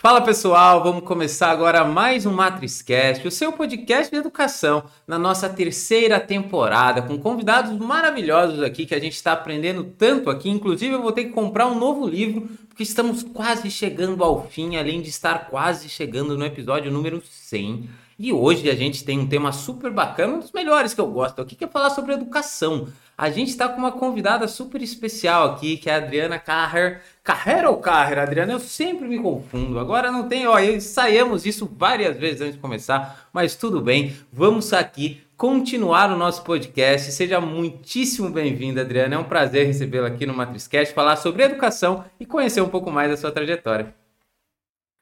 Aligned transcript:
Fala 0.00 0.22
pessoal, 0.22 0.82
vamos 0.82 1.04
começar 1.04 1.50
agora 1.50 1.84
mais 1.84 2.24
um 2.24 2.32
MatrizCast, 2.32 3.28
o 3.28 3.30
seu 3.30 3.52
podcast 3.52 4.10
de 4.10 4.16
educação, 4.16 4.84
na 5.06 5.18
nossa 5.18 5.46
terceira 5.46 6.18
temporada, 6.18 7.02
com 7.02 7.18
convidados 7.18 7.78
maravilhosos 7.78 8.62
aqui 8.62 8.86
que 8.86 8.94
a 8.94 8.98
gente 8.98 9.12
está 9.12 9.32
aprendendo 9.32 9.84
tanto 9.84 10.30
aqui. 10.30 10.48
Inclusive, 10.48 10.94
eu 10.94 11.02
vou 11.02 11.12
ter 11.12 11.24
que 11.24 11.32
comprar 11.32 11.66
um 11.66 11.78
novo 11.78 12.08
livro, 12.08 12.48
porque 12.66 12.82
estamos 12.82 13.22
quase 13.22 13.70
chegando 13.70 14.24
ao 14.24 14.48
fim, 14.48 14.76
além 14.76 15.02
de 15.02 15.10
estar 15.10 15.50
quase 15.50 15.86
chegando 15.90 16.34
no 16.34 16.46
episódio 16.46 16.90
número 16.90 17.22
100. 17.22 17.90
E 18.18 18.32
hoje 18.32 18.70
a 18.70 18.74
gente 18.74 19.04
tem 19.04 19.18
um 19.18 19.26
tema 19.26 19.52
super 19.52 19.90
bacana, 19.90 20.36
um 20.36 20.40
dos 20.40 20.52
melhores 20.52 20.94
que 20.94 21.00
eu 21.02 21.08
gosto 21.08 21.42
aqui, 21.42 21.54
que 21.54 21.64
é 21.64 21.68
falar 21.68 21.90
sobre 21.90 22.14
educação. 22.14 22.88
A 23.20 23.28
gente 23.28 23.50
está 23.50 23.68
com 23.68 23.76
uma 23.76 23.92
convidada 23.92 24.48
super 24.48 24.80
especial 24.80 25.52
aqui, 25.52 25.76
que 25.76 25.90
é 25.90 25.92
a 25.92 25.96
Adriana 25.98 26.38
Carrer. 26.38 27.02
Carrer 27.22 27.68
ou 27.68 27.76
Carrer, 27.76 28.18
Adriana? 28.18 28.54
Eu 28.54 28.58
sempre 28.58 29.06
me 29.06 29.18
confundo. 29.18 29.78
Agora 29.78 30.10
não 30.10 30.26
tem, 30.26 30.46
ó, 30.46 30.58
ensaiamos 30.58 31.44
isso 31.44 31.70
várias 31.70 32.16
vezes 32.16 32.40
antes 32.40 32.54
de 32.54 32.60
começar, 32.60 33.28
mas 33.30 33.54
tudo 33.54 33.78
bem. 33.82 34.16
Vamos 34.32 34.72
aqui 34.72 35.20
continuar 35.36 36.10
o 36.10 36.16
nosso 36.16 36.42
podcast. 36.44 37.12
Seja 37.12 37.42
muitíssimo 37.42 38.30
bem-vinda, 38.30 38.80
Adriana. 38.80 39.16
É 39.16 39.18
um 39.18 39.24
prazer 39.24 39.66
recebê-la 39.66 40.08
aqui 40.08 40.24
no 40.24 40.32
MatrizCast, 40.32 40.94
falar 40.94 41.16
sobre 41.16 41.42
educação 41.42 42.06
e 42.18 42.24
conhecer 42.24 42.62
um 42.62 42.70
pouco 42.70 42.90
mais 42.90 43.10
da 43.10 43.18
sua 43.18 43.30
trajetória. 43.30 43.99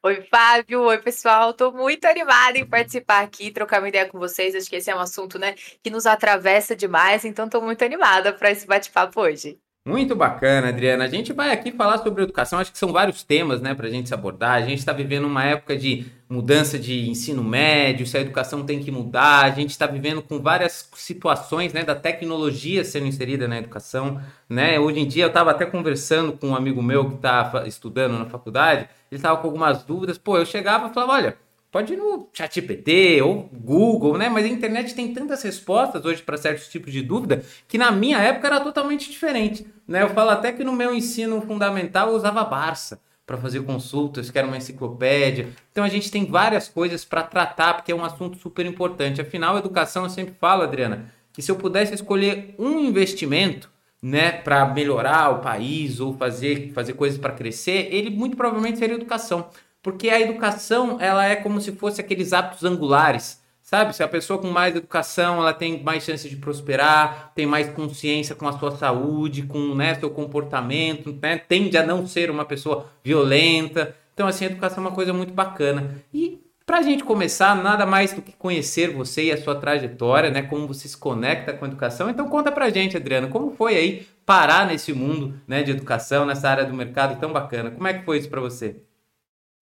Oi, 0.03 0.21
Fábio. 0.23 0.83
Oi, 0.83 0.97
pessoal. 1.01 1.51
Estou 1.51 1.71
muito 1.73 2.05
animada 2.05 2.57
em 2.57 2.65
participar 2.65 3.21
aqui, 3.21 3.51
trocar 3.51 3.81
uma 3.81 3.89
ideia 3.89 4.07
com 4.09 4.17
vocês. 4.17 4.55
Acho 4.55 4.69
que 4.69 4.75
esse 4.77 4.89
é 4.89 4.95
um 4.95 4.99
assunto, 4.99 5.37
né, 5.37 5.53
que 5.83 5.89
nos 5.89 6.05
atravessa 6.05 6.75
demais, 6.75 7.25
então 7.25 7.45
estou 7.45 7.61
muito 7.61 7.83
animada 7.83 8.33
para 8.33 8.49
esse 8.51 8.65
bate-papo 8.65 9.19
hoje. 9.21 9.59
Muito 9.89 10.15
bacana, 10.15 10.69
Adriana. 10.69 11.05
A 11.05 11.07
gente 11.07 11.33
vai 11.33 11.51
aqui 11.51 11.71
falar 11.71 11.97
sobre 11.97 12.21
educação. 12.21 12.59
Acho 12.59 12.71
que 12.71 12.77
são 12.77 12.93
vários 12.93 13.23
temas, 13.23 13.59
né, 13.59 13.73
para 13.73 13.87
a 13.87 13.89
gente 13.89 14.07
se 14.07 14.13
abordar. 14.13 14.51
A 14.51 14.61
gente 14.61 14.77
está 14.77 14.93
vivendo 14.93 15.25
uma 15.25 15.43
época 15.43 15.75
de 15.75 16.05
mudança 16.29 16.77
de 16.77 17.09
ensino 17.09 17.43
médio, 17.43 18.05
se 18.05 18.15
a 18.15 18.21
educação 18.21 18.63
tem 18.63 18.83
que 18.83 18.91
mudar. 18.91 19.45
A 19.45 19.49
gente 19.49 19.71
está 19.71 19.87
vivendo 19.87 20.21
com 20.21 20.39
várias 20.39 20.87
situações, 20.93 21.73
né, 21.73 21.83
da 21.83 21.95
tecnologia 21.95 22.85
sendo 22.85 23.07
inserida 23.07 23.47
na 23.47 23.57
educação, 23.57 24.21
né. 24.47 24.79
Hoje 24.79 24.99
em 24.99 25.07
dia 25.07 25.23
eu 25.23 25.29
estava 25.29 25.49
até 25.49 25.65
conversando 25.65 26.33
com 26.33 26.49
um 26.49 26.55
amigo 26.55 26.83
meu 26.83 27.09
que 27.09 27.15
está 27.15 27.63
estudando 27.65 28.19
na 28.19 28.27
faculdade. 28.27 28.87
Ele 29.11 29.17
estava 29.17 29.37
com 29.37 29.47
algumas 29.47 29.83
dúvidas. 29.83 30.19
Pô, 30.19 30.37
eu 30.37 30.45
chegava 30.45 30.87
e 30.87 30.93
falava, 30.93 31.13
olha 31.13 31.48
Pode 31.71 31.93
ir 31.93 31.97
no 31.97 32.27
ChatGPT 32.33 33.21
ou 33.21 33.47
Google, 33.53 34.17
né? 34.17 34.27
Mas 34.27 34.45
a 34.45 34.47
internet 34.47 34.95
tem 34.95 35.13
tantas 35.13 35.43
respostas 35.43 36.03
hoje 36.03 36.23
para 36.23 36.35
certos 36.35 36.67
tipos 36.67 36.91
de 36.91 37.03
dúvida 37.03 37.43
que 37.67 37.77
na 37.77 37.91
minha 37.91 38.17
época 38.17 38.47
era 38.47 38.59
totalmente 38.59 39.09
diferente, 39.11 39.67
né? 39.87 40.01
Eu 40.01 40.09
falo 40.09 40.31
até 40.31 40.51
que 40.51 40.63
no 40.63 40.73
meu 40.73 40.93
ensino 40.93 41.39
fundamental 41.41 42.09
eu 42.09 42.15
usava 42.15 42.43
Barça 42.43 42.99
para 43.23 43.37
fazer 43.37 43.61
consultas, 43.61 44.31
que 44.31 44.37
era 44.39 44.47
uma 44.47 44.57
enciclopédia. 44.57 45.49
Então 45.71 45.83
a 45.83 45.89
gente 45.89 46.09
tem 46.09 46.25
várias 46.25 46.67
coisas 46.67 47.05
para 47.05 47.21
tratar, 47.21 47.75
porque 47.75 47.91
é 47.91 47.95
um 47.95 48.03
assunto 48.03 48.39
super 48.39 48.65
importante. 48.65 49.21
Afinal, 49.21 49.55
educação, 49.55 50.05
eu 50.05 50.09
sempre 50.09 50.33
falo, 50.39 50.63
Adriana, 50.63 51.13
que 51.31 51.39
se 51.39 51.51
eu 51.51 51.55
pudesse 51.55 51.93
escolher 51.93 52.55
um 52.57 52.79
investimento, 52.79 53.69
né, 54.01 54.31
para 54.31 54.65
melhorar 54.65 55.29
o 55.29 55.41
país 55.41 55.99
ou 55.99 56.17
fazer, 56.17 56.71
fazer 56.73 56.93
coisas 56.93 57.19
para 57.19 57.33
crescer, 57.33 57.89
ele 57.91 58.09
muito 58.09 58.35
provavelmente 58.35 58.79
seria 58.79 58.95
educação. 58.95 59.49
Porque 59.81 60.09
a 60.09 60.19
educação, 60.19 60.97
ela 60.99 61.25
é 61.25 61.35
como 61.35 61.61
se 61.61 61.71
fosse 61.71 62.01
aqueles 62.01 62.33
hábitos 62.33 62.63
angulares, 62.65 63.41
sabe? 63.61 63.95
Se 63.95 64.03
a 64.03 64.07
pessoa 64.07 64.39
com 64.39 64.49
mais 64.49 64.75
educação, 64.75 65.37
ela 65.39 65.53
tem 65.53 65.81
mais 65.83 66.03
chance 66.03 66.27
de 66.27 66.35
prosperar, 66.35 67.31
tem 67.33 67.45
mais 67.45 67.69
consciência 67.69 68.35
com 68.35 68.47
a 68.47 68.57
sua 68.57 68.71
saúde, 68.71 69.43
com 69.43 69.75
né, 69.75 69.95
seu 69.95 70.09
comportamento, 70.09 71.17
né? 71.21 71.37
tende 71.37 71.77
a 71.77 71.85
não 71.85 72.05
ser 72.05 72.29
uma 72.29 72.43
pessoa 72.43 72.87
violenta. 73.03 73.95
Então, 74.13 74.27
assim, 74.27 74.45
a 74.45 74.49
educação 74.49 74.83
é 74.83 74.87
uma 74.87 74.95
coisa 74.95 75.13
muito 75.13 75.33
bacana. 75.33 75.95
E 76.13 76.41
para 76.65 76.79
a 76.79 76.81
gente 76.81 77.03
começar, 77.03 77.55
nada 77.55 77.85
mais 77.85 78.11
do 78.11 78.21
que 78.21 78.31
conhecer 78.33 78.93
você 78.93 79.25
e 79.25 79.31
a 79.31 79.41
sua 79.41 79.55
trajetória, 79.55 80.29
né? 80.29 80.41
Como 80.41 80.67
você 80.67 80.87
se 80.87 80.97
conecta 80.97 81.53
com 81.53 81.65
a 81.65 81.67
educação. 81.67 82.09
Então 82.09 82.27
conta 82.27 82.51
pra 82.51 82.69
gente, 82.69 82.97
Adriana, 82.97 83.27
como 83.27 83.55
foi 83.55 83.75
aí 83.75 84.07
parar 84.25 84.67
nesse 84.67 84.93
mundo 84.93 85.33
né, 85.47 85.63
de 85.63 85.71
educação, 85.71 86.25
nessa 86.25 86.47
área 86.49 86.65
do 86.65 86.73
mercado 86.73 87.19
tão 87.19 87.33
bacana? 87.33 87.71
Como 87.71 87.87
é 87.87 87.93
que 87.93 88.05
foi 88.05 88.19
isso 88.19 88.29
para 88.29 88.39
você? 88.39 88.83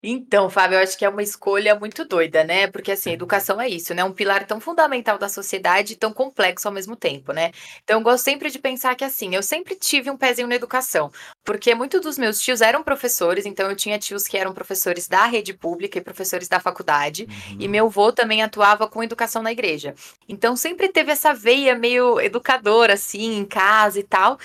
Então, 0.04 0.48
Fábio, 0.48 0.78
eu 0.78 0.84
acho 0.84 0.96
que 0.96 1.04
é 1.04 1.10
uma 1.10 1.24
escolha 1.24 1.74
muito 1.74 2.06
doida, 2.06 2.44
né? 2.44 2.68
Porque 2.68 2.92
assim, 2.92 3.12
educação 3.12 3.60
é 3.60 3.68
isso, 3.68 3.96
né? 3.96 4.04
Um 4.04 4.12
pilar 4.12 4.46
tão 4.46 4.60
fundamental 4.60 5.18
da 5.18 5.28
sociedade 5.28 5.94
e 5.94 5.96
tão 5.96 6.14
complexo 6.14 6.68
ao 6.68 6.74
mesmo 6.74 6.96
tempo, 6.96 7.34
né? 7.34 7.52
Então, 7.84 7.98
eu 8.00 8.04
gosto 8.04 8.24
sempre 8.24 8.52
de 8.52 8.60
pensar 8.60 8.96
que 8.96 9.04
assim, 9.04 9.34
eu 9.34 9.42
sempre 9.42 9.76
tive 9.76 10.12
um 10.12 10.18
pezinho 10.18 10.48
na 10.48 10.56
educação, 10.56 11.12
porque 11.44 11.74
muitos 11.74 12.02
dos 12.02 12.18
meus 12.18 12.40
tios 12.40 12.62
eram 12.62 12.84
professores, 12.84 13.46
então 13.48 13.70
eu 13.70 13.76
tinha 13.76 13.98
tios 13.98 14.28
que 14.28 14.38
eram 14.38 14.54
professores 14.54 15.08
da 15.08 15.26
rede 15.26 15.54
pública 15.54 15.98
e 15.98 16.02
professores 16.02 16.48
da 16.48 16.60
faculdade, 16.60 17.24
uhum. 17.24 17.58
e 17.60 17.68
meu 17.68 17.88
avô 17.88 18.12
também 18.12 18.44
atuava 18.44 18.88
com 18.88 19.04
educação 19.04 19.42
na 19.42 19.52
igreja. 19.52 19.96
Então, 20.30 20.56
sempre 20.56 20.90
teve 20.90 21.12
essa 21.12 21.34
veia 21.34 21.76
meio 21.76 22.22
educadora 22.22 22.94
assim, 22.94 23.38
em 23.38 23.46
casa 23.46 24.00
e 24.00 24.04
tal. 24.04 24.38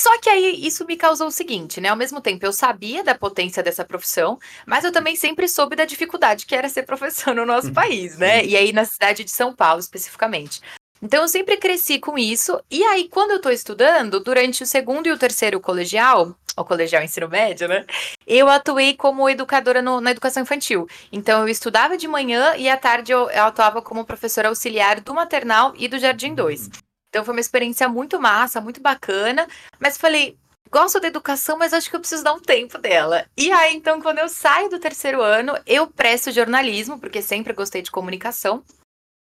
Só 0.00 0.18
que 0.20 0.28
aí 0.28 0.66
isso 0.66 0.86
me 0.86 0.96
causou 0.96 1.28
o 1.28 1.32
seguinte, 1.32 1.80
né? 1.80 1.88
Ao 1.88 1.96
mesmo 1.96 2.20
tempo 2.20 2.44
eu 2.44 2.52
sabia 2.52 3.02
da 3.02 3.14
potência 3.14 3.62
dessa 3.62 3.84
profissão, 3.84 4.38
mas 4.66 4.84
eu 4.84 4.92
também 4.92 5.16
sempre 5.16 5.48
soube 5.48 5.74
da 5.74 5.84
dificuldade 5.84 6.46
que 6.46 6.54
era 6.54 6.68
ser 6.68 6.82
professor 6.84 7.34
no 7.34 7.46
nosso 7.46 7.72
país, 7.72 8.18
né? 8.18 8.44
E 8.44 8.56
aí 8.56 8.72
na 8.72 8.84
cidade 8.84 9.24
de 9.24 9.30
São 9.30 9.54
Paulo 9.54 9.80
especificamente. 9.80 10.60
Então 11.02 11.22
eu 11.22 11.28
sempre 11.28 11.56
cresci 11.56 11.98
com 11.98 12.18
isso. 12.18 12.58
E 12.70 12.82
aí, 12.84 13.08
quando 13.08 13.32
eu 13.32 13.40
tô 13.40 13.50
estudando, 13.50 14.18
durante 14.18 14.62
o 14.62 14.66
segundo 14.66 15.06
e 15.06 15.12
o 15.12 15.18
terceiro 15.18 15.60
colegial, 15.60 16.34
o 16.56 16.64
colegial 16.64 17.02
ensino 17.02 17.28
médio, 17.28 17.68
né? 17.68 17.84
Eu 18.26 18.48
atuei 18.48 18.94
como 18.94 19.28
educadora 19.28 19.82
no, 19.82 20.00
na 20.00 20.10
educação 20.10 20.42
infantil. 20.42 20.88
Então 21.12 21.42
eu 21.42 21.48
estudava 21.48 21.96
de 21.96 22.08
manhã 22.08 22.54
e 22.56 22.68
à 22.68 22.76
tarde 22.76 23.12
eu, 23.12 23.30
eu 23.30 23.44
atuava 23.44 23.82
como 23.82 24.06
professora 24.06 24.48
auxiliar 24.48 25.00
do 25.00 25.14
maternal 25.14 25.74
e 25.76 25.86
do 25.86 25.98
Jardim 25.98 26.34
2. 26.34 26.85
Então 27.16 27.24
foi 27.24 27.32
uma 27.32 27.40
experiência 27.40 27.88
muito 27.88 28.20
massa, 28.20 28.60
muito 28.60 28.78
bacana. 28.78 29.48
Mas 29.80 29.96
falei, 29.96 30.38
gosto 30.70 31.00
da 31.00 31.08
educação, 31.08 31.56
mas 31.56 31.72
acho 31.72 31.88
que 31.88 31.96
eu 31.96 32.00
preciso 32.00 32.22
dar 32.22 32.34
um 32.34 32.40
tempo 32.40 32.76
dela. 32.76 33.24
E 33.34 33.50
aí, 33.50 33.74
então, 33.74 34.02
quando 34.02 34.18
eu 34.18 34.28
saio 34.28 34.68
do 34.68 34.78
terceiro 34.78 35.22
ano, 35.22 35.58
eu 35.64 35.86
presto 35.86 36.30
jornalismo, 36.30 37.00
porque 37.00 37.22
sempre 37.22 37.54
gostei 37.54 37.80
de 37.80 37.90
comunicação. 37.90 38.62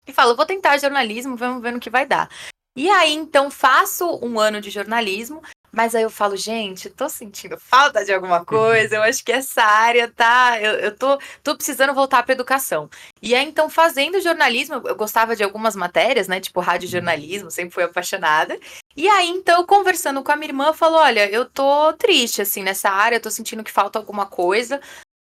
E 0.07 0.13
falo, 0.13 0.33
vou 0.33 0.45
tentar 0.45 0.77
jornalismo, 0.77 1.35
vamos 1.35 1.61
ver 1.61 1.73
no 1.73 1.79
que 1.79 1.89
vai 1.89 2.05
dar. 2.05 2.29
E 2.73 2.89
aí, 2.89 3.11
então, 3.11 3.51
faço 3.51 4.17
um 4.25 4.39
ano 4.39 4.61
de 4.61 4.69
jornalismo, 4.69 5.44
mas 5.75 5.95
aí 5.95 6.03
eu 6.03 6.09
falo, 6.09 6.38
gente, 6.38 6.88
tô 6.88 7.09
sentindo 7.09 7.57
falta 7.57 8.06
de 8.06 8.13
alguma 8.13 8.45
coisa, 8.45 8.97
eu 8.97 9.01
acho 9.01 9.25
que 9.25 9.31
essa 9.31 9.63
área 9.63 10.07
tá. 10.07 10.61
Eu, 10.61 10.73
eu 10.73 10.95
tô, 10.95 11.19
tô 11.41 11.56
precisando 11.56 11.95
voltar 11.95 12.22
para 12.22 12.34
educação. 12.34 12.88
E 13.19 13.34
aí, 13.34 13.44
então, 13.44 13.67
fazendo 13.67 14.22
jornalismo, 14.22 14.75
eu 14.85 14.95
gostava 14.95 15.35
de 15.35 15.44
algumas 15.44 15.75
matérias, 15.75 16.28
né? 16.28 16.39
Tipo 16.39 16.62
rádio 16.62 16.88
jornalismo, 16.88 17.50
sempre 17.50 17.73
fui 17.73 17.83
apaixonada. 17.83 18.59
E 18.95 19.07
aí, 19.07 19.28
então, 19.29 19.66
conversando 19.66 20.23
com 20.23 20.31
a 20.31 20.35
minha 20.35 20.50
irmã, 20.50 20.73
falou: 20.73 21.00
olha, 21.00 21.28
eu 21.31 21.44
tô 21.44 21.91
triste, 21.94 22.44
assim, 22.44 22.62
nessa 22.62 22.91
área, 22.91 23.16
eu 23.16 23.22
tô 23.22 23.31
sentindo 23.31 23.63
que 23.63 23.72
falta 23.72 23.97
alguma 23.97 24.28
coisa. 24.28 24.79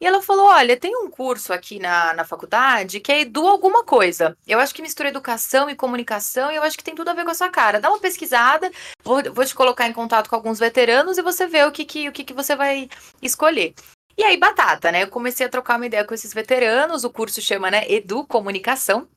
E 0.02 0.08
ela 0.08 0.20
falou: 0.20 0.48
Olha, 0.48 0.76
tem 0.76 0.96
um 0.96 1.10
curso 1.10 1.54
aqui 1.54 1.78
na, 1.78 2.12
na 2.16 2.26
faculdade 2.26 3.00
que 3.00 3.12
é 3.12 3.22
Edu 3.22 3.48
alguma 3.48 3.84
coisa. 3.84 4.36
Eu 4.48 4.60
acho 4.60 4.74
que 4.74 4.82
mistura 4.82 5.10
educação 5.10 5.70
e 5.70 5.76
comunicação 5.76 6.52
e 6.52 6.56
eu 6.56 6.64
acho 6.64 6.76
que 6.76 6.84
tem 6.84 6.96
tudo 6.96 7.10
a 7.10 7.14
ver 7.14 7.24
com 7.24 7.30
a 7.30 7.36
sua 7.36 7.50
cara. 7.50 7.80
Dá 7.80 7.88
uma 7.88 8.00
pesquisada, 8.00 8.72
vou, 9.04 9.22
vou 9.32 9.46
te 9.46 9.54
colocar 9.54 9.88
em 9.88 9.94
contato 9.94 10.28
com 10.28 10.36
alguns 10.36 10.58
veteranos 10.58 11.20
e 11.20 11.22
você 11.22 11.46
vê 11.46 11.64
o 11.64 11.72
que, 11.72 11.86
que, 11.86 12.10
o 12.10 12.12
que, 12.12 12.24
que 12.24 12.34
você 12.34 12.56
vai 12.56 12.90
escolher. 13.22 13.76
E 14.18 14.24
aí, 14.24 14.38
batata, 14.38 14.92
né? 14.92 15.04
Eu 15.04 15.08
comecei 15.08 15.46
a 15.46 15.50
trocar 15.50 15.78
uma 15.78 15.86
ideia 15.86 16.04
com 16.04 16.14
esses 16.14 16.34
veteranos. 16.34 17.04
O 17.04 17.10
curso 17.10 17.42
chama, 17.42 17.72
né, 17.72 17.86
Edu 17.88 18.26
Comunicação. 18.26 19.08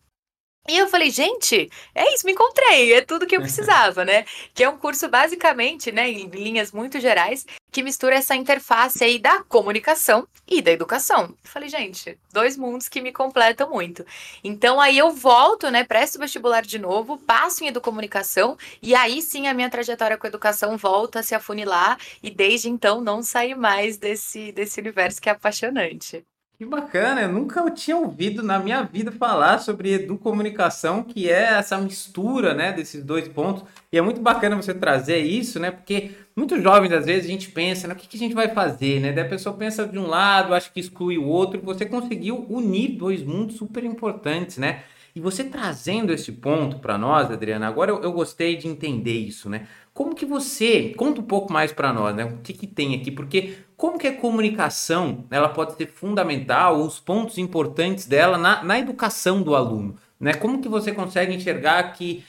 E 0.66 0.78
eu 0.78 0.88
falei, 0.88 1.10
gente, 1.10 1.70
é 1.94 2.14
isso, 2.14 2.24
me 2.24 2.32
encontrei, 2.32 2.94
é 2.94 3.02
tudo 3.02 3.26
que 3.26 3.36
eu 3.36 3.40
precisava, 3.42 4.02
né? 4.02 4.24
Que 4.54 4.64
é 4.64 4.68
um 4.68 4.78
curso 4.78 5.08
basicamente, 5.08 5.92
né, 5.92 6.10
em 6.10 6.26
linhas 6.28 6.72
muito 6.72 6.98
gerais, 6.98 7.44
que 7.70 7.82
mistura 7.82 8.14
essa 8.14 8.34
interface 8.34 9.04
aí 9.04 9.18
da 9.18 9.42
comunicação 9.44 10.26
e 10.48 10.62
da 10.62 10.70
educação. 10.70 11.24
Eu 11.44 11.50
falei, 11.50 11.68
gente, 11.68 12.18
dois 12.32 12.56
mundos 12.56 12.88
que 12.88 13.02
me 13.02 13.12
completam 13.12 13.68
muito. 13.68 14.06
Então 14.42 14.80
aí 14.80 14.96
eu 14.96 15.10
volto, 15.10 15.70
né, 15.70 15.84
presto 15.84 16.18
vestibular 16.18 16.62
de 16.62 16.78
novo, 16.78 17.18
passo 17.18 17.62
em 17.62 17.68
educomunicação 17.68 18.56
e 18.80 18.94
aí 18.94 19.20
sim 19.20 19.46
a 19.48 19.52
minha 19.54 19.68
trajetória 19.68 20.16
com 20.16 20.26
a 20.26 20.30
educação 20.30 20.78
volta 20.78 21.20
a 21.20 21.22
se 21.22 21.34
afunilar 21.34 21.98
e 22.22 22.30
desde 22.30 22.70
então 22.70 23.02
não 23.02 23.22
saí 23.22 23.54
mais 23.54 23.98
desse 23.98 24.50
desse 24.52 24.80
universo 24.80 25.20
que 25.20 25.28
é 25.28 25.32
apaixonante. 25.32 26.24
Que 26.64 26.70
bacana, 26.70 27.20
eu 27.20 27.28
nunca 27.30 27.70
tinha 27.70 27.94
ouvido 27.94 28.42
na 28.42 28.58
minha 28.58 28.82
vida 28.84 29.12
falar 29.12 29.58
sobre 29.58 29.92
educomunicação, 29.92 31.02
que 31.04 31.30
é 31.30 31.58
essa 31.58 31.76
mistura, 31.76 32.54
né, 32.54 32.72
desses 32.72 33.04
dois 33.04 33.28
pontos. 33.28 33.64
E 33.92 33.98
é 33.98 34.00
muito 34.00 34.18
bacana 34.22 34.56
você 34.56 34.72
trazer 34.72 35.18
isso, 35.18 35.60
né, 35.60 35.70
porque 35.70 36.12
muitos 36.34 36.62
jovens 36.62 36.90
às 36.90 37.04
vezes 37.04 37.26
a 37.26 37.28
gente 37.28 37.50
pensa, 37.50 37.86
né, 37.86 37.92
o 37.92 37.96
que, 37.98 38.08
que 38.08 38.16
a 38.16 38.18
gente 38.18 38.34
vai 38.34 38.48
fazer, 38.48 38.98
né? 38.98 39.12
Daí 39.12 39.26
a 39.26 39.28
pessoa 39.28 39.54
pensa 39.54 39.86
de 39.86 39.98
um 39.98 40.06
lado, 40.06 40.54
acha 40.54 40.70
que 40.70 40.80
exclui 40.80 41.18
o 41.18 41.26
outro, 41.26 41.60
e 41.60 41.62
você 41.62 41.84
conseguiu 41.84 42.46
unir 42.48 42.96
dois 42.96 43.22
mundos 43.22 43.56
super 43.56 43.84
importantes, 43.84 44.56
né? 44.56 44.84
E 45.14 45.20
você 45.20 45.44
trazendo 45.44 46.12
esse 46.12 46.32
ponto 46.32 46.78
para 46.78 46.96
nós, 46.96 47.30
Adriana, 47.30 47.68
agora 47.68 47.90
eu, 47.90 48.02
eu 48.02 48.12
gostei 48.12 48.56
de 48.56 48.66
entender 48.66 49.12
isso, 49.12 49.50
né? 49.50 49.66
Como 49.94 50.14
que 50.14 50.26
você 50.26 50.92
conta 50.96 51.20
um 51.20 51.24
pouco 51.24 51.52
mais 51.52 51.72
para 51.72 51.92
nós, 51.92 52.14
né? 52.14 52.24
O 52.24 52.38
que, 52.38 52.52
que 52.52 52.66
tem 52.66 52.96
aqui? 52.96 53.12
Porque 53.12 53.58
como 53.76 53.96
que 53.96 54.08
a 54.08 54.16
comunicação 54.16 55.24
ela 55.30 55.48
pode 55.48 55.76
ser 55.76 55.86
fundamental, 55.86 56.80
os 56.80 56.98
pontos 56.98 57.38
importantes 57.38 58.04
dela 58.04 58.36
na, 58.36 58.64
na 58.64 58.78
educação 58.78 59.40
do 59.40 59.54
aluno, 59.54 59.96
né? 60.18 60.34
Como 60.34 60.60
que 60.60 60.68
você 60.68 60.92
consegue 60.92 61.32
enxergar 61.32 61.92
que 61.92 62.24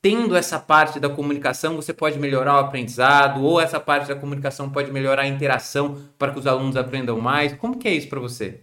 tendo 0.00 0.36
essa 0.36 0.60
parte 0.60 1.00
da 1.00 1.08
comunicação, 1.08 1.74
você 1.74 1.92
pode 1.92 2.18
melhorar 2.20 2.54
o 2.54 2.60
aprendizado, 2.60 3.44
ou 3.44 3.60
essa 3.60 3.80
parte 3.80 4.06
da 4.06 4.14
comunicação 4.14 4.70
pode 4.70 4.92
melhorar 4.92 5.22
a 5.22 5.28
interação 5.28 6.00
para 6.16 6.32
que 6.32 6.38
os 6.38 6.46
alunos 6.46 6.76
aprendam 6.76 7.20
mais? 7.20 7.52
Como 7.54 7.76
que 7.76 7.88
é 7.88 7.94
isso 7.94 8.08
para 8.08 8.20
você? 8.20 8.62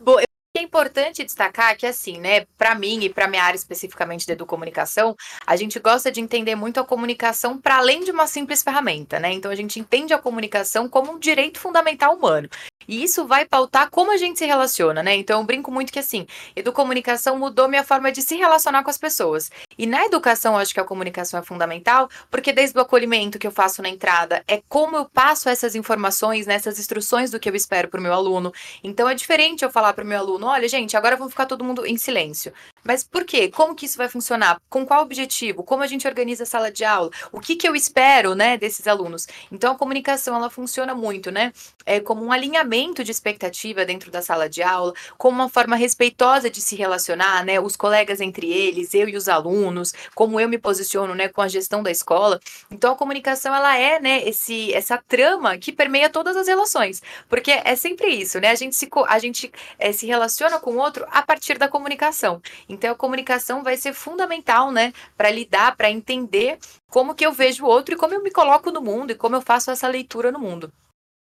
Bom, 0.00 0.18
é 0.58 0.62
importante 0.62 1.24
destacar 1.24 1.76
que, 1.76 1.86
assim, 1.86 2.18
né, 2.18 2.46
para 2.56 2.74
mim 2.74 3.04
e 3.04 3.08
para 3.08 3.28
minha 3.28 3.42
área 3.42 3.56
especificamente 3.56 4.26
de 4.26 4.32
educomunicação, 4.32 5.14
a 5.46 5.56
gente 5.56 5.78
gosta 5.78 6.10
de 6.10 6.20
entender 6.20 6.54
muito 6.54 6.80
a 6.80 6.84
comunicação 6.84 7.58
para 7.58 7.76
além 7.76 8.04
de 8.04 8.10
uma 8.10 8.26
simples 8.26 8.62
ferramenta, 8.62 9.18
né? 9.18 9.32
Então 9.32 9.50
a 9.50 9.54
gente 9.54 9.78
entende 9.80 10.14
a 10.14 10.18
comunicação 10.18 10.88
como 10.88 11.12
um 11.12 11.18
direito 11.18 11.58
fundamental 11.58 12.14
humano. 12.14 12.48
E 12.88 13.02
isso 13.02 13.26
vai 13.26 13.44
pautar 13.44 13.90
como 13.90 14.12
a 14.12 14.16
gente 14.16 14.38
se 14.38 14.46
relaciona, 14.46 15.02
né? 15.02 15.16
Então 15.16 15.40
eu 15.40 15.44
brinco 15.44 15.70
muito 15.70 15.92
que 15.92 15.98
assim, 15.98 16.26
educomunicação 16.54 17.38
mudou 17.38 17.68
minha 17.68 17.84
forma 17.84 18.12
de 18.12 18.22
se 18.22 18.36
relacionar 18.36 18.82
com 18.82 18.90
as 18.90 18.98
pessoas. 18.98 19.50
E 19.76 19.86
na 19.86 20.04
educação 20.04 20.56
acho 20.56 20.72
que 20.72 20.80
a 20.80 20.84
comunicação 20.84 21.40
é 21.40 21.42
fundamental, 21.42 22.08
porque 22.30 22.52
desde 22.52 22.78
o 22.78 22.82
acolhimento 22.82 23.38
que 23.38 23.46
eu 23.46 23.50
faço 23.50 23.82
na 23.82 23.88
entrada, 23.88 24.42
é 24.46 24.62
como 24.68 24.96
eu 24.96 25.04
passo 25.04 25.48
essas 25.48 25.74
informações, 25.74 26.46
nessas 26.46 26.76
né, 26.76 26.80
instruções 26.80 27.30
do 27.30 27.40
que 27.40 27.48
eu 27.48 27.56
espero 27.56 27.88
para 27.88 28.00
o 28.00 28.02
meu 28.02 28.12
aluno. 28.12 28.52
Então 28.84 29.08
é 29.08 29.14
diferente 29.14 29.64
eu 29.64 29.70
falar 29.70 29.92
para 29.92 30.04
o 30.04 30.06
meu 30.06 30.18
aluno, 30.18 30.46
olha 30.46 30.68
gente, 30.68 30.96
agora 30.96 31.16
vamos 31.16 31.32
ficar 31.32 31.46
todo 31.46 31.64
mundo 31.64 31.84
em 31.86 31.96
silêncio. 31.96 32.52
Mas 32.84 33.02
por 33.02 33.24
quê? 33.24 33.48
Como 33.48 33.74
que 33.74 33.86
isso 33.86 33.98
vai 33.98 34.08
funcionar? 34.08 34.60
Com 34.70 34.86
qual 34.86 35.02
objetivo? 35.02 35.64
Como 35.64 35.82
a 35.82 35.86
gente 35.86 36.06
organiza 36.06 36.44
a 36.44 36.46
sala 36.46 36.70
de 36.70 36.84
aula? 36.84 37.10
O 37.32 37.40
que 37.40 37.56
que 37.56 37.66
eu 37.66 37.74
espero, 37.74 38.34
né, 38.34 38.56
desses 38.56 38.86
alunos? 38.86 39.26
Então 39.50 39.72
a 39.72 39.76
comunicação 39.76 40.36
ela 40.36 40.48
funciona 40.48 40.94
muito, 40.94 41.32
né? 41.32 41.52
É 41.84 41.98
como 41.98 42.24
um 42.24 42.30
alinhamento 42.30 42.75
de 43.02 43.10
expectativa 43.10 43.84
dentro 43.84 44.10
da 44.10 44.20
sala 44.20 44.48
de 44.48 44.62
aula, 44.62 44.92
como 45.16 45.36
uma 45.36 45.48
forma 45.48 45.76
respeitosa 45.76 46.50
de 46.50 46.60
se 46.60 46.76
relacionar, 46.76 47.44
né, 47.44 47.58
os 47.58 47.74
colegas 47.76 48.20
entre 48.20 48.52
eles, 48.52 48.92
eu 48.92 49.08
e 49.08 49.16
os 49.16 49.28
alunos, 49.28 49.94
como 50.14 50.38
eu 50.38 50.48
me 50.48 50.58
posiciono, 50.58 51.14
né, 51.14 51.28
com 51.28 51.40
a 51.40 51.48
gestão 51.48 51.82
da 51.82 51.90
escola. 51.90 52.38
Então 52.70 52.92
a 52.92 52.96
comunicação 52.96 53.54
ela 53.54 53.76
é, 53.76 53.98
né, 53.98 54.22
esse 54.28 54.72
essa 54.74 54.98
trama 54.98 55.56
que 55.56 55.72
permeia 55.72 56.10
todas 56.10 56.36
as 56.36 56.46
relações, 56.48 57.02
porque 57.28 57.50
é 57.50 57.74
sempre 57.76 58.08
isso, 58.08 58.38
né? 58.40 58.50
A 58.50 58.54
gente 58.54 58.76
se 58.76 58.88
a 59.08 59.18
gente 59.18 59.50
é, 59.78 59.92
se 59.92 60.06
relaciona 60.06 60.60
com 60.60 60.72
o 60.72 60.78
outro 60.78 61.06
a 61.10 61.22
partir 61.22 61.58
da 61.58 61.68
comunicação. 61.68 62.40
Então 62.68 62.90
a 62.92 62.94
comunicação 62.94 63.62
vai 63.62 63.76
ser 63.76 63.94
fundamental, 63.94 64.70
né, 64.70 64.92
para 65.16 65.30
lidar, 65.30 65.76
para 65.76 65.90
entender 65.90 66.58
como 66.90 67.14
que 67.14 67.24
eu 67.26 67.32
vejo 67.32 67.64
o 67.64 67.68
outro 67.68 67.94
e 67.94 67.98
como 67.98 68.14
eu 68.14 68.22
me 68.22 68.30
coloco 68.30 68.70
no 68.70 68.80
mundo 68.80 69.10
e 69.12 69.14
como 69.14 69.36
eu 69.36 69.40
faço 69.40 69.70
essa 69.70 69.88
leitura 69.88 70.30
no 70.30 70.38
mundo. 70.38 70.72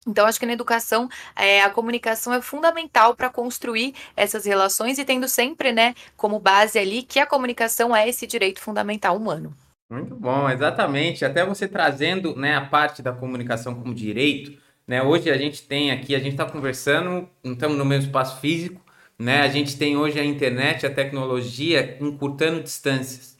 Então, 0.06 0.26
acho 0.26 0.40
que 0.40 0.46
na 0.46 0.52
educação, 0.52 1.08
é, 1.36 1.62
a 1.62 1.70
comunicação 1.70 2.32
é 2.32 2.40
fundamental 2.40 3.14
para 3.14 3.28
construir 3.28 3.94
essas 4.16 4.46
relações 4.46 4.98
e 4.98 5.04
tendo 5.04 5.28
sempre, 5.28 5.72
né, 5.72 5.94
como 6.16 6.38
base 6.38 6.78
ali 6.78 7.02
que 7.02 7.18
a 7.18 7.26
comunicação 7.26 7.94
é 7.94 8.08
esse 8.08 8.26
direito 8.26 8.60
fundamental 8.60 9.16
humano. 9.16 9.54
Muito 9.90 10.14
bom, 10.14 10.48
exatamente. 10.48 11.24
Até 11.24 11.44
você 11.44 11.66
trazendo, 11.66 12.36
né, 12.36 12.56
a 12.56 12.64
parte 12.64 13.02
da 13.02 13.12
comunicação 13.12 13.74
como 13.74 13.94
direito, 13.94 14.58
né? 14.86 15.02
Hoje 15.02 15.30
a 15.30 15.36
gente 15.36 15.62
tem 15.62 15.90
aqui, 15.90 16.14
a 16.14 16.18
gente 16.18 16.32
está 16.32 16.46
conversando, 16.46 17.28
não 17.44 17.52
estamos 17.52 17.76
no 17.76 17.84
mesmo 17.84 18.06
espaço 18.06 18.40
físico, 18.40 18.80
né? 19.18 19.40
A 19.42 19.48
gente 19.48 19.76
tem 19.76 19.96
hoje 19.96 20.18
a 20.18 20.24
internet, 20.24 20.86
a 20.86 20.94
tecnologia 20.94 21.98
encurtando 22.00 22.62
distâncias. 22.62 23.36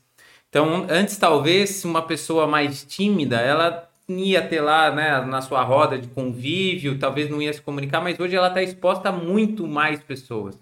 Então, 0.48 0.86
antes 0.90 1.16
talvez 1.16 1.84
uma 1.84 2.02
pessoa 2.06 2.46
mais 2.46 2.84
tímida, 2.84 3.36
ela 3.40 3.87
ia 4.08 4.46
ter 4.46 4.60
lá, 4.60 4.90
né, 4.90 5.20
na 5.22 5.40
sua 5.40 5.62
roda 5.62 5.98
de 5.98 6.08
convívio, 6.08 6.98
talvez 6.98 7.28
não 7.30 7.42
ia 7.42 7.52
se 7.52 7.60
comunicar, 7.60 8.00
mas 8.00 8.18
hoje 8.18 8.36
ela 8.36 8.48
está 8.48 8.62
exposta 8.62 9.10
a 9.10 9.12
muito 9.12 9.66
mais 9.66 10.02
pessoas. 10.02 10.58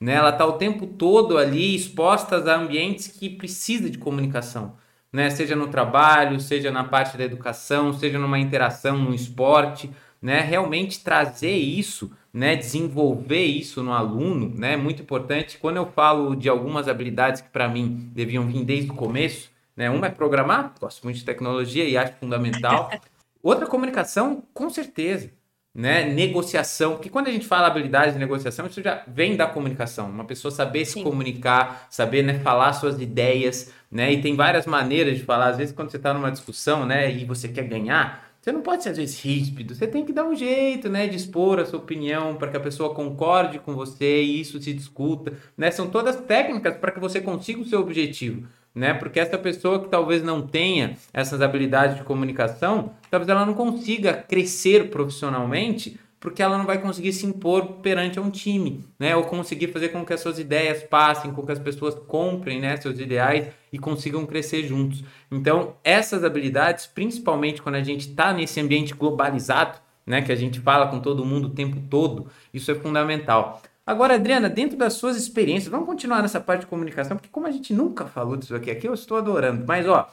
Né? 0.00 0.14
Ela 0.14 0.30
está 0.30 0.46
o 0.46 0.52
tempo 0.52 0.86
todo 0.86 1.38
ali 1.38 1.74
exposta 1.74 2.36
a 2.36 2.56
ambientes 2.56 3.08
que 3.08 3.28
precisa 3.30 3.88
de 3.90 3.98
comunicação. 3.98 4.76
Né? 5.12 5.30
Seja 5.30 5.56
no 5.56 5.68
trabalho, 5.68 6.40
seja 6.40 6.70
na 6.70 6.84
parte 6.84 7.16
da 7.16 7.24
educação, 7.24 7.92
seja 7.92 8.18
numa 8.18 8.38
interação, 8.38 8.98
no 8.98 9.14
esporte, 9.14 9.90
né? 10.20 10.40
Realmente 10.40 11.02
trazer 11.02 11.56
isso 11.56 12.10
né, 12.32 12.54
desenvolver 12.56 13.44
isso 13.44 13.82
no 13.82 13.92
aluno, 13.92 14.52
né, 14.56 14.74
é 14.74 14.76
muito 14.76 15.02
importante. 15.02 15.58
Quando 15.58 15.76
eu 15.76 15.86
falo 15.86 16.36
de 16.36 16.48
algumas 16.48 16.88
habilidades 16.88 17.40
que 17.40 17.48
para 17.48 17.68
mim 17.68 18.10
deviam 18.14 18.46
vir 18.46 18.64
desde 18.64 18.90
o 18.90 18.94
começo, 18.94 19.50
né, 19.78 19.88
uma 19.88 20.08
é 20.08 20.10
programar, 20.10 20.74
gosto 20.80 21.04
muito 21.04 21.18
de 21.18 21.24
tecnologia 21.24 21.84
e 21.84 21.96
acho 21.96 22.14
fundamental. 22.14 22.90
Outra 23.40 23.64
comunicação, 23.64 24.42
com 24.52 24.68
certeza, 24.68 25.30
né, 25.72 26.04
negociação, 26.04 26.94
porque 26.94 27.08
quando 27.08 27.28
a 27.28 27.30
gente 27.30 27.46
fala 27.46 27.68
habilidades 27.68 28.14
de 28.14 28.18
negociação, 28.18 28.66
isso 28.66 28.82
já 28.82 29.04
vem 29.06 29.36
da 29.36 29.46
comunicação, 29.46 30.10
uma 30.10 30.24
pessoa 30.24 30.50
saber 30.50 30.84
Sim. 30.84 30.94
se 30.94 31.02
comunicar, 31.04 31.86
saber, 31.88 32.24
né, 32.24 32.40
falar 32.40 32.72
suas 32.72 33.00
ideias, 33.00 33.72
né, 33.88 34.12
e 34.12 34.20
tem 34.20 34.34
várias 34.34 34.66
maneiras 34.66 35.16
de 35.16 35.22
falar. 35.22 35.50
Às 35.50 35.58
vezes 35.58 35.72
quando 35.72 35.92
você 35.92 35.96
está 35.96 36.12
numa 36.12 36.32
discussão, 36.32 36.84
né, 36.84 37.12
e 37.12 37.24
você 37.24 37.46
quer 37.46 37.62
ganhar, 37.62 38.28
você 38.40 38.50
não 38.50 38.62
pode 38.62 38.82
ser, 38.82 38.90
às 38.90 38.96
vezes, 38.96 39.20
ríspido. 39.22 39.74
Você 39.74 39.86
tem 39.86 40.04
que 40.04 40.12
dar 40.12 40.24
um 40.24 40.34
jeito, 40.34 40.88
né? 40.88 41.06
De 41.06 41.16
expor 41.16 41.58
a 41.58 41.66
sua 41.66 41.80
opinião 41.80 42.36
para 42.36 42.48
que 42.48 42.56
a 42.56 42.60
pessoa 42.60 42.94
concorde 42.94 43.58
com 43.58 43.74
você 43.74 44.22
e 44.22 44.40
isso 44.40 44.62
se 44.62 44.72
discuta, 44.72 45.34
né? 45.56 45.70
São 45.70 45.90
todas 45.90 46.16
técnicas 46.16 46.76
para 46.76 46.92
que 46.92 47.00
você 47.00 47.20
consiga 47.20 47.60
o 47.60 47.64
seu 47.64 47.80
objetivo, 47.80 48.46
né? 48.74 48.94
Porque 48.94 49.20
essa 49.20 49.38
pessoa 49.38 49.82
que 49.82 49.88
talvez 49.88 50.22
não 50.22 50.42
tenha 50.42 50.96
essas 51.12 51.40
habilidades 51.40 51.96
de 51.96 52.04
comunicação, 52.04 52.92
talvez 53.10 53.28
ela 53.28 53.44
não 53.44 53.54
consiga 53.54 54.14
crescer 54.14 54.90
profissionalmente 54.90 55.98
porque 56.20 56.42
ela 56.42 56.58
não 56.58 56.66
vai 56.66 56.78
conseguir 56.78 57.12
se 57.12 57.26
impor 57.26 57.74
perante 57.74 58.18
um 58.18 58.30
time, 58.30 58.84
né? 58.98 59.14
Ou 59.14 59.24
conseguir 59.24 59.68
fazer 59.68 59.90
com 59.90 60.04
que 60.04 60.12
as 60.12 60.20
suas 60.20 60.38
ideias 60.38 60.82
passem, 60.82 61.32
com 61.32 61.44
que 61.46 61.52
as 61.52 61.58
pessoas 61.58 61.94
comprem, 61.94 62.60
né, 62.60 62.76
seus 62.76 62.98
ideais 62.98 63.46
e 63.72 63.78
consigam 63.78 64.26
crescer 64.26 64.64
juntos. 64.64 65.04
Então, 65.30 65.74
essas 65.84 66.24
habilidades, 66.24 66.86
principalmente 66.86 67.62
quando 67.62 67.76
a 67.76 67.82
gente 67.82 68.08
está 68.08 68.32
nesse 68.32 68.60
ambiente 68.60 68.94
globalizado, 68.94 69.78
né, 70.04 70.22
que 70.22 70.32
a 70.32 70.36
gente 70.36 70.58
fala 70.58 70.88
com 70.88 70.98
todo 70.98 71.24
mundo 71.24 71.48
o 71.48 71.50
tempo 71.50 71.76
todo, 71.88 72.26
isso 72.52 72.70
é 72.70 72.74
fundamental. 72.74 73.62
Agora, 73.88 74.16
Adriana, 74.16 74.50
dentro 74.50 74.76
das 74.76 74.92
suas 74.92 75.16
experiências, 75.16 75.70
vamos 75.70 75.86
continuar 75.86 76.20
nessa 76.20 76.38
parte 76.38 76.60
de 76.60 76.66
comunicação, 76.66 77.16
porque 77.16 77.30
como 77.32 77.46
a 77.46 77.50
gente 77.50 77.72
nunca 77.72 78.04
falou 78.04 78.36
disso 78.36 78.54
aqui, 78.54 78.70
aqui 78.70 78.86
eu 78.86 78.92
estou 78.92 79.16
adorando. 79.16 79.64
Mas, 79.66 79.88
ó, 79.88 80.06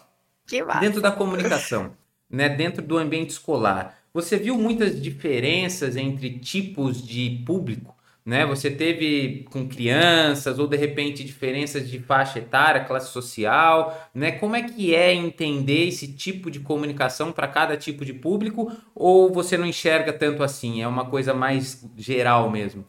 dentro 0.80 1.02
da 1.02 1.12
comunicação, 1.12 1.92
né, 2.30 2.48
dentro 2.48 2.82
do 2.82 2.98
ambiente 2.98 3.32
escolar, 3.32 3.98
você 4.14 4.38
viu 4.38 4.58
muitas 4.58 5.02
diferenças 5.02 5.98
entre 5.98 6.40
tipos 6.40 7.06
de 7.06 7.44
público? 7.46 7.94
Né? 8.26 8.46
Você 8.46 8.72
teve 8.72 9.46
com 9.52 9.68
crianças 9.68 10.58
ou 10.58 10.68
de 10.68 10.78
repente 10.78 11.22
diferenças 11.26 11.90
de 11.90 12.00
faixa 12.00 12.40
etária, 12.40 12.86
classe 12.86 13.12
social, 13.12 14.10
né? 14.16 14.32
Como 14.32 14.56
é 14.56 14.64
que 14.64 14.96
é 14.96 15.14
entender 15.14 15.90
esse 15.90 16.14
tipo 16.14 16.50
de 16.50 16.62
comunicação 16.62 17.34
para 17.34 17.48
cada 17.48 17.76
tipo 17.76 18.06
de 18.06 18.14
público 18.14 18.72
ou 18.96 19.34
você 19.34 19.58
não 19.58 19.66
enxerga 19.66 20.14
tanto 20.14 20.44
assim? 20.44 20.82
É 20.82 20.88
uma 20.88 21.06
coisa 21.06 21.34
mais 21.34 21.86
geral 21.98 22.50
mesmo? 22.50 22.86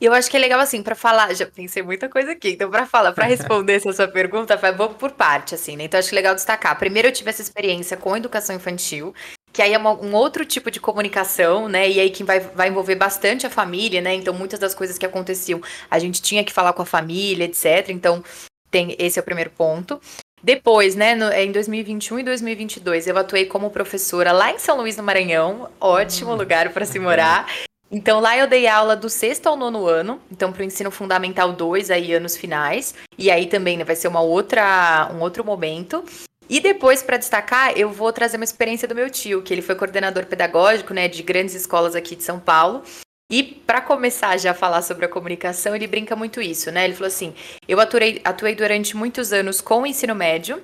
E 0.00 0.04
eu 0.04 0.12
acho 0.12 0.30
que 0.30 0.36
é 0.36 0.40
legal 0.40 0.60
assim, 0.60 0.82
para 0.82 0.94
falar, 0.94 1.34
já 1.34 1.44
pensei 1.46 1.82
muita 1.82 2.08
coisa 2.08 2.32
aqui, 2.32 2.50
então 2.50 2.70
para 2.70 2.86
falar, 2.86 3.12
para 3.12 3.26
responder 3.26 3.74
essa 3.74 3.92
sua 3.92 4.06
pergunta, 4.06 4.56
vou 4.76 4.90
por 4.90 5.10
parte 5.10 5.56
assim, 5.56 5.76
né? 5.76 5.84
Então 5.84 5.98
acho 5.98 6.14
legal 6.14 6.34
destacar. 6.34 6.78
Primeiro 6.78 7.08
eu 7.08 7.12
tive 7.12 7.30
essa 7.30 7.42
experiência 7.42 7.96
com 7.96 8.16
educação 8.16 8.54
infantil, 8.54 9.12
que 9.52 9.60
aí 9.60 9.74
é 9.74 9.78
uma, 9.78 9.92
um 9.92 10.14
outro 10.14 10.44
tipo 10.44 10.70
de 10.70 10.78
comunicação, 10.78 11.68
né? 11.68 11.90
E 11.90 11.98
aí 11.98 12.10
que 12.10 12.22
vai, 12.22 12.38
vai 12.38 12.68
envolver 12.68 12.94
bastante 12.94 13.44
a 13.44 13.50
família, 13.50 14.00
né? 14.00 14.14
Então, 14.14 14.32
muitas 14.32 14.60
das 14.60 14.72
coisas 14.72 14.96
que 14.96 15.04
aconteciam, 15.04 15.60
a 15.90 15.98
gente 15.98 16.22
tinha 16.22 16.44
que 16.44 16.52
falar 16.52 16.72
com 16.72 16.82
a 16.82 16.86
família, 16.86 17.44
etc. 17.44 17.88
Então, 17.88 18.22
tem 18.70 18.94
esse 19.00 19.18
é 19.18 19.22
o 19.22 19.24
primeiro 19.24 19.50
ponto. 19.50 20.00
Depois, 20.40 20.94
né, 20.94 21.16
no, 21.16 21.32
em 21.32 21.50
2021 21.50 22.20
e 22.20 22.22
2022, 22.22 23.08
eu 23.08 23.18
atuei 23.18 23.46
como 23.46 23.70
professora 23.70 24.30
lá 24.30 24.52
em 24.52 24.58
São 24.60 24.76
Luís 24.76 24.94
do 24.94 25.02
Maranhão, 25.02 25.68
ótimo 25.80 26.32
hum. 26.32 26.36
lugar 26.36 26.72
para 26.72 26.86
se 26.86 27.00
morar. 27.00 27.48
Então 27.90 28.20
lá 28.20 28.36
eu 28.36 28.46
dei 28.46 28.66
aula 28.66 28.94
do 28.94 29.08
sexto 29.08 29.46
ao 29.46 29.56
nono 29.56 29.86
ano, 29.86 30.20
então 30.30 30.52
para 30.52 30.60
o 30.60 30.64
ensino 30.64 30.90
fundamental 30.90 31.52
2, 31.52 31.90
aí 31.90 32.12
anos 32.12 32.36
finais, 32.36 32.94
e 33.16 33.30
aí 33.30 33.46
também 33.46 33.78
né, 33.78 33.84
vai 33.84 33.96
ser 33.96 34.08
uma 34.08 34.20
outra, 34.20 35.10
um 35.14 35.20
outro 35.20 35.42
momento. 35.42 36.04
E 36.50 36.60
depois, 36.60 37.02
para 37.02 37.18
destacar, 37.18 37.76
eu 37.76 37.90
vou 37.90 38.10
trazer 38.10 38.36
uma 38.36 38.44
experiência 38.44 38.88
do 38.88 38.94
meu 38.94 39.10
tio, 39.10 39.42
que 39.42 39.52
ele 39.52 39.60
foi 39.60 39.74
coordenador 39.74 40.24
pedagógico 40.26 40.94
né, 40.94 41.06
de 41.06 41.22
grandes 41.22 41.54
escolas 41.54 41.94
aqui 41.94 42.16
de 42.16 42.22
São 42.22 42.40
Paulo. 42.40 42.82
E 43.30 43.42
para 43.42 43.82
começar 43.82 44.38
já 44.38 44.52
a 44.52 44.54
falar 44.54 44.80
sobre 44.80 45.04
a 45.04 45.08
comunicação, 45.08 45.76
ele 45.76 45.86
brinca 45.86 46.16
muito 46.16 46.40
isso, 46.40 46.72
né? 46.72 46.86
Ele 46.86 46.94
falou 46.94 47.08
assim: 47.08 47.34
eu 47.68 47.78
atuei, 47.78 48.22
atuei 48.24 48.54
durante 48.54 48.96
muitos 48.96 49.34
anos 49.34 49.60
com 49.60 49.82
o 49.82 49.86
ensino 49.86 50.14
médio. 50.14 50.62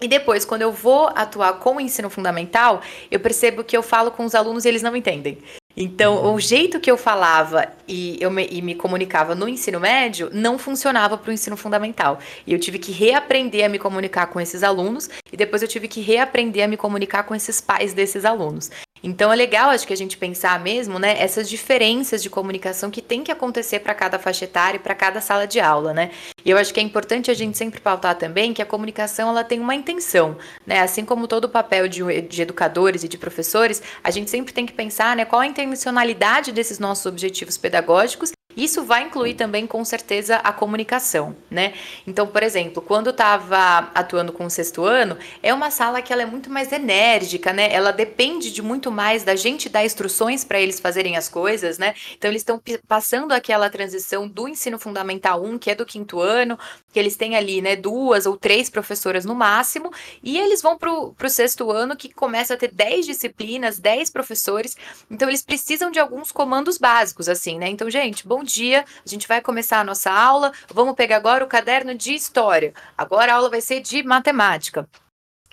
E 0.00 0.06
depois, 0.06 0.44
quando 0.44 0.62
eu 0.62 0.70
vou 0.70 1.08
atuar 1.08 1.54
com 1.54 1.76
o 1.76 1.80
ensino 1.80 2.08
fundamental, 2.08 2.80
eu 3.10 3.18
percebo 3.18 3.64
que 3.64 3.76
eu 3.76 3.82
falo 3.82 4.12
com 4.12 4.24
os 4.24 4.36
alunos 4.36 4.64
e 4.64 4.68
eles 4.68 4.82
não 4.82 4.94
entendem. 4.94 5.38
Então, 5.82 6.34
o 6.34 6.38
jeito 6.38 6.78
que 6.78 6.90
eu 6.90 6.98
falava 6.98 7.66
e 7.88 8.18
eu 8.20 8.30
me, 8.30 8.46
e 8.50 8.60
me 8.60 8.74
comunicava 8.74 9.34
no 9.34 9.48
ensino 9.48 9.80
médio 9.80 10.28
não 10.30 10.58
funcionava 10.58 11.16
para 11.16 11.30
o 11.30 11.32
ensino 11.32 11.56
fundamental. 11.56 12.18
E 12.46 12.52
eu 12.52 12.58
tive 12.58 12.78
que 12.78 12.92
reaprender 12.92 13.64
a 13.64 13.68
me 13.68 13.78
comunicar 13.78 14.26
com 14.26 14.38
esses 14.38 14.62
alunos 14.62 15.08
e 15.32 15.38
depois 15.38 15.62
eu 15.62 15.68
tive 15.68 15.88
que 15.88 16.02
reaprender 16.02 16.66
a 16.66 16.68
me 16.68 16.76
comunicar 16.76 17.22
com 17.22 17.34
esses 17.34 17.62
pais 17.62 17.94
desses 17.94 18.26
alunos. 18.26 18.70
Então 19.02 19.32
é 19.32 19.36
legal, 19.36 19.70
acho 19.70 19.86
que 19.86 19.92
a 19.92 19.96
gente 19.96 20.18
pensar 20.18 20.60
mesmo, 20.60 20.98
né, 20.98 21.16
essas 21.18 21.48
diferenças 21.48 22.22
de 22.22 22.28
comunicação 22.28 22.90
que 22.90 23.00
tem 23.00 23.24
que 23.24 23.32
acontecer 23.32 23.80
para 23.80 23.94
cada 23.94 24.18
faixa 24.18 24.44
etária 24.44 24.76
e 24.76 24.80
para 24.80 24.94
cada 24.94 25.20
sala 25.20 25.46
de 25.46 25.58
aula, 25.58 25.94
né? 25.94 26.10
E 26.44 26.50
eu 26.50 26.58
acho 26.58 26.72
que 26.72 26.80
é 26.80 26.82
importante 26.82 27.30
a 27.30 27.34
gente 27.34 27.56
sempre 27.56 27.80
pautar 27.80 28.14
também 28.16 28.52
que 28.52 28.60
a 28.60 28.66
comunicação 28.66 29.30
ela 29.30 29.42
tem 29.42 29.58
uma 29.58 29.74
intenção, 29.74 30.36
né? 30.66 30.80
Assim 30.80 31.04
como 31.04 31.26
todo 31.26 31.44
o 31.44 31.48
papel 31.48 31.88
de, 31.88 32.20
de 32.22 32.42
educadores 32.42 33.02
e 33.02 33.08
de 33.08 33.16
professores, 33.16 33.82
a 34.04 34.10
gente 34.10 34.30
sempre 34.30 34.52
tem 34.52 34.66
que 34.66 34.72
pensar, 34.72 35.16
né, 35.16 35.24
qual 35.24 35.40
a 35.40 35.46
intencionalidade 35.70 36.52
desses 36.52 36.78
nossos 36.78 37.06
objetivos 37.06 37.56
pedagógicos 37.56 38.32
isso 38.56 38.84
vai 38.84 39.04
incluir 39.04 39.34
também, 39.34 39.66
com 39.66 39.84
certeza, 39.84 40.36
a 40.36 40.52
comunicação, 40.52 41.36
né? 41.50 41.74
Então, 42.06 42.26
por 42.26 42.42
exemplo, 42.42 42.82
quando 42.82 43.08
eu 43.08 43.12
estava 43.12 43.90
atuando 43.94 44.32
com 44.32 44.44
o 44.44 44.50
sexto 44.50 44.84
ano, 44.84 45.16
é 45.42 45.52
uma 45.54 45.70
sala 45.70 46.02
que 46.02 46.12
ela 46.12 46.22
é 46.22 46.26
muito 46.26 46.50
mais 46.50 46.72
enérgica, 46.72 47.52
né? 47.52 47.72
Ela 47.72 47.92
depende 47.92 48.50
de 48.50 48.62
muito 48.62 48.90
mais 48.90 49.22
da 49.22 49.36
gente 49.36 49.68
dar 49.68 49.84
instruções 49.84 50.44
para 50.44 50.60
eles 50.60 50.80
fazerem 50.80 51.16
as 51.16 51.28
coisas, 51.28 51.78
né? 51.78 51.94
Então, 52.16 52.30
eles 52.30 52.42
estão 52.42 52.60
passando 52.86 53.32
aquela 53.32 53.70
transição 53.70 54.28
do 54.28 54.48
ensino 54.48 54.78
fundamental 54.78 55.42
1, 55.44 55.58
que 55.58 55.70
é 55.70 55.74
do 55.74 55.86
quinto 55.86 56.20
ano, 56.20 56.58
que 56.92 56.98
eles 56.98 57.16
têm 57.16 57.36
ali, 57.36 57.62
né, 57.62 57.76
duas 57.76 58.26
ou 58.26 58.36
três 58.36 58.68
professoras 58.68 59.24
no 59.24 59.34
máximo, 59.34 59.90
e 60.22 60.38
eles 60.38 60.60
vão 60.60 60.76
para 60.76 60.92
o 60.92 61.14
sexto 61.28 61.70
ano, 61.70 61.96
que 61.96 62.12
começa 62.12 62.54
a 62.54 62.56
ter 62.56 62.72
10 62.72 63.06
disciplinas, 63.06 63.78
10 63.78 64.10
professores, 64.10 64.76
então 65.10 65.28
eles 65.28 65.42
precisam 65.42 65.90
de 65.90 65.98
alguns 65.98 66.32
comandos 66.32 66.78
básicos, 66.78 67.28
assim, 67.28 67.58
né? 67.58 67.68
Então, 67.68 67.88
gente, 67.90 68.26
bom 68.26 68.39
dia, 68.44 68.84
a 69.04 69.08
gente 69.08 69.28
vai 69.28 69.40
começar 69.40 69.80
a 69.80 69.84
nossa 69.84 70.10
aula, 70.10 70.52
vamos 70.72 70.94
pegar 70.94 71.16
agora 71.16 71.44
o 71.44 71.48
caderno 71.48 71.94
de 71.94 72.14
história, 72.14 72.72
agora 72.96 73.32
a 73.32 73.36
aula 73.36 73.50
vai 73.50 73.60
ser 73.60 73.80
de 73.80 74.02
matemática. 74.02 74.88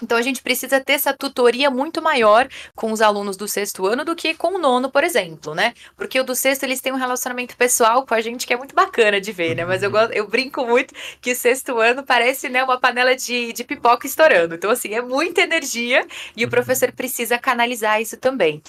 Então 0.02 0.18
a 0.18 0.22
gente 0.22 0.44
precisa 0.44 0.80
ter 0.80 0.94
essa 0.94 1.14
tutoria 1.14 1.72
muito 1.72 2.02
maior 2.02 2.48
com 2.76 2.92
os 2.92 3.02
alunos 3.02 3.36
do 3.36 3.48
sexto 3.48 3.88
ano 3.88 4.06
do 4.06 4.16
que 4.16 4.36
com 4.36 4.56
o 4.56 4.58
nono, 4.60 4.92
por 4.92 5.04
exemplo, 5.04 5.56
né? 5.56 5.74
Porque 5.96 6.20
o 6.20 6.24
do 6.24 6.36
sexto 6.36 6.64
eles 6.64 6.80
têm 6.80 6.94
um 6.94 6.98
relacionamento 6.98 7.58
pessoal 7.58 8.06
com 8.06 8.14
a 8.14 8.22
gente 8.22 8.46
que 8.46 8.54
é 8.54 8.58
muito 8.58 8.76
bacana 8.76 9.20
de 9.20 9.32
ver, 9.32 9.56
né? 9.56 9.66
Mas 9.66 9.82
eu, 9.82 9.92
eu 10.14 10.28
brinco 10.28 10.66
muito 10.66 10.94
que 11.20 11.32
o 11.32 11.36
sexto 11.36 11.80
ano 11.80 12.04
parece 12.04 12.48
né, 12.48 12.64
uma 12.64 12.80
panela 12.80 13.16
de, 13.16 13.52
de 13.54 13.64
pipoca 13.64 14.06
estourando. 14.06 14.56
Então, 14.56 14.70
assim, 14.70 14.94
é 14.94 15.02
muita 15.02 15.42
energia 15.42 16.06
e 16.36 16.46
o 16.46 16.50
professor 16.50 16.92
precisa 16.92 17.40
canalizar 17.40 18.00
isso 18.00 18.18
também. 18.18 18.62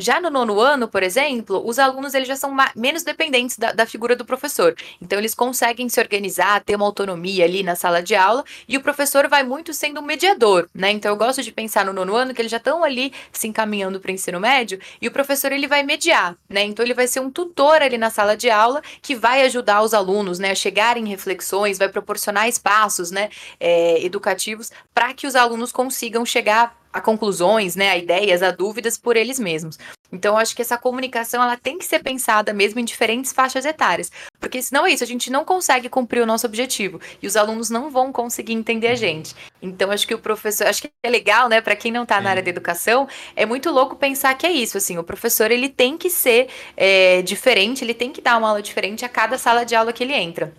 Já 0.00 0.18
no 0.20 0.30
nono 0.30 0.58
ano, 0.58 0.88
por 0.88 1.02
exemplo, 1.02 1.62
os 1.64 1.78
alunos 1.78 2.14
eles 2.14 2.26
já 2.26 2.34
são 2.34 2.56
menos 2.74 3.02
dependentes 3.02 3.58
da, 3.58 3.72
da, 3.72 3.84
figura 3.84 4.16
do 4.16 4.24
professor. 4.24 4.74
Então, 5.00 5.18
eles 5.18 5.34
conseguem 5.34 5.88
se 5.88 6.00
organizar, 6.00 6.64
ter 6.64 6.74
uma 6.74 6.86
autonomia 6.86 7.44
ali 7.44 7.62
na 7.62 7.76
sala 7.76 8.02
de 8.02 8.14
aula, 8.14 8.42
e 8.66 8.76
o 8.76 8.80
professor 8.80 9.28
vai 9.28 9.42
muito 9.42 9.74
sendo 9.74 10.00
um 10.00 10.04
mediador, 10.04 10.68
né? 10.74 10.90
Então, 10.90 11.10
eu 11.10 11.16
gosto 11.16 11.42
de 11.42 11.52
pensar 11.52 11.84
no 11.84 11.92
nono 11.92 12.16
ano 12.16 12.32
que 12.32 12.40
eles 12.40 12.50
já 12.50 12.56
estão 12.56 12.82
ali 12.82 13.12
se 13.30 13.46
encaminhando 13.46 14.00
para 14.00 14.10
o 14.10 14.14
ensino 14.14 14.40
médio, 14.40 14.80
e 15.02 15.06
o 15.06 15.10
professor 15.10 15.52
ele 15.52 15.66
vai 15.66 15.82
mediar, 15.82 16.34
né? 16.48 16.64
Então, 16.64 16.84
ele 16.84 16.94
vai 16.94 17.06
ser 17.06 17.20
um 17.20 17.30
tutor 17.30 17.82
ali 17.82 17.98
na 17.98 18.08
sala 18.08 18.36
de 18.36 18.48
aula 18.48 18.82
que 19.02 19.14
vai 19.14 19.42
ajudar 19.42 19.82
os 19.82 19.92
alunos, 19.92 20.38
né, 20.38 20.52
a 20.52 20.54
chegarem 20.54 21.04
em 21.04 21.08
reflexões, 21.08 21.78
vai 21.78 21.88
proporcionar 21.88 22.48
espaços, 22.48 23.10
né, 23.10 23.28
é, 23.58 24.02
educativos 24.04 24.70
para 24.94 25.12
que 25.12 25.26
os 25.26 25.36
alunos 25.36 25.72
consigam 25.72 26.24
chegar 26.24 26.79
a 26.92 27.00
conclusões, 27.00 27.76
né, 27.76 27.90
a 27.90 27.96
ideias, 27.96 28.42
a 28.42 28.50
dúvidas 28.50 28.98
por 28.98 29.16
eles 29.16 29.38
mesmos. 29.38 29.78
Então, 30.12 30.34
eu 30.34 30.38
acho 30.38 30.56
que 30.56 30.62
essa 30.62 30.76
comunicação 30.76 31.42
ela 31.42 31.56
tem 31.56 31.78
que 31.78 31.84
ser 31.84 32.02
pensada 32.02 32.52
mesmo 32.52 32.80
em 32.80 32.84
diferentes 32.84 33.32
faixas 33.32 33.64
etárias, 33.64 34.10
porque 34.40 34.60
senão 34.60 34.84
é 34.84 34.90
isso, 34.90 35.04
a 35.04 35.06
gente 35.06 35.30
não 35.30 35.44
consegue 35.44 35.88
cumprir 35.88 36.20
o 36.20 36.26
nosso 36.26 36.46
objetivo 36.46 37.00
e 37.22 37.26
os 37.26 37.36
alunos 37.36 37.70
não 37.70 37.90
vão 37.90 38.12
conseguir 38.12 38.54
entender 38.54 38.88
a 38.88 38.94
gente. 38.94 39.34
Então, 39.62 39.90
acho 39.90 40.06
que 40.06 40.14
o 40.14 40.18
professor, 40.18 40.66
acho 40.66 40.82
que 40.82 40.90
é 41.02 41.10
legal, 41.10 41.48
né, 41.48 41.60
para 41.60 41.76
quem 41.76 41.92
não 41.92 42.02
está 42.02 42.20
na 42.20 42.30
área 42.30 42.42
da 42.42 42.50
educação, 42.50 43.08
é 43.36 43.46
muito 43.46 43.70
louco 43.70 43.94
pensar 43.94 44.34
que 44.34 44.46
é 44.46 44.52
isso, 44.52 44.76
assim, 44.76 44.98
o 44.98 45.04
professor 45.04 45.50
ele 45.50 45.68
tem 45.68 45.96
que 45.96 46.10
ser 46.10 46.48
é, 46.76 47.22
diferente, 47.22 47.84
ele 47.84 47.94
tem 47.94 48.10
que 48.10 48.20
dar 48.20 48.36
uma 48.36 48.48
aula 48.48 48.62
diferente 48.62 49.04
a 49.04 49.08
cada 49.08 49.38
sala 49.38 49.64
de 49.64 49.74
aula 49.76 49.92
que 49.92 50.02
ele 50.02 50.14
entra 50.14 50.52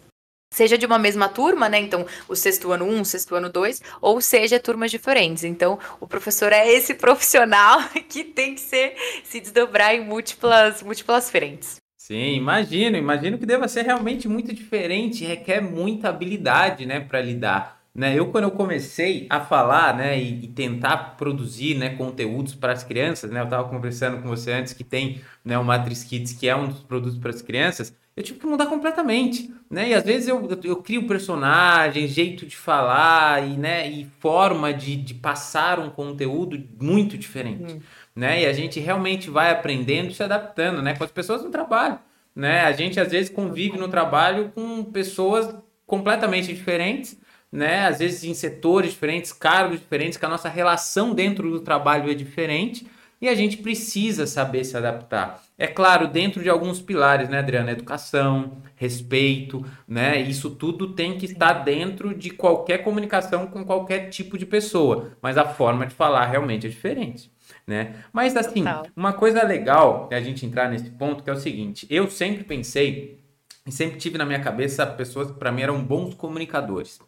seja 0.52 0.78
de 0.78 0.86
uma 0.86 1.00
mesma 1.00 1.30
turma, 1.30 1.70
né? 1.70 1.80
Então, 1.80 2.06
o 2.28 2.36
sexto 2.36 2.72
ano 2.72 2.86
1, 2.86 3.00
um, 3.00 3.04
sexto 3.04 3.34
ano 3.34 3.50
2, 3.50 3.82
ou 4.02 4.20
seja, 4.22 4.60
turmas 4.60 4.92
diferentes. 4.92 5.44
Então, 5.46 5.80
o 6.00 6.06
professor 6.06 6.52
é 6.52 6.70
esse 6.70 6.94
profissional 6.96 7.80
que 8.10 8.24
tem 8.24 8.54
que 8.54 8.62
ser 8.62 8.94
se 9.24 9.40
desdobrar 9.40 9.96
em 9.96 10.06
múltiplas, 10.06 10.84
múltiplas 10.84 11.32
frentes. 11.32 11.78
Sim, 11.98 12.36
imagino, 12.36 12.98
imagino 12.98 13.38
que 13.38 13.46
deva 13.46 13.68
ser 13.68 13.84
realmente 13.84 14.28
muito 14.28 14.54
diferente, 14.54 15.24
requer 15.24 15.62
muita 15.62 16.10
habilidade, 16.10 16.86
né, 16.86 17.00
para 17.00 17.22
lidar. 17.22 17.80
Né, 17.94 18.18
eu 18.18 18.32
quando 18.32 18.46
eu 18.46 18.52
comecei 18.52 19.28
a 19.30 19.40
falar, 19.42 19.96
né, 19.96 20.20
e, 20.20 20.46
e 20.46 20.48
tentar 20.48 21.16
produzir, 21.18 21.76
né, 21.76 21.90
conteúdos 21.96 22.56
para 22.56 22.74
as 22.74 22.84
crianças, 22.84 23.30
né, 23.30 23.40
eu 23.40 23.44
estava 23.46 23.68
conversando 23.70 24.22
com 24.22 24.30
você 24.30 24.52
antes 24.52 24.74
que 24.74 24.84
tem, 24.84 25.22
né, 25.44 25.58
o 25.58 25.64
Matrix 25.64 26.04
Kids 26.04 26.34
que 26.34 26.50
é 26.50 26.56
um 26.56 26.68
dos 26.70 26.80
produtos 26.80 27.18
para 27.18 27.30
as 27.30 27.42
crianças, 27.42 27.94
eu 28.16 28.24
tive 28.24 28.40
que 28.40 28.46
mudar 28.46 28.66
completamente, 28.66 29.54
né? 29.70 29.90
E 29.90 29.94
às 29.94 30.04
vezes 30.04 30.28
eu, 30.28 30.50
eu, 30.50 30.60
eu 30.64 30.76
crio 30.78 31.08
personagem, 31.08 32.08
jeito 32.08 32.46
de 32.46 32.58
falar 32.58 33.48
e, 33.48 33.56
né, 33.56 33.90
e 33.90 34.06
forma 34.20 34.74
de, 34.74 34.98
de 34.98 35.14
passar 35.14 35.80
um 35.80 35.90
conteúdo 35.90 36.62
muito 36.80 37.18
diferente, 37.18 37.74
uhum. 37.74 37.82
né? 38.16 38.42
E 38.42 38.46
a 38.46 38.54
gente 38.54 38.80
realmente 38.80 39.30
vai 39.30 39.50
aprendendo, 39.52 40.14
se 40.14 40.22
adaptando, 40.22 40.82
né? 40.82 40.96
Com 40.96 41.04
as 41.04 41.12
pessoas 41.12 41.42
no 41.42 41.50
trabalho, 41.50 42.00
né? 42.36 42.62
A 42.62 42.72
gente 42.74 43.00
às 43.00 43.12
vezes 43.12 43.30
convive 43.30 43.78
no 43.78 43.88
trabalho 43.88 44.52
com 44.54 44.84
pessoas 44.84 45.56
completamente 45.88 46.54
diferentes, 46.54 47.18
né? 47.50 47.88
Às 47.88 48.00
vezes 48.00 48.26
em 48.26 48.34
setores 48.34 48.92
diferentes, 48.92 49.32
cargos 49.32 49.80
diferentes, 49.80 50.18
que 50.18 50.26
a 50.26 50.30
nossa 50.30 50.50
relação 50.50 51.14
dentro 51.14 51.50
do 51.50 51.62
trabalho 51.62 52.12
é 52.12 52.14
diferente 52.14 52.86
e 53.22 53.30
a 53.30 53.36
gente 53.36 53.58
precisa 53.58 54.26
saber 54.26 54.66
se 54.66 54.76
adaptar. 54.76 55.42
É 55.62 55.68
claro, 55.68 56.08
dentro 56.08 56.42
de 56.42 56.50
alguns 56.50 56.82
pilares, 56.82 57.30
né, 57.30 57.38
Adriana? 57.38 57.70
Educação, 57.70 58.64
respeito, 58.76 59.64
né? 59.88 60.20
Isso 60.20 60.50
tudo 60.50 60.96
tem 60.96 61.20
que 61.20 61.28
estar 61.28 61.54
dentro 61.54 62.16
de 62.16 62.32
qualquer 62.32 62.80
comunicação 62.80 63.46
com 63.46 63.64
qualquer 63.64 64.10
tipo 64.10 64.40
de 64.40 64.46
pessoa, 64.48 65.12
mas 65.22 65.38
a 65.38 65.46
forma 65.46 65.86
de 65.86 65.94
falar 65.94 66.26
realmente 66.26 66.66
é 66.66 66.70
diferente. 66.70 67.32
Né? 67.68 67.94
Mas 68.12 68.36
assim, 68.36 68.64
Total. 68.64 68.88
uma 68.96 69.14
coisa 69.14 69.44
legal 69.44 70.10
é 70.12 70.16
a 70.16 70.20
gente 70.20 70.44
entrar 70.48 70.68
nesse 70.68 70.90
ponto 70.90 71.24
que 71.24 71.30
é 71.30 71.34
o 71.34 71.38
seguinte: 71.38 71.86
eu 71.92 72.10
sempre 72.10 72.44
pensei 72.44 73.20
e 73.64 73.72
sempre 73.72 74.00
tive 74.00 74.18
na 74.18 74.26
minha 74.26 74.40
cabeça 74.40 74.84
pessoas 74.88 75.30
que 75.30 75.38
para 75.38 75.52
mim 75.52 75.62
eram 75.62 75.80
bons 75.84 76.16
comunicadores. 76.16 77.00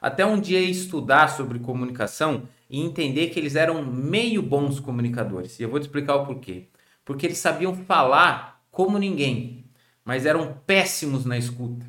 Até 0.00 0.24
um 0.24 0.40
dia 0.40 0.60
estudar 0.60 1.28
sobre 1.28 1.58
comunicação 1.58 2.44
e 2.70 2.80
entender 2.80 3.26
que 3.26 3.38
eles 3.38 3.54
eram 3.54 3.84
meio 3.84 4.40
bons 4.40 4.80
comunicadores. 4.80 5.60
E 5.60 5.62
eu 5.62 5.68
vou 5.68 5.78
te 5.78 5.82
explicar 5.82 6.14
o 6.14 6.24
porquê. 6.24 6.68
Porque 7.08 7.24
eles 7.24 7.38
sabiam 7.38 7.74
falar 7.74 8.60
como 8.70 8.98
ninguém, 8.98 9.64
mas 10.04 10.26
eram 10.26 10.58
péssimos 10.66 11.24
na 11.24 11.38
escuta. 11.38 11.86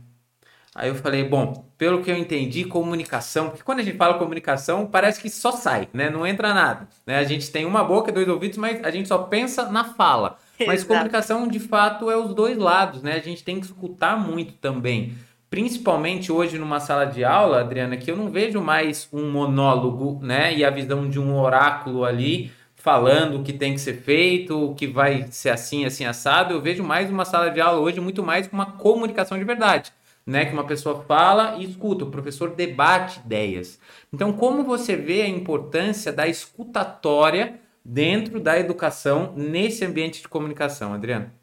Aí 0.73 0.87
eu 0.87 0.95
falei, 0.95 1.25
bom, 1.25 1.69
pelo 1.77 2.01
que 2.01 2.09
eu 2.09 2.15
entendi, 2.15 2.63
comunicação, 2.63 3.49
porque 3.49 3.61
quando 3.61 3.79
a 3.79 3.83
gente 3.83 3.97
fala 3.97 4.17
comunicação, 4.17 4.85
parece 4.85 5.19
que 5.19 5.29
só 5.29 5.51
sai, 5.51 5.89
né? 5.91 6.09
Não 6.09 6.25
entra 6.25 6.53
nada. 6.53 6.87
Né? 7.05 7.17
A 7.17 7.25
gente 7.25 7.51
tem 7.51 7.65
uma 7.65 7.83
boca, 7.83 8.13
dois 8.13 8.29
ouvidos, 8.29 8.57
mas 8.57 8.81
a 8.81 8.89
gente 8.89 9.09
só 9.09 9.17
pensa 9.17 9.69
na 9.69 9.83
fala. 9.83 10.39
Mas 10.65 10.81
Exato. 10.81 10.87
comunicação, 10.87 11.47
de 11.47 11.59
fato, 11.59 12.11
é 12.11 12.17
os 12.17 12.33
dois 12.33 12.57
lados, 12.57 13.01
né? 13.01 13.13
A 13.13 13.21
gente 13.21 13.45
tem 13.45 13.59
que 13.59 13.65
escutar 13.65 14.17
muito 14.17 14.53
também 14.53 15.15
principalmente 15.49 16.31
hoje 16.31 16.59
numa 16.59 16.79
sala 16.79 17.05
de 17.05 17.23
aula, 17.23 17.61
Adriana, 17.61 17.97
que 17.97 18.11
eu 18.11 18.15
não 18.15 18.29
vejo 18.29 18.61
mais 18.61 19.09
um 19.11 19.31
monólogo, 19.31 20.19
né? 20.23 20.55
E 20.55 20.63
a 20.63 20.69
visão 20.69 21.09
de 21.09 21.19
um 21.19 21.35
oráculo 21.35 22.05
ali 22.05 22.51
falando 22.79 23.39
o 23.39 23.43
que 23.43 23.53
tem 23.53 23.73
que 23.73 23.79
ser 23.79 24.01
feito, 24.01 24.71
o 24.71 24.73
que 24.73 24.87
vai 24.87 25.27
ser 25.29 25.49
assim, 25.49 25.85
assim, 25.85 26.05
assado. 26.05 26.53
Eu 26.53 26.61
vejo 26.61 26.83
mais 26.83 27.09
uma 27.11 27.25
sala 27.25 27.51
de 27.51 27.61
aula 27.61 27.79
hoje 27.79 27.99
muito 27.99 28.23
mais 28.23 28.49
uma 28.51 28.65
comunicação 28.65 29.37
de 29.37 29.43
verdade. 29.43 29.91
Né, 30.25 30.45
que 30.45 30.53
uma 30.53 30.63
pessoa 30.63 31.03
fala 31.07 31.55
e 31.57 31.63
escuta, 31.63 32.03
o 32.03 32.11
professor 32.11 32.51
debate 32.51 33.19
ideias. 33.25 33.79
Então, 34.13 34.31
como 34.31 34.63
você 34.63 34.95
vê 34.95 35.23
a 35.23 35.27
importância 35.27 36.13
da 36.13 36.27
escutatória 36.27 37.59
dentro 37.83 38.39
da 38.39 38.59
educação 38.59 39.33
nesse 39.35 39.83
ambiente 39.83 40.21
de 40.21 40.27
comunicação, 40.27 40.93
Adriana? 40.93 41.33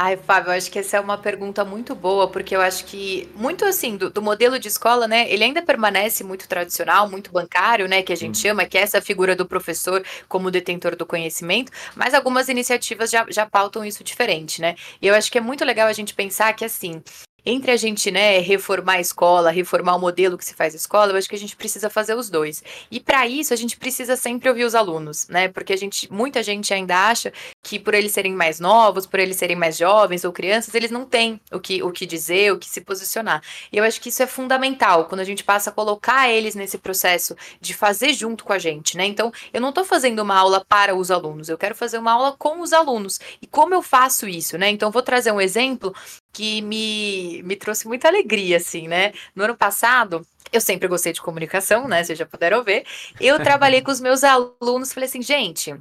Ai, 0.00 0.16
Fábio, 0.16 0.50
eu 0.50 0.56
acho 0.56 0.70
que 0.70 0.78
essa 0.78 0.96
é 0.96 1.00
uma 1.00 1.18
pergunta 1.18 1.64
muito 1.64 1.92
boa, 1.92 2.30
porque 2.30 2.54
eu 2.54 2.60
acho 2.60 2.84
que 2.84 3.28
muito 3.34 3.64
assim, 3.64 3.96
do, 3.96 4.08
do, 4.08 4.22
modelo 4.22 4.56
de 4.56 4.68
escola, 4.68 5.08
né, 5.08 5.28
ele 5.28 5.42
ainda 5.42 5.60
permanece 5.60 6.22
muito 6.22 6.46
tradicional, 6.46 7.10
muito 7.10 7.32
bancário, 7.32 7.88
né, 7.88 8.00
que 8.00 8.12
a 8.12 8.16
gente 8.16 8.38
chama, 8.38 8.64
que 8.64 8.78
é 8.78 8.82
essa 8.82 9.02
figura 9.02 9.34
do 9.34 9.44
professor 9.44 10.04
como 10.28 10.52
detentor 10.52 10.94
do 10.94 11.04
conhecimento, 11.04 11.72
mas 11.96 12.14
algumas 12.14 12.48
iniciativas 12.48 13.10
já, 13.10 13.26
já 13.28 13.44
pautam 13.44 13.84
isso 13.84 14.04
diferente, 14.04 14.60
né? 14.60 14.76
E 15.02 15.08
eu 15.08 15.16
acho 15.16 15.32
que 15.32 15.38
é 15.38 15.40
muito 15.40 15.64
legal 15.64 15.88
a 15.88 15.92
gente 15.92 16.14
pensar 16.14 16.52
que, 16.52 16.64
assim, 16.64 17.02
entre 17.48 17.70
a 17.70 17.76
gente, 17.76 18.10
né, 18.10 18.40
reformar 18.40 18.94
a 18.94 19.00
escola, 19.00 19.50
reformar 19.50 19.96
o 19.96 19.98
modelo 19.98 20.36
que 20.36 20.44
se 20.44 20.52
faz 20.52 20.74
escola, 20.74 21.12
eu 21.12 21.16
acho 21.16 21.28
que 21.28 21.34
a 21.34 21.38
gente 21.38 21.56
precisa 21.56 21.88
fazer 21.88 22.14
os 22.14 22.28
dois. 22.28 22.62
E 22.90 23.00
para 23.00 23.26
isso 23.26 23.54
a 23.54 23.56
gente 23.56 23.76
precisa 23.78 24.16
sempre 24.16 24.50
ouvir 24.50 24.64
os 24.64 24.74
alunos, 24.74 25.26
né? 25.28 25.48
Porque 25.48 25.72
a 25.72 25.76
gente, 25.76 26.12
muita 26.12 26.42
gente 26.42 26.74
ainda 26.74 27.08
acha 27.08 27.32
que 27.62 27.78
por 27.78 27.94
eles 27.94 28.12
serem 28.12 28.34
mais 28.34 28.60
novos, 28.60 29.06
por 29.06 29.18
eles 29.18 29.36
serem 29.36 29.56
mais 29.56 29.78
jovens 29.78 30.24
ou 30.24 30.32
crianças, 30.32 30.74
eles 30.74 30.90
não 30.90 31.06
têm 31.06 31.40
o 31.50 31.58
que, 31.58 31.82
o 31.82 31.90
que 31.90 32.04
dizer, 32.04 32.52
o 32.52 32.58
que 32.58 32.68
se 32.68 32.82
posicionar. 32.82 33.42
E 33.72 33.78
eu 33.78 33.84
acho 33.84 34.00
que 34.00 34.10
isso 34.10 34.22
é 34.22 34.26
fundamental 34.26 35.06
quando 35.06 35.20
a 35.20 35.24
gente 35.24 35.42
passa 35.42 35.70
a 35.70 35.72
colocar 35.72 36.28
eles 36.28 36.54
nesse 36.54 36.76
processo 36.76 37.34
de 37.60 37.72
fazer 37.72 38.12
junto 38.12 38.44
com 38.44 38.52
a 38.52 38.58
gente, 38.58 38.94
né? 38.94 39.06
Então, 39.06 39.32
eu 39.54 39.60
não 39.60 39.70
estou 39.70 39.84
fazendo 39.84 40.20
uma 40.20 40.36
aula 40.36 40.62
para 40.68 40.94
os 40.94 41.10
alunos, 41.10 41.48
eu 41.48 41.56
quero 41.56 41.74
fazer 41.74 41.96
uma 41.96 42.12
aula 42.12 42.34
com 42.38 42.60
os 42.60 42.74
alunos. 42.74 43.18
E 43.40 43.46
como 43.46 43.74
eu 43.74 43.80
faço 43.80 44.28
isso, 44.28 44.58
né? 44.58 44.68
Então, 44.68 44.90
vou 44.90 45.02
trazer 45.02 45.32
um 45.32 45.40
exemplo 45.40 45.94
que 46.38 46.62
me, 46.62 47.42
me 47.42 47.56
trouxe 47.56 47.88
muita 47.88 48.06
alegria, 48.06 48.58
assim, 48.58 48.86
né? 48.86 49.12
No 49.34 49.42
ano 49.42 49.56
passado, 49.56 50.24
eu 50.52 50.60
sempre 50.60 50.86
gostei 50.86 51.12
de 51.12 51.20
comunicação, 51.20 51.88
né? 51.88 52.04
Vocês 52.04 52.16
já 52.16 52.24
puderam 52.24 52.62
ver. 52.62 52.86
Eu 53.20 53.42
trabalhei 53.42 53.82
com 53.82 53.90
os 53.90 54.00
meus 54.00 54.22
alunos, 54.22 54.92
falei 54.92 55.08
assim, 55.08 55.20
gente, 55.20 55.74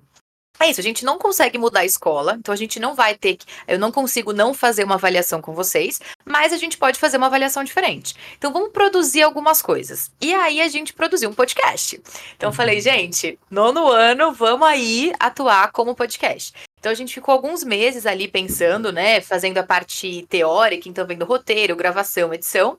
é 0.59 0.71
isso, 0.71 0.79
a 0.79 0.83
gente 0.83 1.05
não 1.05 1.19
consegue 1.19 1.59
mudar 1.59 1.81
a 1.81 1.85
escola, 1.85 2.37
então 2.39 2.51
a 2.51 2.57
gente 2.57 2.79
não 2.79 2.95
vai 2.95 3.13
ter 3.13 3.35
que. 3.35 3.45
Eu 3.67 3.77
não 3.77 3.91
consigo 3.91 4.33
não 4.33 4.51
fazer 4.51 4.83
uma 4.83 4.95
avaliação 4.95 5.39
com 5.39 5.53
vocês, 5.53 6.01
mas 6.25 6.51
a 6.51 6.57
gente 6.57 6.75
pode 6.75 6.97
fazer 6.97 7.17
uma 7.17 7.27
avaliação 7.27 7.63
diferente. 7.63 8.15
Então 8.35 8.51
vamos 8.51 8.71
produzir 8.71 9.21
algumas 9.21 9.61
coisas. 9.61 10.09
E 10.19 10.33
aí 10.33 10.59
a 10.59 10.67
gente 10.67 10.91
produziu 10.91 11.29
um 11.29 11.35
podcast. 11.35 12.01
Então 12.35 12.49
eu 12.49 12.53
falei, 12.53 12.81
gente, 12.81 13.37
nono 13.51 13.87
ano, 13.87 14.33
vamos 14.33 14.67
aí 14.67 15.13
atuar 15.19 15.71
como 15.71 15.93
podcast. 15.93 16.51
Então 16.87 16.93
a 16.93 16.95
gente 16.95 17.15
ficou 17.15 17.33
alguns 17.33 17.65
meses 17.65 18.05
ali 18.05 18.29
pensando, 18.29 18.93
né, 18.93 19.19
fazendo 19.19 19.57
a 19.57 19.63
parte 19.63 20.25
teórica, 20.29 20.87
então 20.87 21.05
vendo 21.05 21.25
roteiro, 21.25 21.75
gravação, 21.75 22.33
edição. 22.33 22.77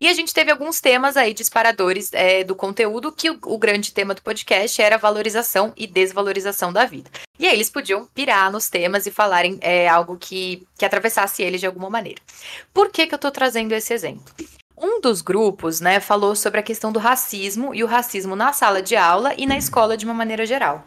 E 0.00 0.06
a 0.06 0.12
gente 0.12 0.32
teve 0.32 0.52
alguns 0.52 0.80
temas 0.80 1.16
aí 1.16 1.34
disparadores 1.34 2.12
é, 2.12 2.44
do 2.44 2.54
conteúdo, 2.54 3.10
que 3.10 3.28
o, 3.28 3.38
o, 3.46 3.58
grande 3.58 3.92
tema 3.92 4.14
do 4.14 4.22
podcast 4.22 4.80
era 4.80 4.96
valorização 4.96 5.72
e 5.76 5.88
desvalorização 5.88 6.72
da 6.72 6.84
vida. 6.86 7.10
E 7.36 7.48
aí 7.48 7.52
eles 7.52 7.68
podiam 7.68 8.06
pirar 8.14 8.52
nos 8.52 8.70
temas 8.70 9.06
e 9.06 9.10
falarem 9.10 9.58
é, 9.60 9.88
algo 9.88 10.16
que, 10.16 10.64
que 10.78 10.84
atravessasse 10.84 11.42
eles 11.42 11.58
de 11.58 11.66
alguma 11.66 11.90
maneira. 11.90 12.22
Por 12.72 12.92
que, 12.92 13.08
que 13.08 13.14
eu 13.14 13.16
estou 13.16 13.32
trazendo 13.32 13.72
esse 13.72 13.92
exemplo? 13.92 14.32
Um 14.76 15.00
dos 15.00 15.20
grupos, 15.20 15.80
né, 15.80 15.98
falou 15.98 16.36
sobre 16.36 16.60
a 16.60 16.62
questão 16.62 16.92
do 16.92 17.00
racismo 17.00 17.74
e 17.74 17.82
o 17.82 17.88
racismo 17.88 18.36
na 18.36 18.52
sala 18.52 18.80
de 18.80 18.94
aula 18.94 19.34
e 19.36 19.46
na 19.46 19.58
escola 19.58 19.96
de 19.96 20.04
uma 20.04 20.14
maneira 20.14 20.46
geral. 20.46 20.86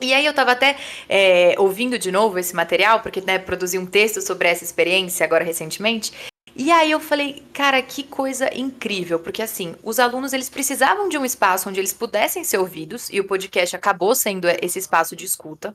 E 0.00 0.14
aí 0.14 0.24
eu 0.24 0.30
estava 0.30 0.52
até 0.52 0.76
é, 1.08 1.54
ouvindo 1.58 1.98
de 1.98 2.12
novo 2.12 2.38
esse 2.38 2.54
material, 2.54 3.00
porque 3.00 3.20
né, 3.20 3.38
produzi 3.38 3.78
um 3.78 3.86
texto 3.86 4.20
sobre 4.20 4.48
essa 4.48 4.62
experiência 4.62 5.24
agora 5.24 5.44
recentemente, 5.44 6.12
e 6.58 6.72
aí 6.72 6.90
eu 6.90 6.98
falei, 6.98 7.40
cara, 7.54 7.80
que 7.80 8.02
coisa 8.02 8.52
incrível, 8.52 9.20
porque 9.20 9.40
assim, 9.40 9.76
os 9.80 10.00
alunos 10.00 10.32
eles 10.32 10.48
precisavam 10.48 11.08
de 11.08 11.16
um 11.16 11.24
espaço 11.24 11.68
onde 11.68 11.78
eles 11.78 11.92
pudessem 11.92 12.42
ser 12.42 12.58
ouvidos, 12.58 13.08
e 13.12 13.20
o 13.20 13.24
podcast 13.24 13.76
acabou 13.76 14.12
sendo 14.12 14.48
esse 14.60 14.76
espaço 14.76 15.14
de 15.14 15.24
escuta. 15.24 15.72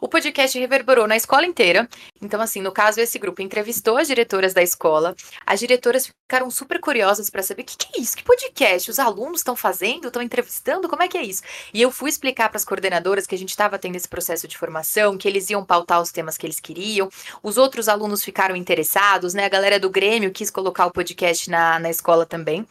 O 0.00 0.08
podcast 0.08 0.58
reverberou 0.58 1.06
na 1.06 1.16
escola 1.16 1.46
inteira. 1.46 1.88
Então 2.20 2.40
assim, 2.40 2.60
no 2.60 2.72
caso 2.72 3.00
esse 3.00 3.20
grupo 3.20 3.40
entrevistou 3.40 3.96
as 3.96 4.08
diretoras 4.08 4.52
da 4.52 4.62
escola. 4.62 5.14
As 5.46 5.60
diretoras 5.60 6.08
ficaram 6.08 6.50
super 6.50 6.80
curiosas 6.80 7.30
para 7.30 7.44
saber 7.44 7.62
o 7.62 7.64
que, 7.64 7.76
que 7.76 7.96
é 7.96 8.02
isso? 8.02 8.16
Que 8.16 8.24
podcast 8.24 8.90
os 8.90 8.98
alunos 8.98 9.38
estão 9.38 9.54
fazendo? 9.54 10.08
Estão 10.08 10.20
entrevistando? 10.20 10.88
Como 10.88 11.04
é 11.04 11.08
que 11.08 11.16
é 11.16 11.22
isso? 11.22 11.42
E 11.72 11.80
eu 11.80 11.92
fui 11.92 12.10
explicar 12.10 12.48
para 12.48 12.56
as 12.56 12.64
coordenadoras 12.64 13.28
que 13.28 13.34
a 13.36 13.38
gente 13.38 13.50
estava 13.50 13.78
tendo 13.78 13.94
esse 13.94 14.08
processo 14.08 14.48
de 14.48 14.58
formação, 14.58 15.16
que 15.16 15.28
eles 15.28 15.48
iam 15.50 15.64
pautar 15.64 16.02
os 16.02 16.10
temas 16.10 16.36
que 16.36 16.44
eles 16.44 16.58
queriam. 16.58 17.08
Os 17.44 17.56
outros 17.56 17.88
alunos 17.88 18.24
ficaram 18.24 18.56
interessados, 18.56 19.32
né? 19.32 19.44
A 19.44 19.48
galera 19.48 19.78
do 19.78 19.88
Grêmio 19.88 20.15
Grêmio 20.16 20.32
quis 20.32 20.50
colocar 20.50 20.86
o 20.86 20.90
podcast 20.90 21.50
na, 21.50 21.78
na 21.78 21.90
escola 21.90 22.24
também. 22.24 22.66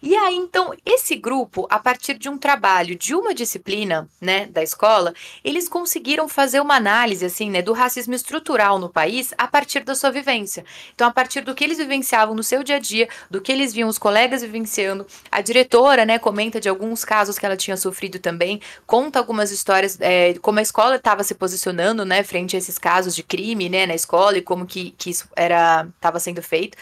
E 0.00 0.14
aí, 0.14 0.36
então, 0.36 0.72
esse 0.86 1.16
grupo, 1.16 1.66
a 1.68 1.78
partir 1.78 2.16
de 2.16 2.28
um 2.28 2.38
trabalho 2.38 2.94
de 2.94 3.16
uma 3.16 3.34
disciplina, 3.34 4.08
né, 4.20 4.46
da 4.46 4.62
escola, 4.62 5.12
eles 5.42 5.68
conseguiram 5.68 6.28
fazer 6.28 6.60
uma 6.60 6.76
análise, 6.76 7.26
assim, 7.26 7.50
né, 7.50 7.62
do 7.62 7.72
racismo 7.72 8.14
estrutural 8.14 8.78
no 8.78 8.88
país 8.88 9.34
a 9.36 9.48
partir 9.48 9.80
da 9.80 9.96
sua 9.96 10.12
vivência. 10.12 10.64
Então, 10.94 11.08
a 11.08 11.10
partir 11.10 11.40
do 11.40 11.52
que 11.52 11.64
eles 11.64 11.78
vivenciavam 11.78 12.34
no 12.34 12.44
seu 12.44 12.62
dia 12.62 12.76
a 12.76 12.78
dia, 12.78 13.08
do 13.28 13.40
que 13.40 13.50
eles 13.50 13.72
viam 13.74 13.88
os 13.88 13.98
colegas 13.98 14.42
vivenciando, 14.42 15.04
a 15.32 15.40
diretora, 15.40 16.06
né, 16.06 16.16
comenta 16.16 16.60
de 16.60 16.68
alguns 16.68 17.04
casos 17.04 17.36
que 17.36 17.44
ela 17.44 17.56
tinha 17.56 17.76
sofrido 17.76 18.20
também, 18.20 18.60
conta 18.86 19.18
algumas 19.18 19.50
histórias, 19.50 19.98
é, 20.00 20.34
como 20.34 20.60
a 20.60 20.62
escola 20.62 20.94
estava 20.94 21.24
se 21.24 21.34
posicionando, 21.34 22.04
né, 22.04 22.22
frente 22.22 22.54
a 22.54 22.58
esses 22.58 22.78
casos 22.78 23.16
de 23.16 23.24
crime, 23.24 23.68
né, 23.68 23.84
na 23.84 23.96
escola 23.96 24.38
e 24.38 24.42
como 24.42 24.64
que, 24.64 24.92
que 24.92 25.10
isso 25.10 25.28
era 25.34 25.88
estava 25.96 26.20
sendo 26.20 26.40
feito. 26.40 26.78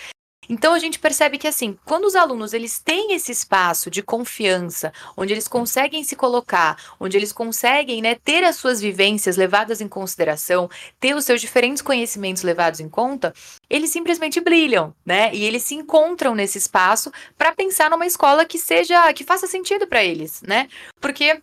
Então 0.48 0.74
a 0.74 0.78
gente 0.78 0.98
percebe 0.98 1.38
que 1.38 1.48
assim, 1.48 1.78
quando 1.84 2.04
os 2.04 2.14
alunos 2.14 2.52
eles 2.52 2.78
têm 2.78 3.12
esse 3.12 3.32
espaço 3.32 3.90
de 3.90 4.02
confiança, 4.02 4.92
onde 5.16 5.32
eles 5.32 5.48
conseguem 5.48 6.04
se 6.04 6.16
colocar, 6.16 6.76
onde 6.98 7.16
eles 7.16 7.32
conseguem, 7.32 8.02
né, 8.02 8.16
ter 8.16 8.44
as 8.44 8.56
suas 8.56 8.80
vivências 8.80 9.36
levadas 9.36 9.80
em 9.80 9.88
consideração, 9.88 10.68
ter 11.00 11.14
os 11.14 11.24
seus 11.24 11.40
diferentes 11.40 11.82
conhecimentos 11.82 12.42
levados 12.42 12.80
em 12.80 12.88
conta, 12.88 13.32
eles 13.68 13.90
simplesmente 13.90 14.40
brilham, 14.40 14.94
né? 15.04 15.34
E 15.34 15.44
eles 15.44 15.62
se 15.62 15.74
encontram 15.74 16.34
nesse 16.34 16.58
espaço 16.58 17.12
para 17.36 17.54
pensar 17.54 17.90
numa 17.90 18.06
escola 18.06 18.44
que 18.44 18.58
seja 18.58 19.12
que 19.12 19.24
faça 19.24 19.46
sentido 19.46 19.86
para 19.86 20.04
eles, 20.04 20.42
né? 20.42 20.68
Porque 21.00 21.40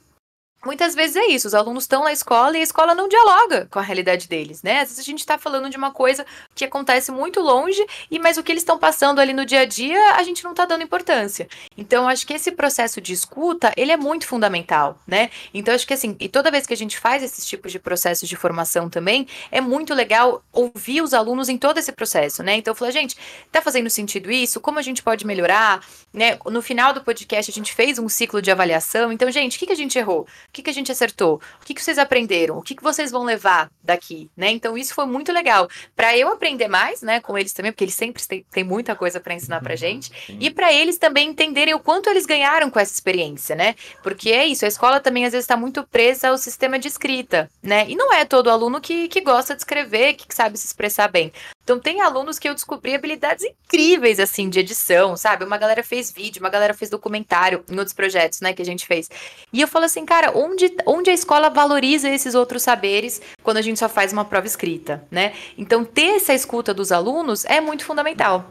Muitas 0.65 0.95
vezes 0.95 1.17
é 1.17 1.25
isso, 1.27 1.45
os 1.47 1.53
alunos 1.53 1.83
estão 1.83 2.05
na 2.05 2.13
escola 2.13 2.57
e 2.57 2.61
a 2.61 2.63
escola 2.63 2.95
não 2.95 3.09
dialoga 3.09 3.67
com 3.69 3.79
a 3.79 3.81
realidade 3.81 4.29
deles, 4.29 4.63
né? 4.63 4.79
Às 4.79 4.89
vezes 4.89 4.99
a 4.99 5.03
gente 5.03 5.19
está 5.19 5.37
falando 5.37 5.69
de 5.69 5.75
uma 5.75 5.91
coisa 5.91 6.25
que 6.55 6.63
acontece 6.63 7.11
muito 7.11 7.41
longe, 7.41 7.85
e 8.09 8.17
mas 8.17 8.37
o 8.37 8.43
que 8.43 8.49
eles 8.49 8.61
estão 8.63 8.77
passando 8.77 9.19
ali 9.19 9.33
no 9.33 9.45
dia 9.45 9.61
a 9.61 9.65
dia, 9.65 10.13
a 10.15 10.23
gente 10.23 10.41
não 10.41 10.51
está 10.51 10.63
dando 10.63 10.81
importância. 10.81 11.49
Então, 11.77 12.07
acho 12.07 12.25
que 12.25 12.33
esse 12.33 12.49
processo 12.49 13.01
de 13.01 13.11
escuta, 13.11 13.73
ele 13.75 13.91
é 13.91 13.97
muito 13.97 14.25
fundamental, 14.25 14.97
né? 15.05 15.29
Então, 15.53 15.75
acho 15.75 15.85
que 15.85 15.93
assim, 15.93 16.15
e 16.17 16.29
toda 16.29 16.49
vez 16.49 16.65
que 16.65 16.73
a 16.73 16.77
gente 16.77 16.97
faz 16.97 17.21
esses 17.21 17.45
tipos 17.45 17.69
de 17.69 17.79
processos 17.79 18.29
de 18.29 18.35
formação 18.37 18.89
também, 18.89 19.27
é 19.51 19.59
muito 19.59 19.93
legal 19.93 20.41
ouvir 20.53 21.01
os 21.01 21.13
alunos 21.13 21.49
em 21.49 21.57
todo 21.57 21.77
esse 21.77 21.91
processo, 21.91 22.41
né? 22.41 22.55
Então, 22.55 22.73
falo, 22.73 22.89
gente, 22.89 23.17
tá 23.51 23.61
fazendo 23.61 23.89
sentido 23.89 24.31
isso? 24.31 24.61
Como 24.61 24.79
a 24.79 24.81
gente 24.81 25.03
pode 25.03 25.25
melhorar? 25.25 25.85
Né? 26.13 26.37
No 26.45 26.61
final 26.61 26.93
do 26.93 27.01
podcast, 27.01 27.51
a 27.51 27.53
gente 27.53 27.73
fez 27.73 27.99
um 27.99 28.07
ciclo 28.07 28.41
de 28.41 28.49
avaliação. 28.49 29.11
Então, 29.11 29.29
gente, 29.29 29.57
o 29.57 29.59
que, 29.59 29.65
que 29.65 29.73
a 29.73 29.75
gente 29.75 29.97
errou? 29.97 30.25
Que, 30.53 30.61
que 30.61 30.69
a 30.69 30.73
gente 30.73 30.91
acertou? 30.91 31.41
O 31.61 31.65
que, 31.65 31.73
que 31.73 31.83
vocês 31.83 31.97
aprenderam? 31.97 32.57
O 32.57 32.61
que, 32.61 32.75
que 32.75 32.83
vocês 32.83 33.11
vão 33.11 33.23
levar 33.23 33.71
daqui, 33.83 34.29
né? 34.37 34.51
Então 34.51 34.77
isso 34.77 34.93
foi 34.93 35.05
muito 35.05 35.31
legal 35.31 35.67
para 35.95 36.15
eu 36.15 36.29
aprender 36.29 36.67
mais, 36.67 37.01
né, 37.01 37.19
com 37.19 37.37
eles 37.37 37.51
também, 37.51 37.71
porque 37.71 37.83
eles 37.83 37.95
sempre 37.95 38.25
têm, 38.25 38.45
têm 38.51 38.63
muita 38.63 38.95
coisa 38.95 39.19
para 39.19 39.33
ensinar 39.33 39.61
para 39.61 39.71
uhum, 39.71 39.77
gente 39.77 40.11
Sim. 40.27 40.37
e 40.39 40.51
para 40.51 40.71
eles 40.71 40.97
também 40.97 41.29
entenderem 41.29 41.73
o 41.73 41.79
quanto 41.79 42.09
eles 42.09 42.25
ganharam 42.25 42.69
com 42.69 42.79
essa 42.79 42.93
experiência, 42.93 43.55
né? 43.55 43.75
Porque 44.03 44.29
é 44.29 44.45
isso, 44.45 44.63
a 44.63 44.67
escola 44.67 44.99
também 44.99 45.25
às 45.25 45.31
vezes 45.31 45.45
está 45.45 45.57
muito 45.57 45.83
presa 45.83 46.29
ao 46.29 46.37
sistema 46.37 46.77
de 46.77 46.87
escrita, 46.87 47.49
né? 47.61 47.85
E 47.89 47.95
não 47.95 48.13
é 48.13 48.23
todo 48.23 48.49
aluno 48.49 48.79
que, 48.79 49.07
que 49.07 49.21
gosta 49.21 49.55
de 49.55 49.61
escrever, 49.61 50.13
que 50.13 50.33
sabe 50.33 50.57
se 50.57 50.67
expressar 50.67 51.07
bem. 51.07 51.33
Então 51.63 51.79
tem 51.79 52.01
alunos 52.01 52.37
que 52.37 52.47
eu 52.47 52.53
descobri 52.53 52.93
habilidades 52.93 53.45
incríveis 53.45 54.19
assim 54.19 54.49
de 54.49 54.59
edição, 54.59 55.15
sabe? 55.15 55.45
Uma 55.45 55.57
galera 55.57 55.81
fez 55.81 56.11
vídeo, 56.11 56.41
uma 56.41 56.49
galera 56.49 56.73
fez 56.73 56.89
documentário 56.89 57.63
em 57.69 57.77
outros 57.77 57.93
projetos, 57.93 58.41
né, 58.41 58.53
que 58.53 58.61
a 58.61 58.65
gente 58.65 58.85
fez. 58.85 59.09
E 59.51 59.61
eu 59.61 59.67
falo 59.67 59.85
assim, 59.85 60.05
cara, 60.05 60.37
onde 60.43 60.75
onde 60.85 61.09
a 61.09 61.13
escola 61.13 61.49
valoriza 61.49 62.09
esses 62.09 62.35
outros 62.35 62.63
saberes 62.63 63.21
quando 63.41 63.57
a 63.57 63.61
gente 63.61 63.79
só 63.79 63.87
faz 63.87 64.11
uma 64.11 64.25
prova 64.25 64.47
escrita, 64.47 65.03
né? 65.09 65.33
Então 65.57 65.83
ter 65.85 66.15
essa 66.17 66.33
escuta 66.33 66.73
dos 66.73 66.91
alunos 66.91 67.45
é 67.45 67.61
muito 67.61 67.85
fundamental. 67.85 68.45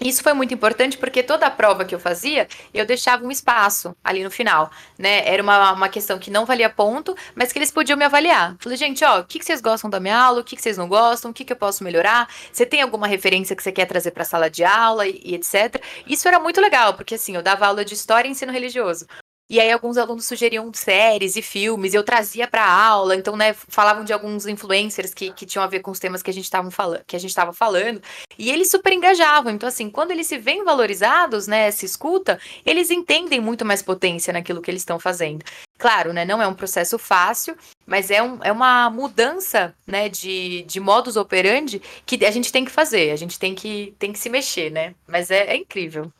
Isso 0.00 0.22
foi 0.22 0.32
muito 0.32 0.52
importante 0.54 0.96
porque 0.96 1.22
toda 1.22 1.46
a 1.46 1.50
prova 1.50 1.84
que 1.84 1.94
eu 1.94 2.00
fazia, 2.00 2.48
eu 2.72 2.84
deixava 2.84 3.24
um 3.24 3.30
espaço 3.30 3.94
ali 4.02 4.24
no 4.24 4.30
final, 4.30 4.70
né? 4.98 5.22
Era 5.26 5.42
uma, 5.42 5.72
uma 5.72 5.88
questão 5.88 6.18
que 6.18 6.30
não 6.30 6.46
valia 6.46 6.68
ponto, 6.70 7.14
mas 7.34 7.52
que 7.52 7.58
eles 7.58 7.70
podiam 7.70 7.96
me 7.96 8.04
avaliar. 8.04 8.56
Falei, 8.58 8.76
gente, 8.76 9.04
ó, 9.04 9.20
o 9.20 9.24
que, 9.24 9.38
que 9.38 9.44
vocês 9.44 9.60
gostam 9.60 9.90
da 9.90 10.00
minha 10.00 10.18
aula? 10.18 10.40
O 10.40 10.44
que, 10.44 10.56
que 10.56 10.62
vocês 10.62 10.78
não 10.78 10.88
gostam? 10.88 11.30
O 11.30 11.34
que, 11.34 11.44
que 11.44 11.52
eu 11.52 11.56
posso 11.56 11.84
melhorar? 11.84 12.28
Você 12.50 12.66
tem 12.66 12.80
alguma 12.80 13.06
referência 13.06 13.54
que 13.54 13.62
você 13.62 13.70
quer 13.70 13.86
trazer 13.86 14.10
para 14.10 14.22
a 14.22 14.26
sala 14.26 14.50
de 14.50 14.64
aula 14.64 15.06
e, 15.06 15.20
e 15.24 15.34
etc. 15.34 15.80
Isso 16.06 16.26
era 16.26 16.40
muito 16.40 16.60
legal, 16.60 16.94
porque 16.94 17.14
assim, 17.14 17.36
eu 17.36 17.42
dava 17.42 17.66
aula 17.66 17.84
de 17.84 17.94
história 17.94 18.26
e 18.26 18.32
ensino 18.32 18.50
religioso. 18.50 19.06
E 19.50 19.60
aí 19.60 19.70
alguns 19.70 19.98
alunos 19.98 20.24
sugeriam 20.24 20.72
séries 20.72 21.36
e 21.36 21.42
filmes, 21.42 21.92
eu 21.92 22.02
trazia 22.02 22.48
para 22.48 22.66
aula, 22.66 23.14
então, 23.14 23.36
né, 23.36 23.52
falavam 23.52 24.02
de 24.02 24.12
alguns 24.12 24.46
influencers 24.46 25.12
que, 25.12 25.30
que 25.32 25.44
tinham 25.44 25.62
a 25.62 25.66
ver 25.66 25.80
com 25.80 25.90
os 25.90 25.98
temas 25.98 26.22
que 26.22 26.30
a 26.30 26.32
gente 26.32 26.44
estava 26.44 26.70
falando, 26.70 27.04
que 27.06 27.16
a 27.16 27.18
gente 27.18 27.30
estava 27.30 27.52
falando, 27.52 28.00
e 28.38 28.50
eles 28.50 28.70
super 28.70 28.92
engajavam. 28.92 29.52
Então, 29.52 29.68
assim, 29.68 29.90
quando 29.90 30.10
eles 30.10 30.26
se 30.26 30.38
veem 30.38 30.64
valorizados, 30.64 31.46
né, 31.46 31.70
se 31.70 31.84
escuta, 31.84 32.40
eles 32.64 32.90
entendem 32.90 33.40
muito 33.40 33.64
mais 33.64 33.82
potência 33.82 34.32
naquilo 34.32 34.62
que 34.62 34.70
eles 34.70 34.82
estão 34.82 34.98
fazendo. 34.98 35.44
Claro, 35.78 36.12
né, 36.12 36.24
não 36.24 36.40
é 36.40 36.46
um 36.46 36.54
processo 36.54 36.98
fácil, 36.98 37.56
mas 37.86 38.10
é, 38.10 38.22
um, 38.22 38.38
é 38.42 38.52
uma 38.52 38.88
mudança, 38.88 39.74
né, 39.86 40.08
de, 40.08 40.62
de 40.62 40.80
modus 40.80 41.16
operandi 41.16 41.82
que 42.06 42.24
a 42.24 42.30
gente 42.30 42.50
tem 42.52 42.64
que 42.64 42.70
fazer, 42.70 43.10
a 43.10 43.16
gente 43.16 43.38
tem 43.38 43.54
que, 43.54 43.94
tem 43.98 44.12
que 44.12 44.18
se 44.18 44.30
mexer, 44.30 44.70
né? 44.70 44.94
Mas 45.06 45.30
é, 45.30 45.46
é 45.48 45.56
incrível. 45.56 46.10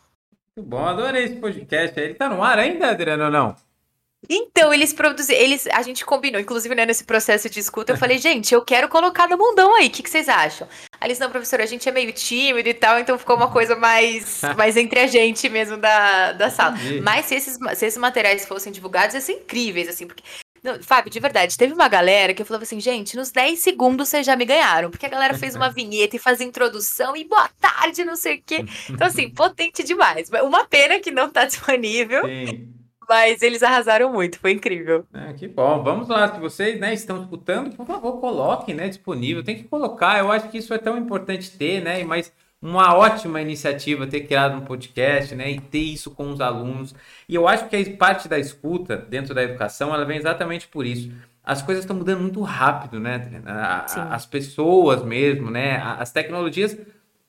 Muito 0.54 0.68
bom, 0.68 0.84
adorei 0.84 1.24
esse 1.24 1.36
podcast. 1.36 1.98
Ele 1.98 2.14
tá 2.14 2.28
no 2.28 2.42
ar 2.42 2.58
ainda, 2.58 2.90
Adriano, 2.90 3.24
ou 3.24 3.30
não? 3.30 3.56
Então, 4.28 4.72
eles 4.72 4.92
produziram, 4.92 5.40
eles, 5.40 5.66
a 5.66 5.82
gente 5.82 6.04
combinou, 6.04 6.40
inclusive, 6.40 6.74
né, 6.74 6.86
nesse 6.86 7.02
processo 7.02 7.50
de 7.50 7.58
escuta, 7.58 7.92
eu 7.92 7.96
falei, 7.96 8.18
gente, 8.18 8.54
eu 8.54 8.64
quero 8.64 8.88
colocar 8.88 9.26
no 9.28 9.36
mundão 9.36 9.74
aí, 9.74 9.88
o 9.88 9.90
que, 9.90 10.02
que 10.02 10.08
vocês 10.08 10.28
acham? 10.28 10.68
Aí 11.00 11.08
eles, 11.08 11.18
não, 11.18 11.28
professora, 11.28 11.64
a 11.64 11.66
gente 11.66 11.88
é 11.88 11.92
meio 11.92 12.12
tímido 12.12 12.68
e 12.68 12.74
tal, 12.74 13.00
então 13.00 13.18
ficou 13.18 13.34
uma 13.34 13.50
coisa 13.50 13.74
mais, 13.74 14.42
mais 14.56 14.76
entre 14.76 15.00
a 15.00 15.06
gente 15.08 15.48
mesmo 15.48 15.76
da, 15.76 16.32
da 16.32 16.50
sala. 16.50 16.76
Mas 17.02 17.26
se 17.26 17.34
esses, 17.34 17.58
se 17.74 17.86
esses 17.86 17.98
materiais 17.98 18.46
fossem 18.46 18.72
divulgados, 18.72 19.14
ia 19.14 19.20
ser 19.20 19.32
incríveis, 19.32 19.88
assim, 19.88 20.06
porque 20.06 20.22
não, 20.62 20.80
Fábio, 20.80 21.10
de 21.10 21.18
verdade, 21.18 21.58
teve 21.58 21.74
uma 21.74 21.88
galera 21.88 22.32
que 22.32 22.44
falava 22.44 22.62
assim, 22.62 22.78
gente, 22.78 23.16
nos 23.16 23.32
10 23.32 23.58
segundos 23.58 24.08
vocês 24.08 24.24
já 24.24 24.36
me 24.36 24.44
ganharam. 24.44 24.90
Porque 24.90 25.06
a 25.06 25.08
galera 25.08 25.34
fez 25.34 25.56
uma 25.56 25.68
vinheta 25.72 26.14
e 26.14 26.20
faz 26.20 26.40
introdução 26.40 27.16
e 27.16 27.24
boa 27.24 27.48
tarde, 27.60 28.04
não 28.04 28.14
sei 28.14 28.36
o 28.36 28.42
quê. 28.46 28.64
Então, 28.88 29.08
assim, 29.08 29.28
potente 29.34 29.82
demais. 29.82 30.30
Uma 30.44 30.64
pena 30.64 31.00
que 31.00 31.10
não 31.10 31.28
tá 31.28 31.44
disponível. 31.46 32.24
Sim. 32.26 32.68
Mas 33.08 33.42
eles 33.42 33.62
arrasaram 33.62 34.12
muito, 34.12 34.38
foi 34.38 34.52
incrível. 34.52 35.04
É, 35.12 35.32
que 35.32 35.48
bom. 35.48 35.82
Vamos 35.82 36.08
lá, 36.08 36.32
se 36.32 36.38
vocês 36.38 36.78
né, 36.78 36.94
estão 36.94 37.20
escutando, 37.20 37.74
por 37.76 37.84
favor, 37.84 38.20
coloquem 38.20 38.74
né, 38.74 38.88
disponível. 38.88 39.42
Tem 39.42 39.56
que 39.56 39.64
colocar. 39.64 40.20
Eu 40.20 40.30
acho 40.30 40.48
que 40.48 40.58
isso 40.58 40.72
é 40.72 40.78
tão 40.78 40.96
importante 40.96 41.50
ter, 41.50 41.82
né? 41.82 42.04
Mas 42.04 42.32
uma 42.62 42.94
ótima 42.94 43.42
iniciativa 43.42 44.06
ter 44.06 44.20
criado 44.20 44.56
um 44.56 44.60
podcast, 44.60 45.34
né, 45.34 45.50
e 45.50 45.60
ter 45.60 45.80
isso 45.80 46.12
com 46.12 46.30
os 46.30 46.40
alunos. 46.40 46.94
E 47.28 47.34
eu 47.34 47.48
acho 47.48 47.68
que 47.68 47.74
a 47.74 47.96
parte 47.96 48.28
da 48.28 48.38
escuta 48.38 48.96
dentro 48.96 49.34
da 49.34 49.42
educação, 49.42 49.92
ela 49.92 50.04
vem 50.04 50.16
exatamente 50.16 50.68
por 50.68 50.86
isso. 50.86 51.10
As 51.44 51.60
coisas 51.60 51.82
estão 51.82 51.96
mudando 51.96 52.20
muito 52.20 52.40
rápido, 52.40 53.00
né? 53.00 53.42
As 54.10 54.24
pessoas 54.24 55.02
mesmo, 55.02 55.50
né? 55.50 55.82
As 55.98 56.12
tecnologias 56.12 56.78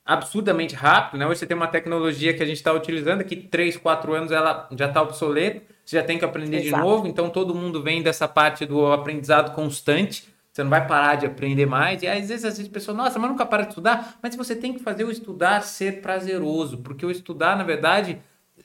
absurdamente 0.06 0.74
rápido, 0.76 1.18
né? 1.18 1.26
Hoje 1.26 1.40
você 1.40 1.46
tem 1.46 1.56
uma 1.56 1.66
tecnologia 1.66 2.32
que 2.32 2.42
a 2.42 2.46
gente 2.46 2.58
está 2.58 2.72
utilizando 2.72 3.24
que 3.24 3.34
3, 3.34 3.76
4 3.76 4.14
anos 4.14 4.30
ela 4.30 4.68
já 4.76 4.86
está 4.86 5.02
obsoleta, 5.02 5.62
você 5.84 5.96
já 5.96 6.02
tem 6.04 6.16
que 6.16 6.24
aprender 6.24 6.58
Exato. 6.58 6.76
de 6.76 6.88
novo, 6.88 7.08
então 7.08 7.28
todo 7.28 7.54
mundo 7.54 7.82
vem 7.82 8.02
dessa 8.02 8.28
parte 8.28 8.64
do 8.64 8.92
aprendizado 8.92 9.52
constante. 9.52 10.32
Você 10.54 10.62
não 10.62 10.70
vai 10.70 10.86
parar 10.86 11.16
de 11.16 11.26
aprender 11.26 11.66
mais. 11.66 12.00
E 12.04 12.06
às 12.06 12.28
vezes, 12.28 12.44
às 12.44 12.56
vezes 12.56 12.70
a 12.70 12.72
pessoa, 12.72 12.96
nossa, 12.96 13.18
mas 13.18 13.28
nunca 13.28 13.44
para 13.44 13.64
de 13.64 13.70
estudar. 13.70 14.20
Mas 14.22 14.36
você 14.36 14.54
tem 14.54 14.72
que 14.72 14.78
fazer 14.78 15.02
o 15.02 15.10
estudar 15.10 15.62
ser 15.62 16.00
prazeroso, 16.00 16.78
porque 16.78 17.04
o 17.04 17.10
estudar, 17.10 17.56
na 17.56 17.64
verdade, 17.64 18.20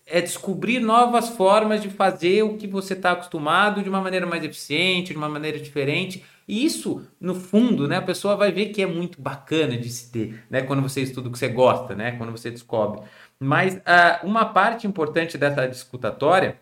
é 0.06 0.22
descobrir 0.22 0.80
novas 0.80 1.30
formas 1.30 1.82
de 1.82 1.90
fazer 1.90 2.44
o 2.44 2.58
que 2.58 2.68
você 2.68 2.94
está 2.94 3.14
acostumado 3.14 3.82
de 3.82 3.90
uma 3.90 4.02
maneira 4.02 4.28
mais 4.28 4.44
eficiente, 4.44 5.14
de 5.14 5.18
uma 5.18 5.28
maneira 5.28 5.58
diferente. 5.58 6.24
E 6.48 6.64
isso, 6.64 7.08
no 7.20 7.34
fundo, 7.34 7.88
né, 7.88 7.98
a 7.98 8.04
pessoa 8.04 8.36
vai 8.36 8.52
ver 8.52 8.68
que 8.68 8.84
é 8.84 8.86
muito 8.86 9.20
bacana 9.20 9.76
de 9.76 9.90
se 9.90 10.12
ter, 10.12 10.44
né, 10.48 10.62
quando 10.62 10.84
você 10.84 11.02
estuda 11.02 11.28
o 11.28 11.32
que 11.32 11.40
você 11.40 11.48
gosta, 11.48 11.96
né, 11.96 12.12
quando 12.18 12.32
você 12.32 12.52
descobre. 12.52 13.02
Mas 13.40 13.76
uh, 13.78 14.28
uma 14.28 14.46
parte 14.46 14.86
importante 14.86 15.40
dessa 15.40 15.68
discutatória 15.68 16.60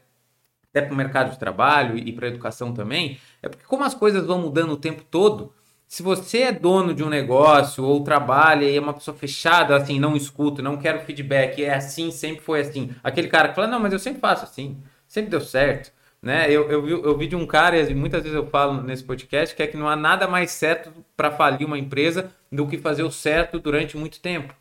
até 0.78 0.82
para 0.82 0.94
o 0.94 0.98
mercado 0.98 1.32
de 1.32 1.40
trabalho 1.40 1.98
e 1.98 2.12
para 2.12 2.28
a 2.28 2.30
educação 2.30 2.72
também, 2.72 3.20
é 3.42 3.50
porque 3.50 3.66
como 3.66 3.84
as 3.84 3.96
coisas 3.96 4.26
vão 4.26 4.40
mudando 4.40 4.72
o 4.72 4.78
tempo 4.78 5.04
todo, 5.10 5.52
se 5.88 6.04
você 6.04 6.40
é 6.40 6.52
dono 6.52 6.94
de 6.94 7.04
um 7.04 7.10
negócio 7.10 7.84
ou 7.84 8.04
trabalha 8.04 8.66
e 8.66 8.76
é 8.76 8.80
uma 8.80 8.94
pessoa 8.94 9.16
fechada, 9.16 9.76
assim, 9.76 10.00
não 10.00 10.16
escuta, 10.16 10.62
não 10.62 10.78
quero 10.78 11.00
feedback, 11.00 11.64
é 11.64 11.74
assim, 11.74 12.12
sempre 12.12 12.42
foi 12.42 12.62
assim. 12.62 12.92
Aquele 13.04 13.30
cara 13.30 13.50
que 13.50 13.56
fala, 13.56 13.68
não, 13.68 13.80
mas 13.80 13.94
eu 13.94 14.00
sempre 14.00 14.20
faço 14.20 14.44
assim, 14.44 14.78
sempre 15.08 15.32
deu 15.32 15.42
certo. 15.42 15.92
Né? 16.22 16.52
Eu, 16.52 16.70
eu, 16.70 16.88
eu 17.06 17.18
vi 17.18 17.28
de 17.28 17.36
um 17.36 17.46
cara, 17.46 17.80
e 17.80 17.96
muitas 17.96 18.22
vezes 18.22 18.36
eu 18.36 18.48
falo 18.48 18.82
nesse 18.82 19.04
podcast, 19.04 19.56
que 19.56 19.64
é 19.64 19.68
que 19.68 19.78
não 19.78 19.88
há 19.88 19.96
nada 19.96 20.28
mais 20.28 20.52
certo 20.52 20.92
para 21.16 21.32
falir 21.32 21.66
uma 21.66 21.78
empresa 21.78 22.32
do 22.52 22.68
que 22.68 22.78
fazer 22.78 23.04
o 23.04 23.12
certo 23.12 23.60
durante 23.60 23.96
muito 23.96 24.20
tempo 24.20 24.54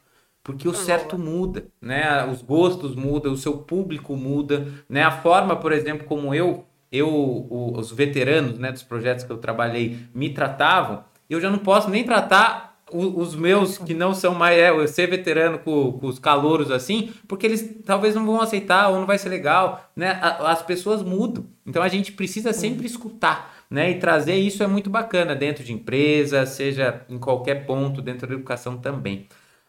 porque 0.47 0.69
o 0.69 0.73
certo 0.73 1.19
muda, 1.19 1.67
né? 1.83 2.25
Os 2.31 2.41
gostos 2.41 2.95
mudam, 2.95 3.33
o 3.33 3.37
seu 3.37 3.59
público 3.59 4.15
muda, 4.15 4.69
né? 4.89 5.03
A 5.03 5.11
forma, 5.11 5.57
por 5.57 5.73
exemplo, 5.73 6.07
como 6.07 6.33
eu, 6.33 6.65
eu, 6.93 7.49
os 7.51 7.91
veteranos, 7.91 8.57
né, 8.57 8.71
dos 8.71 8.85
projetos 8.85 9.25
que 9.25 9.33
eu 9.33 9.39
trabalhei 9.39 9.99
me 10.15 10.31
tratavam, 10.31 11.03
eu 11.29 11.41
já 11.41 11.51
não 11.51 11.59
posso 11.59 11.91
nem 11.91 12.05
tratar 12.05 12.79
os 12.93 13.35
meus 13.35 13.77
que 13.79 13.93
não 13.93 14.15
são 14.15 14.33
mais 14.37 14.57
é, 14.57 14.71
eu 14.71 14.87
ser 14.87 15.09
veterano 15.09 15.59
com, 15.59 15.95
com, 15.95 16.07
os 16.07 16.21
calouros 16.21 16.71
assim, 16.71 17.13
porque 17.27 17.45
eles 17.45 17.81
talvez 17.85 18.15
não 18.15 18.25
vão 18.25 18.41
aceitar 18.41 18.89
ou 18.91 19.01
não 19.01 19.07
vai 19.07 19.19
ser 19.19 19.29
legal, 19.29 19.91
né? 19.97 20.21
As 20.23 20.63
pessoas 20.63 21.03
mudam, 21.03 21.45
então 21.67 21.83
a 21.83 21.89
gente 21.89 22.13
precisa 22.13 22.53
sempre 22.53 22.87
escutar, 22.87 23.53
né? 23.69 23.91
E 23.91 23.99
trazer 23.99 24.37
isso 24.37 24.63
é 24.63 24.69
muito 24.69 24.89
bacana 24.89 25.35
dentro 25.35 25.65
de 25.65 25.73
empresa, 25.73 26.47
seja 26.47 27.05
em 27.11 27.19
qualquer 27.19 27.67
ponto 27.67 28.01
dentro 28.01 28.29
da 28.29 28.35
educação 28.35 28.77
também. 28.79 29.27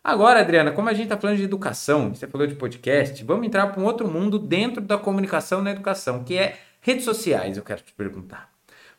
Agora, 0.08 0.40
Adriana, 0.40 0.72
como 0.72 0.88
a 0.88 0.94
gente 0.94 1.04
está 1.04 1.18
falando 1.18 1.36
de 1.36 1.44
educação, 1.44 2.16
você 2.16 2.26
falou 2.28 2.48
de 2.48 2.56
podcast, 2.56 3.22
vamos 3.26 3.46
entrar 3.46 3.68
para 3.68 3.82
um 3.82 3.84
outro 3.84 4.08
mundo 4.08 4.40
dentro 4.40 4.82
da 4.82 4.98
comunicação 4.98 5.62
na 5.62 5.72
educação, 5.72 6.24
que 6.24 6.38
é 6.38 6.56
redes 6.80 7.04
sociais, 7.04 7.58
eu 7.58 7.64
quero 7.64 7.82
te 7.82 7.92
perguntar. 7.92 8.50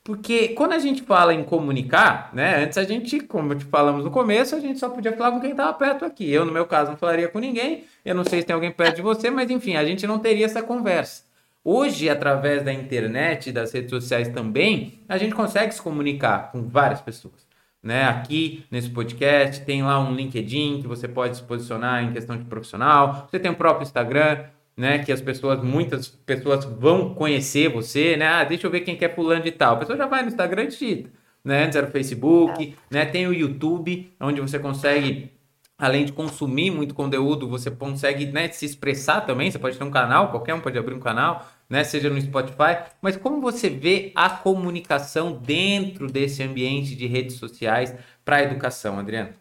Porque 0.05 0.49
quando 0.49 0.75
a 0.75 0.79
gente 0.79 1.01
fala 1.01 1.33
em 1.33 1.43
comunicar, 1.45 2.29
né? 2.35 2.63
Antes 2.63 2.77
a 2.77 2.85
gente, 2.85 3.21
como 3.21 3.55
te 3.55 3.65
falamos 3.65 4.05
no 4.05 4.11
começo, 4.11 4.55
a 4.55 4.61
gente 4.61 4.79
só 4.79 4.91
podia 4.91 5.17
falar 5.17 5.33
com 5.33 5.41
quem 5.41 5.53
estava 5.53 5.73
perto 5.73 6.05
aqui. 6.05 6.31
Eu, 6.31 6.45
no 6.45 6.53
meu 6.53 6.67
caso, 6.67 6.91
não 6.91 6.99
falaria 6.99 7.29
com 7.29 7.39
ninguém. 7.39 7.85
Eu 8.05 8.15
não 8.15 8.23
sei 8.23 8.43
se 8.43 8.47
tem 8.47 8.53
alguém 8.53 8.71
perto 8.71 8.97
de 8.97 9.03
você, 9.03 9.31
mas 9.31 9.51
enfim, 9.51 9.77
a 9.77 9.87
gente 9.87 10.07
não 10.07 10.19
teria 10.19 10.45
essa 10.45 10.63
conversa. 10.63 11.25
Hoje, 11.65 12.11
através 12.11 12.63
da 12.63 12.71
internet 12.71 13.51
das 13.51 13.73
redes 13.73 13.89
sociais 13.89 14.29
também, 14.29 15.01
a 15.09 15.17
gente 15.17 15.35
consegue 15.35 15.73
se 15.73 15.81
comunicar 15.81 16.53
com 16.53 16.69
várias 16.69 17.01
pessoas 17.01 17.48
né? 17.89 18.05
Aqui 18.05 18.67
nesse 18.71 18.91
podcast 18.91 19.65
tem 19.65 19.83
lá 19.83 19.99
um 19.99 20.15
LinkedIn 20.15 20.83
que 20.83 20.87
você 20.87 21.09
pode 21.09 21.39
se 21.39 21.43
posicionar 21.43 22.05
em 22.05 22.13
questão 22.13 22.37
de 22.37 22.45
profissional. 22.45 23.27
Você 23.31 23.39
tem 23.39 23.51
o 23.51 23.55
próprio 23.55 23.83
Instagram, 23.83 24.45
né? 24.77 24.99
Que 24.99 25.11
as 25.11 25.23
pessoas, 25.23 25.63
muitas 25.63 26.07
pessoas 26.07 26.67
vão 26.67 27.15
conhecer 27.15 27.71
você, 27.71 28.15
né? 28.15 28.27
Ah, 28.27 28.45
deixa 28.45 28.67
eu 28.67 28.71
ver 28.71 28.83
quem 28.83 28.95
quer 28.95 29.15
fulano 29.15 29.43
de 29.43 29.53
tal. 29.53 29.77
A 29.77 29.79
pessoa 29.79 29.97
já 29.97 30.05
vai 30.05 30.21
no 30.21 30.29
Instagram 30.29 30.65
e 30.65 30.67
digita, 30.67 31.11
né? 31.43 31.65
Antes 31.65 31.77
era 31.77 31.87
o 31.87 31.91
Facebook, 31.91 32.77
é. 32.91 32.95
né? 32.95 33.07
Tem 33.07 33.27
o 33.27 33.33
YouTube, 33.33 34.13
onde 34.21 34.39
você 34.39 34.59
consegue 34.59 35.33
além 35.79 36.05
de 36.05 36.13
consumir 36.13 36.71
muito 36.71 36.93
conteúdo, 36.93 37.49
você 37.49 37.71
consegue 37.71 38.27
né, 38.27 38.49
se 38.49 38.67
expressar 38.67 39.23
também. 39.23 39.51
Você 39.51 39.59
pode 39.59 39.79
ter 39.79 39.85
um 39.85 39.91
canal, 39.91 40.29
qualquer 40.31 40.53
um 40.53 40.61
pode 40.61 40.77
abrir 40.77 40.93
um 40.93 41.01
canal, 41.01 41.49
né, 41.69 41.85
seja 41.85 42.09
no 42.09 42.21
Spotify. 42.21 42.85
Mas 43.01 43.17
como 43.17 43.41
você 43.41 43.69
vê 43.69 44.13
a 44.15 44.31
comunicação 44.31 45.33
dentro 45.33 46.07
desse 46.07 46.43
ambiente 46.43 46.95
de 46.95 47.07
redes 47.07 47.37
sociais 47.37 47.95
para 48.25 48.37
a 48.37 48.43
educação, 48.43 48.99
Adriana? 48.99 49.35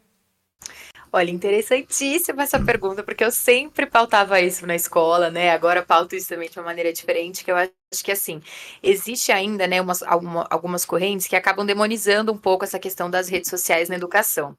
Olha, 1.12 1.32
interessantíssima 1.32 2.44
essa 2.44 2.60
pergunta, 2.60 3.02
porque 3.02 3.24
eu 3.24 3.32
sempre 3.32 3.86
pautava 3.86 4.42
isso 4.42 4.68
na 4.68 4.76
escola, 4.76 5.32
né? 5.32 5.52
Agora 5.52 5.82
pauto 5.82 6.16
isso 6.16 6.28
também 6.28 6.50
de 6.50 6.60
uma 6.60 6.66
maneira 6.66 6.92
diferente, 6.92 7.46
que 7.46 7.52
eu 7.52 7.56
acho 7.56 7.72
que 8.04 8.12
assim, 8.12 8.42
existe 8.84 9.32
ainda, 9.32 9.66
né, 9.66 9.82
umas, 9.82 10.04
alguma, 10.04 10.46
algumas 10.50 10.84
correntes 10.84 11.26
que 11.26 11.36
acabam 11.36 11.66
demonizando 11.66 12.32
um 12.32 12.38
pouco 12.38 12.66
essa 12.66 12.78
questão 12.78 13.10
das 13.10 13.30
redes 13.30 13.50
sociais 13.50 13.88
na 13.88 13.96
educação. 13.96 14.56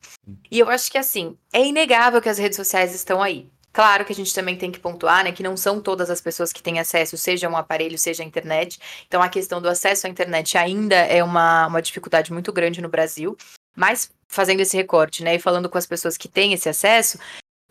E 0.51 0.59
eu 0.59 0.71
acho 0.71 0.91
que 0.91 0.97
assim, 0.97 1.37
é 1.53 1.65
inegável 1.65 2.21
que 2.21 2.31
as 2.31 2.39
redes 2.39 2.57
sociais 2.57 2.95
estão 2.95 3.23
aí. 3.23 3.51
Claro 3.73 4.05
que 4.05 4.13
a 4.13 4.17
gente 4.17 4.35
também 4.35 4.57
tem 4.57 4.73
que 4.73 4.79
pontuar, 4.81 5.25
né, 5.25 5.33
que 5.33 5.43
não 5.43 5.57
são 5.57 5.81
todas 5.81 6.11
as 6.11 6.21
pessoas 6.21 6.53
que 6.53 6.63
têm 6.63 6.81
acesso, 6.81 7.17
seja 7.17 7.49
um 7.49 7.57
aparelho, 7.57 7.99
seja 7.99 8.23
a 8.23 8.27
internet. 8.27 8.79
Então, 9.07 9.23
a 9.23 9.29
questão 9.29 9.61
do 9.61 9.69
acesso 9.69 10.07
à 10.07 10.11
internet 10.11 10.57
ainda 10.57 10.97
é 10.97 11.23
uma, 11.23 11.67
uma 11.67 11.83
dificuldade 11.83 12.33
muito 12.33 12.53
grande 12.53 12.81
no 12.81 12.89
Brasil. 12.89 13.37
Mas, 13.77 14.11
fazendo 14.27 14.61
esse 14.61 14.77
recorte, 14.77 15.23
né, 15.23 15.37
e 15.37 15.39
falando 15.39 15.69
com 15.69 15.79
as 15.79 15.87
pessoas 15.87 16.17
que 16.17 16.27
têm 16.27 16.53
esse 16.53 16.69
acesso, 16.69 17.19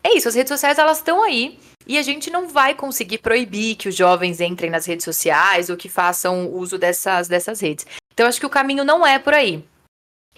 é 0.02 0.16
isso, 0.16 0.28
as 0.28 0.34
redes 0.34 0.48
sociais, 0.48 0.78
elas 0.78 0.98
estão 0.98 1.22
aí. 1.22 1.58
E 1.86 1.98
a 1.98 2.02
gente 2.02 2.30
não 2.30 2.48
vai 2.48 2.74
conseguir 2.74 3.18
proibir 3.18 3.76
que 3.76 3.88
os 3.88 3.94
jovens 3.94 4.40
entrem 4.40 4.70
nas 4.70 4.86
redes 4.86 5.04
sociais 5.04 5.68
ou 5.68 5.76
que 5.76 5.88
façam 5.88 6.50
uso 6.50 6.78
dessas, 6.78 7.28
dessas 7.28 7.60
redes. 7.60 7.86
Então, 8.14 8.26
acho 8.26 8.40
que 8.40 8.46
o 8.46 8.50
caminho 8.50 8.84
não 8.84 9.06
é 9.06 9.18
por 9.18 9.34
aí. 9.34 9.64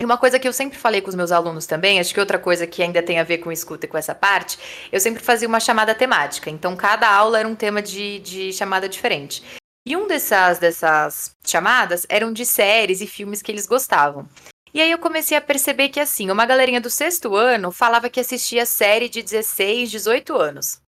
E 0.01 0.05
uma 0.05 0.17
coisa 0.17 0.39
que 0.39 0.49
eu 0.49 0.53
sempre 0.53 0.79
falei 0.79 1.03
com 1.03 1.11
os 1.11 1.15
meus 1.15 1.31
alunos 1.31 1.67
também, 1.67 2.01
acho 2.01 2.15
que 2.15 2.21
outra 2.21 2.39
coisa 2.39 2.67
que 2.67 2.83
ainda 2.83 3.03
tem 3.03 3.19
a 3.19 3.23
ver 3.23 3.37
com 3.37 3.53
escuta 3.53 3.85
e 3.85 3.89
com 3.89 3.99
essa 3.99 4.15
parte, 4.15 4.59
eu 4.91 4.99
sempre 4.99 5.23
fazia 5.23 5.47
uma 5.47 5.61
chamada 5.61 5.95
temática. 5.95 6.49
Então, 6.49 6.75
cada 6.75 7.07
aula 7.07 7.39
era 7.39 7.47
um 7.47 7.55
tema 7.55 7.83
de, 7.83 8.19
de 8.21 8.51
chamada 8.51 8.89
diferente. 8.89 9.43
E 9.87 9.95
um 9.95 10.07
dessas, 10.07 10.59
dessas 10.59 11.37
chamadas 11.45 12.07
eram 12.09 12.33
de 12.33 12.47
séries 12.47 13.03
e 13.03 13.07
filmes 13.07 13.43
que 13.43 13.53
eles 13.53 13.67
gostavam. 13.67 14.27
E 14.73 14.81
aí 14.81 14.91
eu 14.91 14.99
comecei 14.99 15.37
a 15.37 15.41
perceber 15.41 15.91
que, 15.91 16.01
assim, 16.01 16.31
uma 16.31 16.47
galerinha 16.47 16.81
do 16.81 16.89
sexto 16.89 17.37
ano 17.37 17.71
falava 17.71 18.09
que 18.09 18.21
assistia 18.21 18.65
série 18.65 19.07
de 19.07 19.21
16, 19.21 19.91
18 19.91 20.35
anos. 20.35 20.81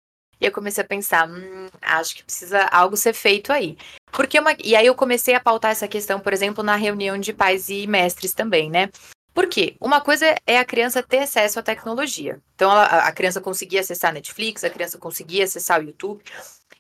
E 0.42 0.46
eu 0.46 0.50
comecei 0.50 0.83
a 0.83 0.87
pensar, 0.87 1.28
hum, 1.31 1.68
acho 1.81 2.16
que 2.16 2.24
precisa 2.24 2.64
algo 2.64 2.96
ser 2.96 3.12
feito 3.12 3.52
aí. 3.52 3.78
Porque 4.11 4.40
uma... 4.40 4.57
E 4.64 4.74
aí 4.74 4.85
eu 4.85 4.94
comecei 4.96 5.37
a 5.37 5.40
pautar 5.40 5.70
essa 5.70 5.87
questão, 5.87 6.18
por 6.18 6.33
exemplo, 6.33 6.64
na 6.64 6.74
reunião 6.74 7.16
de 7.16 7.33
pais 7.33 7.68
e 7.68 7.87
mestres 7.87 8.35
também, 8.35 8.68
né? 8.68 8.90
Por 9.33 9.46
quê? 9.46 9.76
Uma 9.81 10.00
coisa 10.00 10.35
é 10.44 10.59
a 10.59 10.64
criança 10.64 11.00
ter 11.00 11.20
acesso 11.20 11.61
à 11.61 11.62
tecnologia. 11.62 12.40
Então, 12.57 12.72
ela, 12.72 12.85
a 12.85 13.12
criança 13.12 13.40
conseguir 13.40 13.78
acessar 13.78 14.11
a 14.11 14.14
Netflix, 14.14 14.64
a 14.64 14.68
criança 14.68 14.98
conseguir 14.98 15.42
acessar 15.42 15.81
o 15.81 15.85
YouTube. 15.85 16.24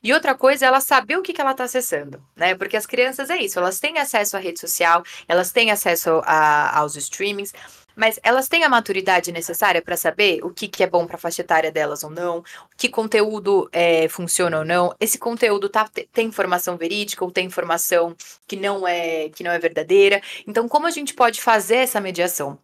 E 0.02 0.12
outra 0.12 0.34
coisa 0.34 0.64
é 0.64 0.68
ela 0.68 0.80
saber 0.80 1.16
o 1.16 1.22
que, 1.22 1.32
que 1.32 1.40
ela 1.40 1.52
está 1.52 1.62
acessando, 1.62 2.20
né? 2.34 2.56
Porque 2.56 2.76
as 2.76 2.84
crianças 2.84 3.30
é 3.30 3.36
isso, 3.36 3.60
elas 3.60 3.78
têm 3.78 3.98
acesso 3.98 4.36
à 4.36 4.40
rede 4.40 4.58
social, 4.58 5.04
elas 5.28 5.52
têm 5.52 5.70
acesso 5.70 6.20
a, 6.24 6.76
aos 6.80 6.96
streamings, 6.96 7.54
mas 7.96 8.18
elas 8.22 8.48
têm 8.48 8.64
a 8.64 8.68
maturidade 8.68 9.32
necessária 9.32 9.82
para 9.82 9.96
saber 9.96 10.44
o 10.44 10.50
que, 10.50 10.68
que 10.68 10.82
é 10.82 10.86
bom 10.86 11.06
para 11.06 11.16
a 11.16 11.18
faixa 11.18 11.42
etária 11.42 11.70
delas 11.70 12.02
ou 12.02 12.10
não, 12.10 12.44
que 12.76 12.88
conteúdo 12.88 13.68
é, 13.72 14.08
funciona 14.08 14.58
ou 14.58 14.64
não, 14.64 14.94
esse 15.00 15.18
conteúdo 15.18 15.68
tá, 15.68 15.88
tem 16.12 16.28
informação 16.28 16.76
verídica 16.76 17.24
ou 17.24 17.30
tem 17.30 17.46
informação 17.46 18.16
que 18.46 18.56
não 18.56 18.86
é 18.86 19.28
que 19.30 19.44
não 19.44 19.50
é 19.50 19.58
verdadeira. 19.58 20.20
Então, 20.46 20.68
como 20.68 20.86
a 20.86 20.90
gente 20.90 21.14
pode 21.14 21.40
fazer 21.40 21.76
essa 21.76 22.00
mediação? 22.00 22.58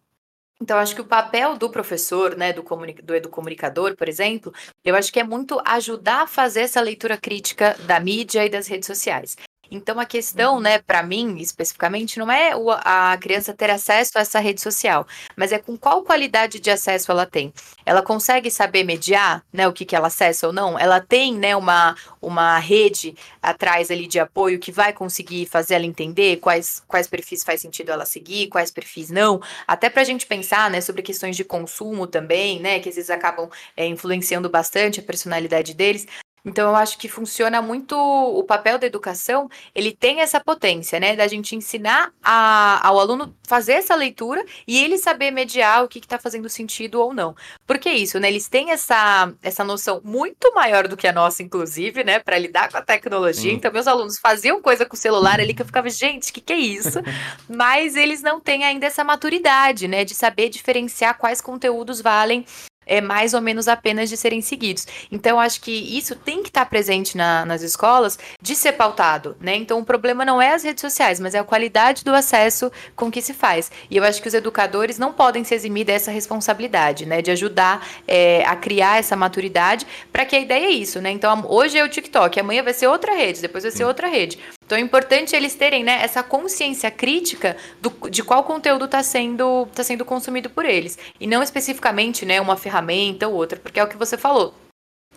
Então, 0.61 0.77
acho 0.77 0.93
que 0.93 1.01
o 1.01 1.05
papel 1.05 1.57
do 1.57 1.69
professor, 1.69 2.35
né, 2.35 2.51
do, 2.51 2.61
comunica 2.61 3.01
do 3.01 3.15
educomunicador, 3.15 3.95
por 3.95 4.09
exemplo, 4.09 4.53
eu 4.83 4.93
acho 4.93 5.11
que 5.11 5.19
é 5.19 5.23
muito 5.23 5.61
ajudar 5.63 6.23
a 6.23 6.27
fazer 6.27 6.61
essa 6.61 6.81
leitura 6.81 7.17
crítica 7.17 7.77
da 7.85 7.97
mídia 7.99 8.45
e 8.45 8.49
das 8.49 8.67
redes 8.67 8.87
sociais. 8.87 9.37
Então 9.71 9.99
a 9.99 10.05
questão, 10.05 10.55
uhum. 10.55 10.61
né, 10.61 10.79
para 10.79 11.03
mim 11.03 11.37
especificamente, 11.37 12.17
não 12.19 12.31
é 12.31 12.51
a 12.83 13.17
criança 13.19 13.53
ter 13.53 13.69
acesso 13.69 14.17
a 14.17 14.21
essa 14.21 14.39
rede 14.39 14.61
social, 14.61 15.05
mas 15.35 15.51
é 15.51 15.59
com 15.59 15.77
qual 15.77 16.03
qualidade 16.03 16.59
de 16.59 16.69
acesso 16.69 17.11
ela 17.11 17.25
tem. 17.25 17.53
Ela 17.85 18.01
consegue 18.01 18.49
saber 18.49 18.83
mediar, 18.83 19.43
né, 19.51 19.67
o 19.67 19.73
que, 19.73 19.85
que 19.85 19.95
ela 19.95 20.07
acessa 20.07 20.47
ou 20.47 20.53
não? 20.53 20.77
Ela 20.77 20.99
tem, 20.99 21.35
né, 21.35 21.55
uma, 21.55 21.95
uma 22.21 22.57
rede 22.59 23.15
atrás 23.41 23.91
ali 23.91 24.07
de 24.07 24.19
apoio 24.19 24.59
que 24.59 24.71
vai 24.71 24.93
conseguir 24.93 25.45
fazer 25.45 25.75
ela 25.75 25.85
entender 25.85 26.37
quais, 26.37 26.83
quais 26.87 27.07
perfis 27.07 27.43
faz 27.43 27.61
sentido 27.61 27.91
ela 27.91 28.05
seguir, 28.05 28.47
quais 28.47 28.71
perfis 28.71 29.09
não. 29.09 29.41
Até 29.67 29.89
para 29.89 30.01
a 30.01 30.05
gente 30.05 30.25
pensar, 30.25 30.69
né, 30.69 30.81
sobre 30.81 31.01
questões 31.01 31.35
de 31.35 31.43
consumo 31.43 32.07
também, 32.07 32.59
né, 32.59 32.79
que 32.79 32.89
às 32.89 32.95
vezes 32.95 33.09
acabam 33.09 33.49
é, 33.75 33.85
influenciando 33.85 34.49
bastante 34.49 34.99
a 34.99 35.03
personalidade 35.03 35.73
deles. 35.73 36.07
Então 36.45 36.69
eu 36.69 36.75
acho 36.75 36.97
que 36.97 37.07
funciona 37.07 37.61
muito 37.61 37.95
o 37.95 38.43
papel 38.43 38.77
da 38.77 38.87
educação, 38.87 39.49
ele 39.73 39.91
tem 39.91 40.21
essa 40.21 40.39
potência, 40.39 40.99
né, 40.99 41.15
da 41.15 41.27
gente 41.27 41.55
ensinar 41.55 42.11
a, 42.23 42.87
ao 42.87 42.99
aluno 42.99 43.35
fazer 43.47 43.73
essa 43.73 43.95
leitura 43.95 44.43
e 44.67 44.83
ele 44.83 44.97
saber 44.97 45.31
mediar 45.31 45.83
o 45.83 45.87
que 45.87 45.99
está 45.99 46.17
fazendo 46.17 46.49
sentido 46.49 47.01
ou 47.01 47.13
não. 47.13 47.35
Porque 47.65 47.89
isso, 47.89 48.19
né, 48.19 48.27
eles 48.27 48.47
têm 48.47 48.71
essa, 48.71 49.31
essa 49.41 49.63
noção 49.63 50.01
muito 50.03 50.53
maior 50.53 50.87
do 50.87 50.97
que 50.97 51.07
a 51.07 51.13
nossa, 51.13 51.43
inclusive, 51.43 52.03
né, 52.03 52.19
para 52.19 52.37
lidar 52.37 52.71
com 52.71 52.77
a 52.77 52.81
tecnologia. 52.81 53.51
Hum. 53.51 53.55
Então 53.55 53.71
meus 53.71 53.87
alunos 53.87 54.17
faziam 54.19 54.61
coisa 54.61 54.85
com 54.85 54.95
o 54.95 54.99
celular 54.99 55.39
ali 55.39 55.53
que 55.53 55.61
eu 55.61 55.65
ficava, 55.65 55.89
gente, 55.89 56.31
o 56.31 56.33
que, 56.33 56.41
que 56.41 56.53
é 56.53 56.57
isso? 56.57 56.99
Mas 57.47 57.95
eles 57.95 58.21
não 58.21 58.39
têm 58.39 58.63
ainda 58.63 58.85
essa 58.85 59.03
maturidade, 59.03 59.87
né, 59.87 60.05
de 60.05 60.15
saber 60.15 60.49
diferenciar 60.49 61.17
quais 61.17 61.41
conteúdos 61.41 62.01
valem 62.01 62.45
é, 62.89 62.99
mais 62.99 63.33
ou 63.33 63.39
menos 63.39 63.67
apenas 63.67 64.09
de 64.09 64.17
serem 64.17 64.41
seguidos. 64.41 64.87
Então, 65.11 65.39
acho 65.39 65.61
que 65.61 65.71
isso 65.71 66.15
tem 66.15 66.41
que 66.41 66.49
estar 66.49 66.65
presente 66.65 67.15
na, 67.15 67.45
nas 67.45 67.61
escolas 67.61 68.17
de 68.41 68.55
ser 68.55 68.73
pautado, 68.73 69.37
né? 69.39 69.55
Então, 69.55 69.79
o 69.79 69.85
problema 69.85 70.25
não 70.25 70.41
é 70.41 70.53
as 70.53 70.63
redes 70.63 70.81
sociais, 70.81 71.19
mas 71.19 71.35
é 71.35 71.39
a 71.39 71.43
qualidade 71.43 72.03
do 72.03 72.13
acesso 72.13 72.71
com 72.95 73.11
que 73.11 73.21
se 73.21 73.33
faz. 73.33 73.71
E 73.89 73.95
eu 73.95 74.03
acho 74.03 74.21
que 74.21 74.27
os 74.27 74.33
educadores 74.33 74.97
não 74.97 75.13
podem 75.13 75.43
se 75.43 75.53
eximir 75.53 75.85
dessa 75.85 76.11
responsabilidade, 76.11 77.05
né? 77.05 77.21
De 77.21 77.29
ajudar 77.31 77.87
é, 78.07 78.43
a 78.45 78.55
criar 78.55 78.97
essa 78.97 79.15
maturidade, 79.15 79.85
para 80.11 80.25
que 80.25 80.35
a 80.35 80.39
ideia 80.39 80.65
é 80.65 80.71
isso, 80.71 80.99
né? 80.99 81.11
Então, 81.11 81.45
hoje 81.47 81.77
é 81.77 81.83
o 81.83 81.89
TikTok, 81.89 82.39
amanhã 82.39 82.63
vai 82.63 82.73
ser 82.73 82.87
outra 82.87 83.13
rede, 83.13 83.41
depois 83.41 83.63
vai 83.63 83.71
ser 83.71 83.83
outra 83.85 84.07
rede. 84.07 84.39
Então 84.69 84.77
é 84.77 84.81
importante 84.81 85.35
eles 85.35 85.55
terem 85.55 85.83
né, 85.83 85.99
essa 86.03 86.21
consciência 86.21 86.91
crítica 86.91 87.57
do, 87.81 87.89
de 88.07 88.21
qual 88.21 88.43
conteúdo 88.43 88.85
está 88.85 89.01
sendo, 89.01 89.65
tá 89.73 89.83
sendo 89.83 90.05
consumido 90.05 90.47
por 90.47 90.63
eles. 90.63 90.95
E 91.19 91.25
não 91.25 91.41
especificamente 91.41 92.23
né, 92.23 92.39
uma 92.39 92.55
ferramenta 92.55 93.27
ou 93.27 93.33
outra, 93.33 93.59
porque 93.59 93.79
é 93.79 93.83
o 93.83 93.87
que 93.87 93.97
você 93.97 94.15
falou. 94.15 94.53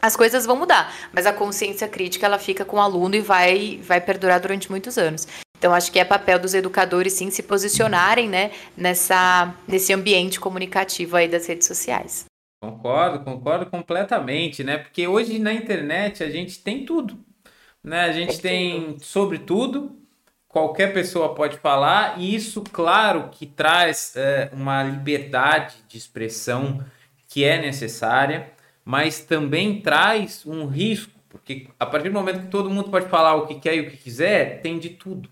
As 0.00 0.16
coisas 0.16 0.46
vão 0.46 0.56
mudar, 0.56 0.90
mas 1.12 1.26
a 1.26 1.34
consciência 1.34 1.86
crítica 1.86 2.24
ela 2.24 2.38
fica 2.38 2.64
com 2.64 2.78
o 2.78 2.80
aluno 2.80 3.14
e 3.14 3.20
vai, 3.20 3.78
vai 3.82 4.00
perdurar 4.00 4.40
durante 4.40 4.70
muitos 4.70 4.96
anos. 4.96 5.28
Então, 5.58 5.74
acho 5.74 5.92
que 5.92 6.00
é 6.00 6.04
papel 6.04 6.38
dos 6.38 6.54
educadores, 6.54 7.12
sim, 7.12 7.30
se 7.30 7.42
posicionarem 7.42 8.30
né, 8.30 8.52
nessa, 8.74 9.54
nesse 9.68 9.92
ambiente 9.92 10.40
comunicativo 10.40 11.14
aí 11.14 11.28
das 11.28 11.46
redes 11.46 11.68
sociais. 11.68 12.24
Concordo, 12.64 13.22
concordo 13.22 13.66
completamente, 13.66 14.64
né? 14.64 14.78
Porque 14.78 15.06
hoje 15.06 15.38
na 15.38 15.52
internet 15.52 16.24
a 16.24 16.30
gente 16.30 16.58
tem 16.62 16.86
tudo. 16.86 17.18
Né? 17.82 18.02
A 18.02 18.12
gente 18.12 18.40
tem 18.40 18.96
sobre 19.00 19.38
tudo, 19.38 19.96
qualquer 20.48 20.92
pessoa 20.92 21.34
pode 21.34 21.56
falar, 21.58 22.20
e 22.20 22.34
isso, 22.34 22.62
claro, 22.62 23.30
que 23.30 23.46
traz 23.46 24.14
é, 24.16 24.50
uma 24.52 24.82
liberdade 24.82 25.76
de 25.88 25.96
expressão 25.96 26.84
que 27.26 27.44
é 27.44 27.60
necessária, 27.60 28.52
mas 28.84 29.20
também 29.20 29.80
traz 29.80 30.44
um 30.44 30.66
risco, 30.66 31.12
porque 31.28 31.68
a 31.80 31.86
partir 31.86 32.10
do 32.10 32.14
momento 32.14 32.40
que 32.40 32.48
todo 32.48 32.70
mundo 32.70 32.90
pode 32.90 33.08
falar 33.08 33.34
o 33.34 33.46
que 33.46 33.54
quer 33.54 33.76
e 33.76 33.80
o 33.80 33.90
que 33.90 33.96
quiser, 33.96 34.60
tem 34.60 34.78
de 34.78 34.90
tudo. 34.90 35.30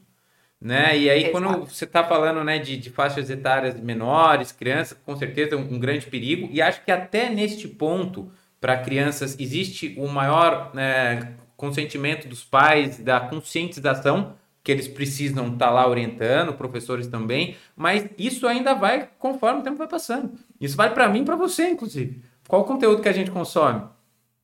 Né? 0.61 0.99
E 0.99 1.11
aí, 1.11 1.21
Exato. 1.25 1.33
quando 1.33 1.67
você 1.67 1.85
está 1.85 2.05
falando 2.05 2.45
né, 2.45 2.59
de, 2.59 2.77
de 2.77 2.91
faixas 2.91 3.31
etárias 3.31 3.79
menores, 3.81 4.53
crianças, 4.53 4.99
com 5.05 5.17
certeza 5.17 5.55
é 5.55 5.59
um, 5.59 5.75
um 5.75 5.79
grande 5.79 6.07
perigo, 6.07 6.49
e 6.51 6.61
acho 6.61 6.85
que 6.85 6.91
até 6.91 7.31
neste 7.31 7.67
ponto, 7.67 8.31
para 8.61 8.77
crianças, 8.79 9.39
existe 9.39 9.95
o 9.99 10.07
maior 10.07 10.71
né, 10.75 11.35
consentimento 11.61 12.27
dos 12.27 12.43
pais, 12.43 12.99
da 12.99 13.21
conscientização 13.21 14.33
que 14.65 14.73
eles 14.73 14.89
precisam 14.89 15.53
estar 15.53 15.67
tá 15.67 15.71
lá 15.71 15.87
orientando, 15.87 16.55
professores 16.55 17.07
também, 17.07 17.57
mas 17.77 18.09
isso 18.17 18.47
ainda 18.47 18.75
vai 18.75 19.11
conforme 19.19 19.61
o 19.61 19.63
tempo 19.63 19.77
vai 19.77 19.89
passando. 19.89 20.33
Isso 20.59 20.75
vai 20.75 20.93
para 20.93 21.09
mim, 21.09 21.23
para 21.23 21.37
você, 21.37 21.69
inclusive. 21.69 22.23
Qual 22.49 22.63
o 22.63 22.65
conteúdo 22.65 23.03
que 23.03 23.09
a 23.09 23.13
gente 23.13 23.31
consome, 23.31 23.85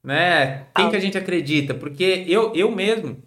né? 0.04 0.66
Quem 0.74 0.90
que 0.90 0.96
a 0.96 1.00
gente 1.00 1.16
acredita? 1.16 1.74
Porque 1.74 2.24
eu, 2.28 2.52
eu 2.54 2.70
mesmo 2.70 3.22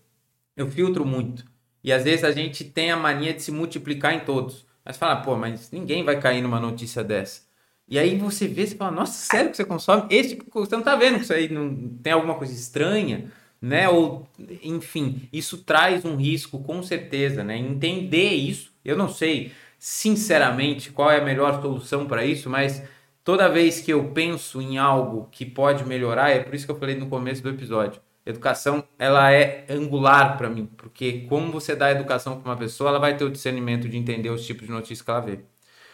eu 0.55 0.69
filtro 0.69 1.03
muito 1.03 1.43
e 1.83 1.91
às 1.91 2.03
vezes 2.03 2.23
a 2.23 2.31
gente 2.31 2.63
tem 2.63 2.91
a 2.91 2.97
mania 2.97 3.33
de 3.33 3.41
se 3.41 3.51
multiplicar 3.51 4.13
em 4.13 4.19
todos. 4.19 4.67
Mas 4.85 4.97
fala, 4.97 5.15
pô, 5.17 5.35
mas 5.35 5.71
ninguém 5.71 6.03
vai 6.03 6.19
cair 6.19 6.41
numa 6.41 6.59
notícia 6.59 7.03
dessa. 7.03 7.41
E 7.87 7.97
aí 7.97 8.17
você 8.17 8.47
vê, 8.47 8.67
você 8.67 8.75
fala, 8.75 8.91
nossa, 8.91 9.13
sério 9.13 9.49
que 9.49 9.57
você 9.57 9.65
consome? 9.65 10.05
Esse 10.11 10.35
tipo, 10.35 10.45
você 10.53 10.75
não 10.75 10.83
tá 10.83 10.95
vendo 10.95 11.15
que 11.15 11.23
isso 11.23 11.33
aí 11.33 11.49
não 11.49 11.89
tem 12.03 12.13
alguma 12.13 12.35
coisa 12.35 12.53
estranha? 12.53 13.31
Né? 13.61 13.89
Ou, 13.89 14.27
enfim, 14.63 15.27
isso 15.31 15.59
traz 15.59 16.05
um 16.05 16.15
risco 16.15 16.59
com 16.63 16.81
certeza, 16.83 17.43
né? 17.43 17.57
Entender 17.57 18.33
isso, 18.33 18.71
eu 18.83 18.97
não 18.97 19.09
sei 19.09 19.51
sinceramente 19.77 20.91
qual 20.91 21.09
é 21.09 21.19
a 21.19 21.23
melhor 21.23 21.61
solução 21.61 22.05
para 22.05 22.25
isso, 22.25 22.49
mas 22.49 22.83
toda 23.23 23.49
vez 23.49 23.79
que 23.79 23.91
eu 23.93 24.11
penso 24.11 24.61
em 24.61 24.77
algo 24.77 25.27
que 25.31 25.45
pode 25.45 25.85
melhorar, 25.85 26.31
é 26.31 26.39
por 26.39 26.53
isso 26.53 26.65
que 26.65 26.71
eu 26.71 26.79
falei 26.79 26.95
no 26.95 27.07
começo 27.07 27.41
do 27.41 27.49
episódio. 27.49 28.01
Educação, 28.25 28.83
ela 28.99 29.31
é 29.31 29.65
angular 29.69 30.37
para 30.37 30.49
mim, 30.49 30.65
porque 30.77 31.21
como 31.29 31.51
você 31.51 31.75
dá 31.75 31.91
educação 31.91 32.39
para 32.39 32.51
uma 32.51 32.57
pessoa, 32.57 32.89
ela 32.89 32.99
vai 32.99 33.15
ter 33.17 33.23
o 33.23 33.31
discernimento 33.31 33.87
de 33.89 33.97
entender 33.97 34.29
os 34.29 34.45
tipos 34.45 34.67
de 34.67 34.71
notícias 34.71 35.01
que 35.01 35.09
ela 35.09 35.21
vê. 35.21 35.39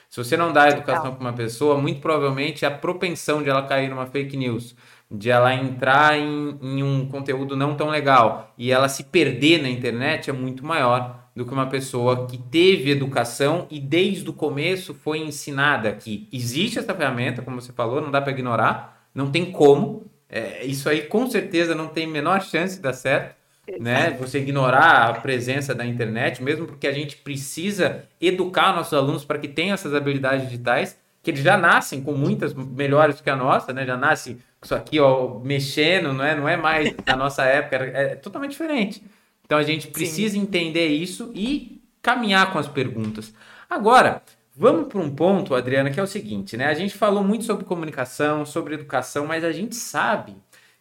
Se 0.09 0.23
você 0.23 0.37
não 0.37 0.51
dá 0.53 0.69
educação 0.69 1.13
para 1.13 1.21
uma 1.21 1.33
pessoa, 1.33 1.77
muito 1.77 1.99
provavelmente 2.01 2.65
a 2.65 2.71
propensão 2.71 3.43
de 3.43 3.49
ela 3.49 3.63
cair 3.67 3.89
numa 3.89 4.05
fake 4.05 4.37
news, 4.37 4.75
de 5.09 5.29
ela 5.29 5.53
entrar 5.53 6.17
em, 6.17 6.57
em, 6.61 6.83
um 6.83 7.07
conteúdo 7.07 7.55
não 7.55 7.75
tão 7.75 7.89
legal 7.89 8.53
e 8.57 8.71
ela 8.71 8.89
se 8.89 9.03
perder 9.03 9.61
na 9.61 9.69
internet 9.69 10.29
é 10.29 10.33
muito 10.33 10.65
maior 10.65 11.29
do 11.35 11.45
que 11.45 11.53
uma 11.53 11.67
pessoa 11.67 12.27
que 12.27 12.37
teve 12.37 12.89
educação 12.89 13.67
e 13.69 13.79
desde 13.79 14.27
o 14.29 14.33
começo 14.33 14.93
foi 14.93 15.19
ensinada 15.19 15.91
que 15.91 16.27
existe 16.31 16.79
essa 16.79 16.93
ferramenta, 16.93 17.41
como 17.41 17.61
você 17.61 17.73
falou, 17.73 18.01
não 18.01 18.09
dá 18.09 18.21
para 18.21 18.31
ignorar, 18.31 19.09
não 19.13 19.29
tem 19.29 19.51
como. 19.51 20.09
É, 20.29 20.65
isso 20.65 20.89
aí 20.89 21.03
com 21.03 21.29
certeza 21.29 21.75
não 21.75 21.87
tem 21.87 22.07
menor 22.07 22.41
chance 22.41 22.77
de 22.77 22.81
dar 22.81 22.93
certo. 22.93 23.35
Né? 23.79 24.11
Você 24.19 24.39
ignorar 24.39 25.09
a 25.09 25.13
presença 25.13 25.73
da 25.73 25.85
internet, 25.85 26.41
mesmo 26.41 26.67
porque 26.67 26.87
a 26.87 26.91
gente 26.91 27.17
precisa 27.17 28.03
educar 28.21 28.75
nossos 28.75 28.93
alunos 28.93 29.25
para 29.25 29.39
que 29.39 29.47
tenham 29.47 29.73
essas 29.73 29.93
habilidades 29.93 30.45
digitais, 30.45 30.97
que 31.25 31.31
eles 31.31 31.41
já 31.41 31.57
nascem 31.57 32.03
com 32.03 32.13
muitas 32.13 32.53
melhores 32.53 33.19
que 33.19 33.31
a 33.31 33.35
nossa, 33.35 33.73
né? 33.73 33.83
Já 33.83 33.97
nascem 33.97 34.37
isso 34.63 34.75
aqui, 34.75 34.99
ó, 34.99 35.39
mexendo, 35.39 36.13
não 36.13 36.23
é, 36.23 36.35
não 36.35 36.47
é 36.47 36.55
mais 36.55 36.93
da 37.03 37.15
nossa 37.15 37.43
época, 37.43 37.77
é, 37.77 38.15
totalmente 38.15 38.51
diferente. 38.51 39.03
Então 39.43 39.57
a 39.57 39.63
gente 39.63 39.87
precisa 39.87 40.35
Sim. 40.35 40.41
entender 40.41 40.85
isso 40.85 41.31
e 41.33 41.81
caminhar 41.99 42.53
com 42.53 42.59
as 42.59 42.67
perguntas. 42.67 43.33
Agora, 43.67 44.21
vamos 44.55 44.87
para 44.87 45.01
um 45.01 45.09
ponto, 45.09 45.55
Adriana, 45.55 45.89
que 45.89 45.99
é 45.99 46.03
o 46.03 46.07
seguinte, 46.07 46.55
né? 46.55 46.67
A 46.67 46.75
gente 46.75 46.95
falou 46.95 47.23
muito 47.23 47.43
sobre 47.43 47.65
comunicação, 47.65 48.45
sobre 48.45 48.75
educação, 48.75 49.25
mas 49.25 49.43
a 49.43 49.51
gente 49.51 49.73
sabe 49.73 50.35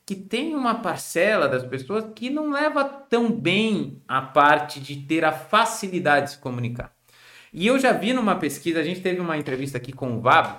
que 0.04 0.14
tem 0.14 0.54
uma 0.54 0.74
parcela 0.74 1.48
das 1.48 1.64
pessoas 1.64 2.04
que 2.14 2.28
não 2.28 2.52
leva 2.52 2.84
tão 2.84 3.32
bem 3.32 4.02
a 4.06 4.20
parte 4.20 4.78
de 4.78 4.96
ter 4.96 5.24
a 5.24 5.32
facilidade 5.32 6.26
de 6.26 6.32
se 6.32 6.38
comunicar. 6.38 6.92
E 7.56 7.68
eu 7.68 7.78
já 7.78 7.92
vi 7.92 8.12
numa 8.12 8.34
pesquisa, 8.34 8.80
a 8.80 8.82
gente 8.82 9.00
teve 9.00 9.20
uma 9.20 9.38
entrevista 9.38 9.78
aqui 9.78 9.92
com 9.92 10.16
o 10.16 10.20
Vabo, 10.20 10.58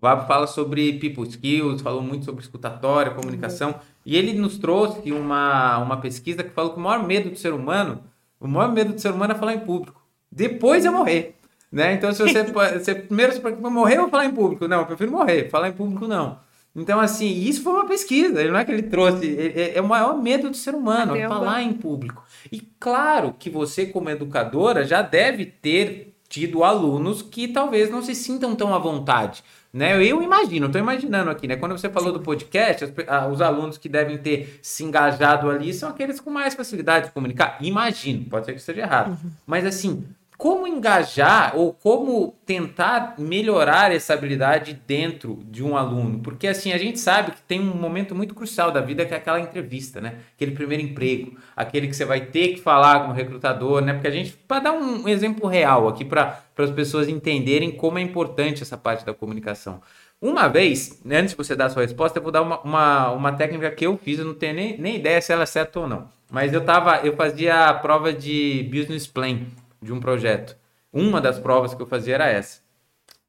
Vabo 0.00 0.28
fala 0.28 0.46
sobre 0.46 0.92
people 1.00 1.26
skills, 1.26 1.82
falou 1.82 2.02
muito 2.02 2.24
sobre 2.24 2.40
escutatória, 2.40 3.10
comunicação, 3.10 3.70
uhum. 3.70 3.78
e 4.06 4.16
ele 4.16 4.32
nos 4.32 4.56
trouxe 4.56 5.10
uma, 5.10 5.78
uma 5.78 5.96
pesquisa 5.96 6.44
que 6.44 6.50
falou 6.50 6.72
que 6.72 6.78
o 6.78 6.82
maior 6.82 7.04
medo 7.04 7.30
do 7.30 7.36
ser 7.36 7.52
humano, 7.52 8.00
o 8.38 8.46
maior 8.46 8.72
medo 8.72 8.92
do 8.92 9.00
ser 9.00 9.10
humano 9.10 9.32
é 9.32 9.36
falar 9.36 9.54
em 9.54 9.60
público. 9.60 10.00
Depois 10.30 10.84
é 10.84 10.90
morrer. 10.90 11.34
Né? 11.72 11.94
Então, 11.94 12.12
se 12.12 12.22
você, 12.22 12.44
você 12.78 12.94
primeiro 12.94 13.40
pode 13.40 13.60
morrer 13.60 13.98
ou 13.98 14.08
falar 14.08 14.26
em 14.26 14.30
público? 14.30 14.68
Não, 14.68 14.80
eu 14.80 14.86
prefiro 14.86 15.10
morrer, 15.10 15.50
falar 15.50 15.68
em 15.68 15.72
público 15.72 16.06
não. 16.06 16.38
Então, 16.76 16.98
assim, 16.98 17.28
isso 17.28 17.62
foi 17.62 17.72
uma 17.72 17.86
pesquisa, 17.86 18.42
não 18.50 18.58
é 18.58 18.64
que 18.64 18.72
ele 18.72 18.82
trouxe, 18.82 19.36
é, 19.38 19.60
é, 19.60 19.78
é 19.78 19.80
o 19.80 19.88
maior 19.88 20.20
medo 20.20 20.50
do 20.50 20.56
ser 20.56 20.74
humano, 20.74 21.16
falar 21.28 21.62
em 21.62 21.72
público. 21.72 22.24
E 22.50 22.60
claro 22.80 23.34
que 23.38 23.48
você, 23.48 23.86
como 23.86 24.10
educadora, 24.10 24.84
já 24.84 25.00
deve 25.00 25.46
ter 25.46 26.14
tido 26.28 26.64
alunos 26.64 27.22
que 27.22 27.46
talvez 27.46 27.90
não 27.90 28.02
se 28.02 28.12
sintam 28.12 28.56
tão 28.56 28.74
à 28.74 28.78
vontade. 28.78 29.44
Né? 29.72 29.96
Eu 30.04 30.22
imagino, 30.22 30.66
estou 30.66 30.80
imaginando 30.80 31.30
aqui, 31.30 31.48
né? 31.48 31.56
Quando 31.56 31.76
você 31.78 31.88
falou 31.88 32.12
do 32.12 32.20
podcast, 32.20 32.92
os 33.32 33.40
alunos 33.40 33.76
que 33.76 33.88
devem 33.88 34.18
ter 34.18 34.58
se 34.62 34.84
engajado 34.84 35.50
ali 35.50 35.72
são 35.74 35.88
aqueles 35.88 36.20
com 36.20 36.30
mais 36.30 36.54
facilidade 36.54 37.06
de 37.06 37.12
comunicar. 37.12 37.58
Imagino, 37.60 38.24
pode 38.26 38.46
ser 38.46 38.52
que 38.52 38.58
esteja 38.58 38.82
errado. 38.82 39.10
Uhum. 39.10 39.30
Mas 39.44 39.66
assim, 39.66 40.04
como 40.44 40.66
engajar 40.66 41.56
ou 41.56 41.72
como 41.72 42.36
tentar 42.44 43.14
melhorar 43.16 43.90
essa 43.90 44.12
habilidade 44.12 44.78
dentro 44.86 45.42
de 45.46 45.64
um 45.64 45.74
aluno? 45.74 46.18
Porque 46.18 46.46
assim, 46.46 46.70
a 46.70 46.76
gente 46.76 47.00
sabe 47.00 47.30
que 47.30 47.40
tem 47.40 47.58
um 47.58 47.74
momento 47.74 48.14
muito 48.14 48.34
crucial 48.34 48.70
da 48.70 48.82
vida 48.82 49.06
que 49.06 49.14
é 49.14 49.16
aquela 49.16 49.40
entrevista, 49.40 50.02
né? 50.02 50.16
Aquele 50.34 50.50
primeiro 50.50 50.82
emprego, 50.82 51.38
aquele 51.56 51.88
que 51.88 51.96
você 51.96 52.04
vai 52.04 52.26
ter 52.26 52.48
que 52.48 52.60
falar 52.60 53.06
com 53.06 53.12
o 53.12 53.14
recrutador, 53.14 53.80
né? 53.80 53.94
Porque 53.94 54.06
a 54.06 54.10
gente, 54.10 54.32
para 54.46 54.64
dar 54.64 54.72
um 54.72 55.08
exemplo 55.08 55.48
real 55.48 55.88
aqui 55.88 56.04
para 56.04 56.38
as 56.58 56.70
pessoas 56.70 57.08
entenderem 57.08 57.70
como 57.70 57.98
é 57.98 58.02
importante 58.02 58.62
essa 58.62 58.76
parte 58.76 59.02
da 59.02 59.14
comunicação. 59.14 59.80
Uma 60.20 60.46
vez, 60.46 61.00
antes 61.10 61.30
de 61.30 61.38
você 61.38 61.56
dar 61.56 61.66
a 61.66 61.70
sua 61.70 61.80
resposta, 61.80 62.18
eu 62.18 62.22
vou 62.22 62.30
dar 62.30 62.42
uma, 62.42 62.60
uma, 62.60 63.10
uma 63.12 63.32
técnica 63.32 63.70
que 63.70 63.86
eu 63.86 63.96
fiz, 63.96 64.18
eu 64.18 64.26
não 64.26 64.34
tenho 64.34 64.56
nem, 64.56 64.78
nem 64.78 64.96
ideia 64.96 65.22
se 65.22 65.32
ela 65.32 65.44
é 65.44 65.46
certa 65.46 65.80
ou 65.80 65.88
não. 65.88 66.06
Mas 66.30 66.52
eu 66.52 66.62
tava, 66.62 66.96
eu 66.98 67.16
fazia 67.16 67.70
a 67.70 67.72
prova 67.72 68.12
de 68.12 68.68
business 68.70 69.06
plan 69.06 69.38
de 69.84 69.92
um 69.92 70.00
projeto. 70.00 70.56
Uma 70.92 71.20
das 71.20 71.38
provas 71.38 71.74
que 71.74 71.82
eu 71.82 71.86
fazia 71.86 72.14
era 72.14 72.28
essa. 72.28 72.60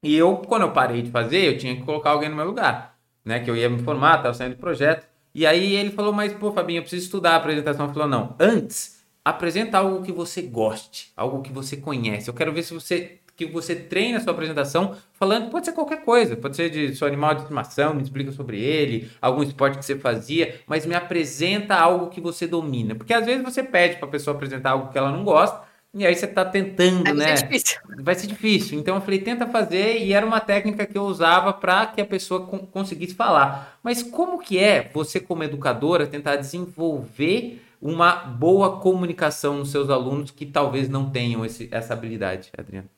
E 0.02 0.14
eu, 0.16 0.36
quando 0.36 0.62
eu 0.62 0.72
parei 0.72 1.02
de 1.02 1.10
fazer, 1.10 1.44
eu 1.44 1.58
tinha 1.58 1.74
que 1.76 1.82
colocar 1.82 2.10
alguém 2.10 2.28
no 2.28 2.36
meu 2.36 2.46
lugar, 2.46 2.96
né? 3.24 3.40
Que 3.40 3.50
eu 3.50 3.56
ia 3.56 3.68
me 3.68 3.82
formar, 3.82 4.16
estava 4.16 4.34
saindo 4.34 4.54
do 4.54 4.60
projeto. 4.60 5.06
E 5.34 5.46
aí 5.46 5.74
ele 5.74 5.90
falou, 5.90 6.12
mas 6.12 6.32
pô, 6.32 6.52
Fabinho, 6.52 6.78
eu 6.78 6.82
preciso 6.82 7.04
estudar 7.04 7.32
a 7.32 7.36
apresentação. 7.36 7.86
Ele 7.86 7.94
falou, 7.94 8.08
não, 8.08 8.34
antes, 8.38 9.04
apresenta 9.24 9.78
algo 9.78 10.02
que 10.02 10.12
você 10.12 10.42
goste, 10.42 11.12
algo 11.16 11.42
que 11.42 11.52
você 11.52 11.76
conhece. 11.76 12.28
Eu 12.28 12.34
quero 12.34 12.52
ver 12.52 12.62
se 12.62 12.72
você 12.72 13.20
que 13.36 13.44
você 13.44 13.76
treina 13.76 14.16
a 14.16 14.20
sua 14.20 14.32
apresentação 14.32 14.96
falando, 15.12 15.50
pode 15.50 15.66
ser 15.66 15.72
qualquer 15.72 16.02
coisa, 16.02 16.36
pode 16.36 16.56
ser 16.56 16.70
de 16.70 16.96
seu 16.96 17.06
animal 17.06 17.34
de 17.34 17.42
estimação, 17.42 17.92
me 17.94 18.02
explica 18.02 18.32
sobre 18.32 18.58
ele, 18.58 19.10
algum 19.20 19.42
esporte 19.42 19.76
que 19.76 19.84
você 19.84 19.98
fazia, 19.98 20.58
mas 20.66 20.86
me 20.86 20.94
apresenta 20.94 21.74
algo 21.74 22.08
que 22.08 22.20
você 22.20 22.46
domina. 22.46 22.94
Porque 22.94 23.12
às 23.12 23.26
vezes 23.26 23.44
você 23.44 23.62
pede 23.62 23.96
para 23.96 24.08
a 24.08 24.10
pessoa 24.10 24.34
apresentar 24.34 24.70
algo 24.70 24.90
que 24.90 24.96
ela 24.96 25.12
não 25.12 25.22
gosta, 25.22 25.60
e 25.96 26.06
aí 26.06 26.14
você 26.14 26.26
está 26.26 26.44
tentando, 26.44 27.04
Vai 27.04 27.14
né? 27.14 27.24
Vai 27.24 27.36
ser 27.38 27.46
difícil. 27.46 27.80
Vai 28.02 28.14
ser 28.14 28.26
difícil. 28.26 28.78
Então 28.78 28.96
eu 28.96 29.00
falei, 29.00 29.18
tenta 29.18 29.46
fazer, 29.46 30.02
e 30.02 30.12
era 30.12 30.26
uma 30.26 30.40
técnica 30.40 30.84
que 30.84 30.98
eu 30.98 31.04
usava 31.04 31.54
para 31.54 31.86
que 31.86 32.02
a 32.02 32.04
pessoa 32.04 32.46
conseguisse 32.46 33.14
falar. 33.14 33.78
Mas 33.82 34.02
como 34.02 34.38
que 34.38 34.58
é 34.58 34.90
você, 34.92 35.18
como 35.18 35.42
educadora, 35.42 36.06
tentar 36.06 36.36
desenvolver 36.36 37.62
uma 37.80 38.14
boa 38.14 38.78
comunicação 38.78 39.56
nos 39.56 39.70
seus 39.70 39.88
alunos 39.88 40.30
que 40.30 40.44
talvez 40.44 40.86
não 40.86 41.08
tenham 41.08 41.46
esse, 41.46 41.66
essa 41.72 41.94
habilidade, 41.94 42.50
Adriana? 42.58 42.88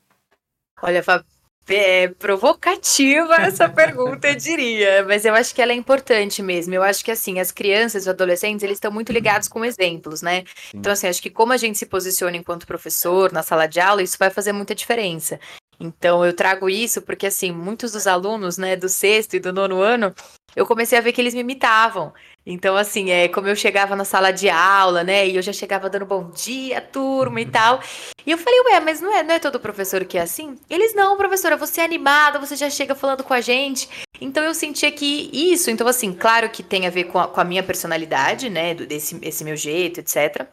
Olha, 0.83 1.01
Fábio, 1.01 1.27
é 1.75 2.09
provocativa 2.09 3.35
essa 3.37 3.69
pergunta, 3.71 4.29
eu 4.29 4.37
diria, 4.37 5.05
mas 5.05 5.25
eu 5.25 5.35
acho 5.35 5.55
que 5.55 5.63
ela 5.63 5.73
é 5.73 5.75
importante 5.75 6.43
mesmo. 6.43 6.75
Eu 6.75 6.83
acho 6.83 7.05
que 7.05 7.11
assim, 7.11 7.41
as 7.41 7.51
crianças 7.51 8.03
e 8.03 8.05
os 8.05 8.09
adolescentes, 8.09 8.63
eles 8.63 8.77
estão 8.77 8.91
muito 8.91 9.13
ligados 9.13 9.49
com 9.49 9.65
exemplos, 9.65 10.23
né? 10.23 10.45
Então 10.75 10.93
assim, 10.93 11.07
acho 11.07 11.23
que 11.23 11.31
como 11.31 11.53
a 11.53 11.57
gente 11.57 11.79
se 11.79 11.87
posiciona 11.87 12.37
enquanto 12.37 12.67
professor 12.67 13.33
na 13.33 13.43
sala 13.43 13.67
de 13.67 13.81
aula, 13.81 14.03
isso 14.03 14.17
vai 14.19 14.31
fazer 14.31 14.53
muita 14.53 14.75
diferença. 14.75 15.39
Então 15.81 16.25
eu 16.25 16.33
trago 16.33 16.69
isso 16.69 17.01
porque 17.03 17.27
assim, 17.27 17.53
muitos 17.53 17.93
dos 17.93 18.07
alunos, 18.07 18.59
né, 18.59 18.77
do 18.77 18.89
sexto 18.89 19.35
e 19.35 19.41
do 19.41 19.53
nono 19.53 19.81
ano, 19.81 20.15
eu 20.57 20.67
comecei 20.67 20.99
a 20.99 21.01
ver 21.01 21.13
que 21.13 21.21
eles 21.21 21.35
me 21.35 21.41
imitavam. 21.41 22.13
Então, 22.45 22.77
assim, 22.77 23.11
é 23.11 23.29
como 23.29 23.47
eu 23.47 23.55
chegava 23.55 23.95
na 23.95 24.05
sala 24.05 24.33
de 24.33 24.49
aula, 24.49 25.05
né? 25.05 25.29
E 25.29 25.37
eu 25.37 25.43
já 25.43 25.53
chegava 25.53 25.91
dando 25.91 26.07
bom 26.07 26.31
dia, 26.31 26.81
turma 26.81 27.41
e 27.41 27.45
uhum. 27.45 27.51
tal. 27.51 27.81
E 28.27 28.31
eu 28.31 28.39
falei, 28.39 28.61
ué, 28.61 28.81
mas 28.81 29.01
não 29.01 29.15
é, 29.15 29.23
não 29.23 29.35
é 29.35 29.39
todo 29.39 29.61
professor 29.61 30.05
que 30.05 30.17
é 30.17 30.23
assim? 30.23 30.57
Eles, 30.69 30.95
não, 30.95 31.17
professora, 31.17 31.57
você 31.57 31.81
é 31.81 31.85
animada, 31.85 32.39
você 32.39 32.57
já 32.57 32.71
chega 32.71 32.95
falando 32.95 33.23
com 33.23 33.35
a 33.35 33.41
gente. 33.41 33.89
Então 34.21 34.43
eu 34.43 34.55
sentia 34.55 34.91
que 34.91 35.31
isso, 35.33 35.71
então, 35.71 35.87
assim, 35.87 36.13
claro 36.13 36.49
que 36.49 36.63
tem 36.63 36.87
a 36.87 36.91
ver 36.91 37.05
com 37.05 37.19
a, 37.19 37.29
com 37.29 37.41
a 37.41 37.45
minha 37.45 37.63
personalidade, 37.63 38.49
né? 38.49 38.75
Desse 38.75 39.19
esse 39.23 39.45
meu 39.45 39.57
jeito, 39.57 40.01
etc. 40.01 40.47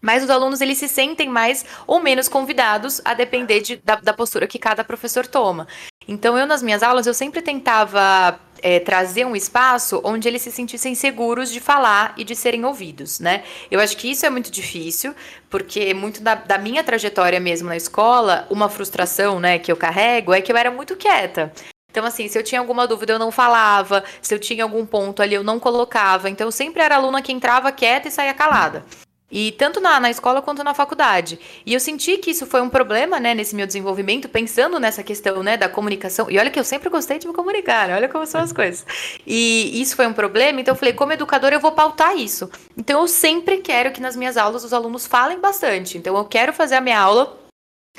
Mas 0.00 0.22
os 0.22 0.30
alunos 0.30 0.60
eles 0.60 0.78
se 0.78 0.88
sentem 0.88 1.28
mais 1.28 1.64
ou 1.86 2.00
menos 2.00 2.28
convidados 2.28 3.00
a 3.04 3.14
depender 3.14 3.60
de, 3.60 3.76
da, 3.76 3.96
da 3.96 4.12
postura 4.12 4.46
que 4.46 4.58
cada 4.58 4.84
professor 4.84 5.26
toma. 5.26 5.66
Então 6.06 6.38
eu 6.38 6.46
nas 6.46 6.62
minhas 6.62 6.82
aulas 6.82 7.06
eu 7.06 7.14
sempre 7.14 7.42
tentava 7.42 8.38
é, 8.62 8.80
trazer 8.80 9.24
um 9.26 9.36
espaço 9.36 10.00
onde 10.04 10.28
eles 10.28 10.42
se 10.42 10.50
sentissem 10.50 10.94
seguros 10.94 11.50
de 11.50 11.60
falar 11.60 12.14
e 12.16 12.24
de 12.24 12.34
serem 12.34 12.64
ouvidos, 12.64 13.20
né? 13.20 13.42
Eu 13.70 13.80
acho 13.80 13.96
que 13.96 14.10
isso 14.10 14.26
é 14.26 14.30
muito 14.30 14.50
difícil, 14.50 15.14
porque 15.50 15.94
muito 15.94 16.22
da, 16.22 16.34
da, 16.34 16.58
minha 16.58 16.82
trajetória 16.84 17.40
mesmo 17.40 17.68
na 17.68 17.76
escola, 17.76 18.46
uma 18.50 18.68
frustração, 18.68 19.40
né, 19.40 19.58
que 19.58 19.70
eu 19.70 19.76
carrego 19.76 20.32
é 20.32 20.40
que 20.40 20.52
eu 20.52 20.56
era 20.56 20.70
muito 20.70 20.96
quieta. 20.96 21.52
Então, 21.90 22.04
assim, 22.04 22.28
se 22.28 22.38
eu 22.38 22.42
tinha 22.42 22.60
alguma 22.60 22.86
dúvida, 22.86 23.14
eu 23.14 23.18
não 23.18 23.30
falava, 23.30 24.04
se 24.20 24.34
eu 24.34 24.38
tinha 24.38 24.62
algum 24.62 24.84
ponto 24.84 25.22
ali, 25.22 25.34
eu 25.34 25.42
não 25.42 25.58
colocava. 25.58 26.28
Então, 26.28 26.46
eu 26.46 26.52
sempre 26.52 26.82
era 26.82 26.96
aluna 26.96 27.22
que 27.22 27.32
entrava 27.32 27.72
quieta 27.72 28.08
e 28.08 28.10
saía 28.10 28.34
calada. 28.34 28.84
E 29.30 29.52
tanto 29.52 29.80
na, 29.80 30.00
na 30.00 30.10
escola 30.10 30.40
quanto 30.40 30.64
na 30.64 30.72
faculdade. 30.72 31.38
E 31.66 31.74
eu 31.74 31.80
senti 31.80 32.16
que 32.16 32.30
isso 32.30 32.46
foi 32.46 32.62
um 32.62 32.70
problema, 32.70 33.20
né, 33.20 33.34
nesse 33.34 33.54
meu 33.54 33.66
desenvolvimento, 33.66 34.28
pensando 34.28 34.80
nessa 34.80 35.02
questão, 35.02 35.42
né, 35.42 35.56
da 35.56 35.68
comunicação. 35.68 36.30
E 36.30 36.38
olha 36.38 36.50
que 36.50 36.58
eu 36.58 36.64
sempre 36.64 36.88
gostei 36.88 37.18
de 37.18 37.28
me 37.28 37.34
comunicar, 37.34 37.88
né? 37.88 37.94
olha 37.94 38.08
como 38.08 38.26
são 38.26 38.40
as 38.40 38.52
coisas. 38.52 38.86
E 39.26 39.80
isso 39.80 39.94
foi 39.94 40.06
um 40.06 40.12
problema, 40.12 40.60
então 40.60 40.72
eu 40.72 40.78
falei, 40.78 40.94
como 40.94 41.12
educadora, 41.12 41.54
eu 41.54 41.60
vou 41.60 41.72
pautar 41.72 42.16
isso. 42.16 42.50
Então 42.76 43.00
eu 43.02 43.08
sempre 43.08 43.58
quero 43.58 43.92
que 43.92 44.00
nas 44.00 44.16
minhas 44.16 44.36
aulas 44.36 44.64
os 44.64 44.72
alunos 44.72 45.06
falem 45.06 45.38
bastante. 45.38 45.98
Então 45.98 46.16
eu 46.16 46.24
quero 46.24 46.52
fazer 46.52 46.76
a 46.76 46.80
minha 46.80 46.98
aula 46.98 47.38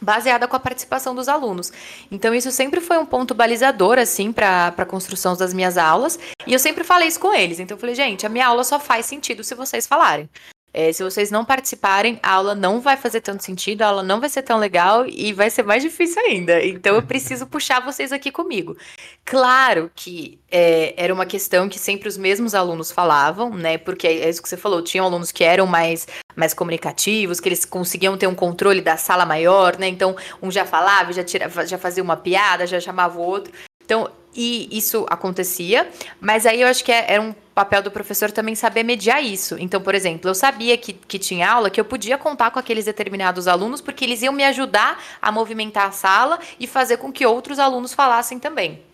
baseada 0.02 0.48
com 0.48 0.56
a 0.56 0.60
participação 0.60 1.14
dos 1.14 1.28
alunos. 1.28 1.72
Então 2.12 2.34
isso 2.34 2.52
sempre 2.52 2.82
foi 2.82 2.98
um 2.98 3.06
ponto 3.06 3.36
balizador 3.36 3.98
assim 4.00 4.32
para 4.32 4.74
a 4.76 4.86
construção 4.86 5.36
das 5.36 5.54
minhas 5.54 5.78
aulas, 5.78 6.18
e 6.48 6.54
eu 6.54 6.60
sempre 6.60 6.84
falei 6.84 7.08
isso 7.08 7.20
com 7.20 7.34
eles. 7.34 7.60
Então 7.60 7.76
eu 7.76 7.80
falei, 7.80 7.96
gente, 7.96 8.26
a 8.26 8.30
minha 8.30 8.48
aula 8.48 8.64
só 8.64 8.80
faz 8.80 9.06
sentido 9.06 9.44
se 9.44 9.56
vocês 9.56 9.86
falarem. 9.86 10.30
É, 10.74 10.92
se 10.94 11.04
vocês 11.04 11.32
não 11.32 11.44
participarem, 11.44 12.20
a 12.22 12.34
aula 12.34 12.54
não 12.54 12.80
vai 12.80 12.96
fazer 12.96 13.22
tanto 13.22 13.44
sentido, 13.44 13.82
a 13.82 13.88
aula 13.88 14.04
não 14.04 14.20
vai 14.20 14.30
ser 14.30 14.44
tão 14.44 14.58
legal 14.58 15.06
e 15.08 15.34
vai 15.34 15.50
ser 15.50 15.64
mais 15.64 15.82
difícil 15.82 16.22
ainda. 16.22 16.64
Então 16.64 16.96
eu 16.96 17.02
preciso 17.02 17.48
puxar 17.48 17.80
vocês 17.80 18.12
aqui 18.12 18.32
comigo. 18.32 18.78
Claro 19.26 19.92
que 19.96 20.40
é, 20.52 20.94
era 20.96 21.14
uma 21.14 21.26
questão 21.26 21.68
que 21.68 21.80
sempre 21.80 22.08
os 22.08 22.18
mesmos 22.18 22.54
alunos 22.54 22.92
falavam, 22.92 23.50
né? 23.52 23.78
Porque 23.78 24.08
é 24.08 24.30
isso 24.30 24.42
que 24.42 24.50
você 24.50 24.58
falou, 24.58 24.82
tinham 24.82 25.06
alunos 25.06 25.32
que 25.32 25.44
eram 25.44 25.66
mais, 25.66 26.08
mais 26.36 26.54
comunicativos, 26.54 27.40
que 27.40 27.50
eles 27.50 27.66
conseguiam 27.66 28.18
ter 28.18 28.28
um 28.28 28.36
controle 28.36 28.82
da 28.82 28.98
sala 28.98 29.26
maior, 29.26 29.78
né? 29.78 29.88
Então 29.88 30.16
um 30.42 30.52
já 30.52 30.66
falava, 30.66 31.12
já, 31.12 31.24
tira, 31.24 31.50
já 31.66 31.78
fazia 31.78 32.04
uma 32.04 32.18
piada, 32.18 32.68
já 32.68 32.80
chamava 32.80 33.18
o 33.18 33.22
outro. 33.22 33.52
Então, 33.84 34.08
e 34.36 34.70
isso 34.72 35.06
acontecia, 35.10 35.90
mas 36.20 36.46
aí 36.46 36.62
eu 36.62 36.68
acho 36.68 36.84
que 36.84 36.92
é, 36.92 37.14
era 37.14 37.22
um 37.22 37.34
papel 37.54 37.82
do 37.82 37.92
professor 37.92 38.32
também 38.32 38.56
saber 38.56 38.84
mediar 38.84 39.24
isso. 39.24 39.58
Então, 39.60 39.82
por 39.82 39.96
exemplo, 39.96 40.30
eu 40.30 40.36
sabia 40.36 40.78
que, 40.78 40.94
que 40.94 41.20
tinha 41.20 41.50
aula 41.50 41.70
que 41.70 41.80
eu 41.80 41.86
podia 41.86 42.18
contar 42.18 42.52
com 42.52 42.60
aqueles 42.60 42.86
determinados 42.86 43.48
alunos, 43.48 43.82
porque 43.82 44.06
eles 44.06 44.22
iam 44.22 44.34
me 44.34 44.44
ajudar 44.46 45.02
a 45.22 45.32
movimentar 45.32 45.88
a 45.88 45.92
sala 45.92 46.40
e 46.60 46.68
fazer 46.68 46.98
com 46.98 47.12
que 47.12 47.26
outros 47.26 47.60
alunos 47.60 47.94
falassem 47.94 48.40
também. 48.40 48.89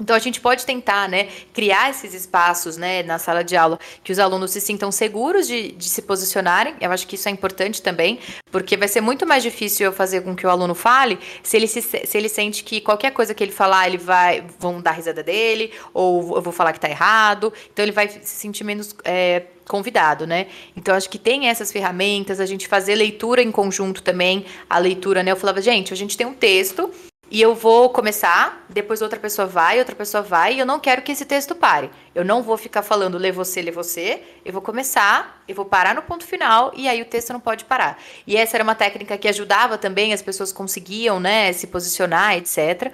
Então 0.00 0.16
a 0.16 0.18
gente 0.18 0.40
pode 0.40 0.64
tentar, 0.64 1.06
né, 1.06 1.28
criar 1.52 1.90
esses 1.90 2.14
espaços, 2.14 2.78
né, 2.78 3.02
na 3.02 3.18
sala 3.18 3.44
de 3.44 3.54
aula, 3.54 3.78
que 4.02 4.10
os 4.10 4.18
alunos 4.18 4.50
se 4.50 4.60
sintam 4.60 4.90
seguros 4.90 5.46
de, 5.46 5.72
de 5.72 5.88
se 5.88 6.00
posicionarem. 6.00 6.74
Eu 6.80 6.90
acho 6.90 7.06
que 7.06 7.14
isso 7.14 7.28
é 7.28 7.30
importante 7.30 7.82
também, 7.82 8.18
porque 8.50 8.74
vai 8.74 8.88
ser 8.88 9.02
muito 9.02 9.26
mais 9.26 9.42
difícil 9.42 9.84
eu 9.84 9.92
fazer 9.92 10.22
com 10.22 10.34
que 10.34 10.46
o 10.46 10.50
aluno 10.50 10.74
fale 10.74 11.18
se 11.42 11.58
ele 11.58 11.66
se, 11.66 11.82
se 11.82 12.16
ele 12.16 12.30
sente 12.30 12.64
que 12.64 12.80
qualquer 12.80 13.12
coisa 13.12 13.34
que 13.34 13.44
ele 13.44 13.52
falar, 13.52 13.86
ele 13.86 13.98
vai 13.98 14.42
vão 14.58 14.80
dar 14.80 14.92
risada 14.92 15.22
dele 15.22 15.70
ou 15.92 16.36
eu 16.36 16.42
vou 16.42 16.52
falar 16.54 16.72
que 16.72 16.78
está 16.78 16.88
errado. 16.88 17.52
Então 17.70 17.84
ele 17.84 17.92
vai 17.92 18.08
se 18.08 18.20
sentir 18.24 18.64
menos 18.64 18.96
é, 19.04 19.42
convidado, 19.68 20.26
né? 20.26 20.46
Então 20.74 20.94
acho 20.94 21.10
que 21.10 21.18
tem 21.18 21.48
essas 21.48 21.70
ferramentas, 21.70 22.40
a 22.40 22.46
gente 22.46 22.66
fazer 22.66 22.94
leitura 22.94 23.42
em 23.42 23.52
conjunto 23.52 24.02
também, 24.02 24.46
a 24.70 24.78
leitura, 24.78 25.22
né? 25.22 25.32
Eu 25.32 25.36
falava, 25.36 25.60
gente, 25.60 25.92
a 25.92 25.96
gente 25.96 26.16
tem 26.16 26.26
um 26.26 26.34
texto 26.34 26.90
e 27.32 27.40
eu 27.40 27.54
vou 27.54 27.88
começar, 27.88 28.62
depois 28.68 29.00
outra 29.00 29.18
pessoa 29.18 29.48
vai, 29.48 29.78
outra 29.78 29.96
pessoa 29.96 30.22
vai, 30.22 30.56
e 30.56 30.58
eu 30.58 30.66
não 30.66 30.78
quero 30.78 31.00
que 31.00 31.12
esse 31.12 31.24
texto 31.24 31.54
pare. 31.54 31.90
Eu 32.14 32.26
não 32.26 32.42
vou 32.42 32.58
ficar 32.58 32.82
falando 32.82 33.16
lê 33.16 33.32
você, 33.32 33.62
lê 33.62 33.70
você. 33.70 34.22
Eu 34.44 34.52
vou 34.52 34.60
começar, 34.60 35.42
eu 35.48 35.54
vou 35.54 35.64
parar 35.64 35.94
no 35.94 36.02
ponto 36.02 36.26
final, 36.26 36.70
e 36.76 36.86
aí 36.86 37.00
o 37.00 37.06
texto 37.06 37.32
não 37.32 37.40
pode 37.40 37.64
parar. 37.64 37.98
E 38.26 38.36
essa 38.36 38.58
era 38.58 38.62
uma 38.62 38.74
técnica 38.74 39.16
que 39.16 39.26
ajudava 39.26 39.78
também, 39.78 40.12
as 40.12 40.20
pessoas 40.20 40.52
conseguiam, 40.52 41.18
né, 41.18 41.50
se 41.54 41.68
posicionar, 41.68 42.36
etc. 42.36 42.92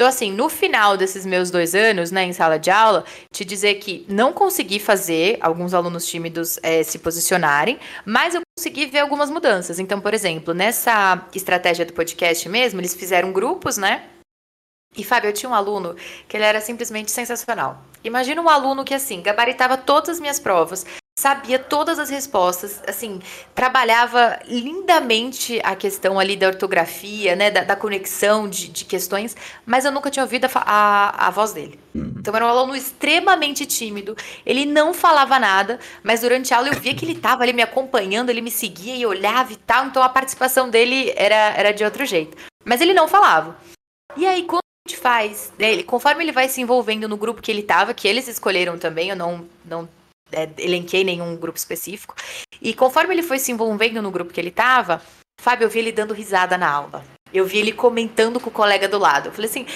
Então, 0.00 0.08
assim, 0.08 0.32
no 0.32 0.48
final 0.48 0.96
desses 0.96 1.26
meus 1.26 1.50
dois 1.50 1.74
anos, 1.74 2.10
né, 2.10 2.24
em 2.24 2.32
sala 2.32 2.58
de 2.58 2.70
aula, 2.70 3.04
te 3.30 3.44
dizer 3.44 3.74
que 3.74 4.06
não 4.08 4.32
consegui 4.32 4.80
fazer 4.80 5.36
alguns 5.42 5.74
alunos 5.74 6.06
tímidos 6.06 6.58
é, 6.62 6.82
se 6.82 6.98
posicionarem, 7.00 7.78
mas 8.06 8.34
eu 8.34 8.40
consegui 8.56 8.86
ver 8.86 9.00
algumas 9.00 9.28
mudanças. 9.28 9.78
Então, 9.78 10.00
por 10.00 10.14
exemplo, 10.14 10.54
nessa 10.54 11.28
estratégia 11.34 11.84
do 11.84 11.92
podcast 11.92 12.48
mesmo, 12.48 12.80
eles 12.80 12.94
fizeram 12.94 13.30
grupos, 13.30 13.76
né? 13.76 14.08
E, 14.96 15.04
Fábio, 15.04 15.28
eu 15.28 15.34
tinha 15.34 15.50
um 15.50 15.54
aluno 15.54 15.94
que 16.26 16.34
ele 16.34 16.44
era 16.44 16.62
simplesmente 16.62 17.10
sensacional. 17.10 17.84
Imagina 18.02 18.40
um 18.40 18.48
aluno 18.48 18.86
que, 18.86 18.94
assim, 18.94 19.20
gabaritava 19.20 19.76
todas 19.76 20.08
as 20.08 20.18
minhas 20.18 20.40
provas, 20.40 20.86
sabia 21.20 21.58
todas 21.58 21.98
as 21.98 22.08
respostas, 22.08 22.82
assim, 22.86 23.20
trabalhava 23.54 24.38
lindamente 24.46 25.60
a 25.62 25.76
questão 25.76 26.18
ali 26.18 26.34
da 26.34 26.46
ortografia, 26.46 27.36
né, 27.36 27.50
da, 27.50 27.62
da 27.62 27.76
conexão 27.76 28.48
de, 28.48 28.68
de, 28.68 28.86
questões, 28.86 29.36
mas 29.66 29.84
eu 29.84 29.92
nunca 29.92 30.10
tinha 30.10 30.22
ouvido 30.22 30.46
a, 30.46 30.50
a, 30.54 31.26
a 31.26 31.30
voz 31.30 31.52
dele. 31.52 31.78
Então 31.94 32.34
era 32.34 32.46
um 32.46 32.48
aluno 32.48 32.74
extremamente 32.74 33.66
tímido, 33.66 34.16
ele 34.46 34.64
não 34.64 34.94
falava 34.94 35.38
nada, 35.38 35.78
mas 36.02 36.22
durante 36.22 36.54
a 36.54 36.56
aula 36.56 36.68
eu 36.68 36.80
via 36.80 36.94
que 36.94 37.04
ele 37.04 37.12
estava 37.12 37.42
ali 37.42 37.52
me 37.52 37.62
acompanhando, 37.62 38.30
ele 38.30 38.40
me 38.40 38.50
seguia 38.50 38.96
e 38.96 39.04
olhava 39.04 39.52
e 39.52 39.56
tal, 39.56 39.84
então 39.84 40.02
a 40.02 40.08
participação 40.08 40.70
dele 40.70 41.12
era, 41.16 41.52
era 41.54 41.70
de 41.70 41.84
outro 41.84 42.06
jeito. 42.06 42.34
Mas 42.64 42.80
ele 42.80 42.94
não 42.94 43.06
falava. 43.06 43.58
E 44.16 44.26
aí, 44.26 44.44
quando 44.44 44.62
a 44.62 44.88
gente 44.88 44.98
faz, 44.98 45.52
né, 45.58 45.70
ele, 45.70 45.82
conforme 45.82 46.24
ele 46.24 46.32
vai 46.32 46.48
se 46.48 46.62
envolvendo 46.62 47.06
no 47.06 47.16
grupo 47.18 47.42
que 47.42 47.50
ele 47.50 47.60
estava, 47.60 47.92
que 47.92 48.08
eles 48.08 48.26
escolheram 48.26 48.78
também, 48.78 49.10
eu 49.10 49.16
não, 49.16 49.46
não 49.66 49.86
é, 50.32 50.48
elenquei 50.58 51.04
nenhum 51.04 51.36
grupo 51.36 51.58
específico. 51.58 52.14
E 52.60 52.74
conforme 52.74 53.14
ele 53.14 53.22
foi 53.22 53.38
se 53.38 53.52
envolvendo 53.52 54.02
no 54.02 54.10
grupo 54.10 54.32
que 54.32 54.40
ele 54.40 54.50
tava, 54.50 55.02
Fábio, 55.40 55.64
eu 55.64 55.70
vi 55.70 55.78
ele 55.78 55.92
dando 55.92 56.12
risada 56.12 56.58
na 56.58 56.70
aula. 56.70 57.02
Eu 57.32 57.46
vi 57.46 57.58
ele 57.58 57.72
comentando 57.72 58.40
com 58.40 58.50
o 58.50 58.52
colega 58.52 58.88
do 58.88 58.98
lado. 58.98 59.26
Eu 59.28 59.32
falei 59.32 59.48
assim: 59.48 59.66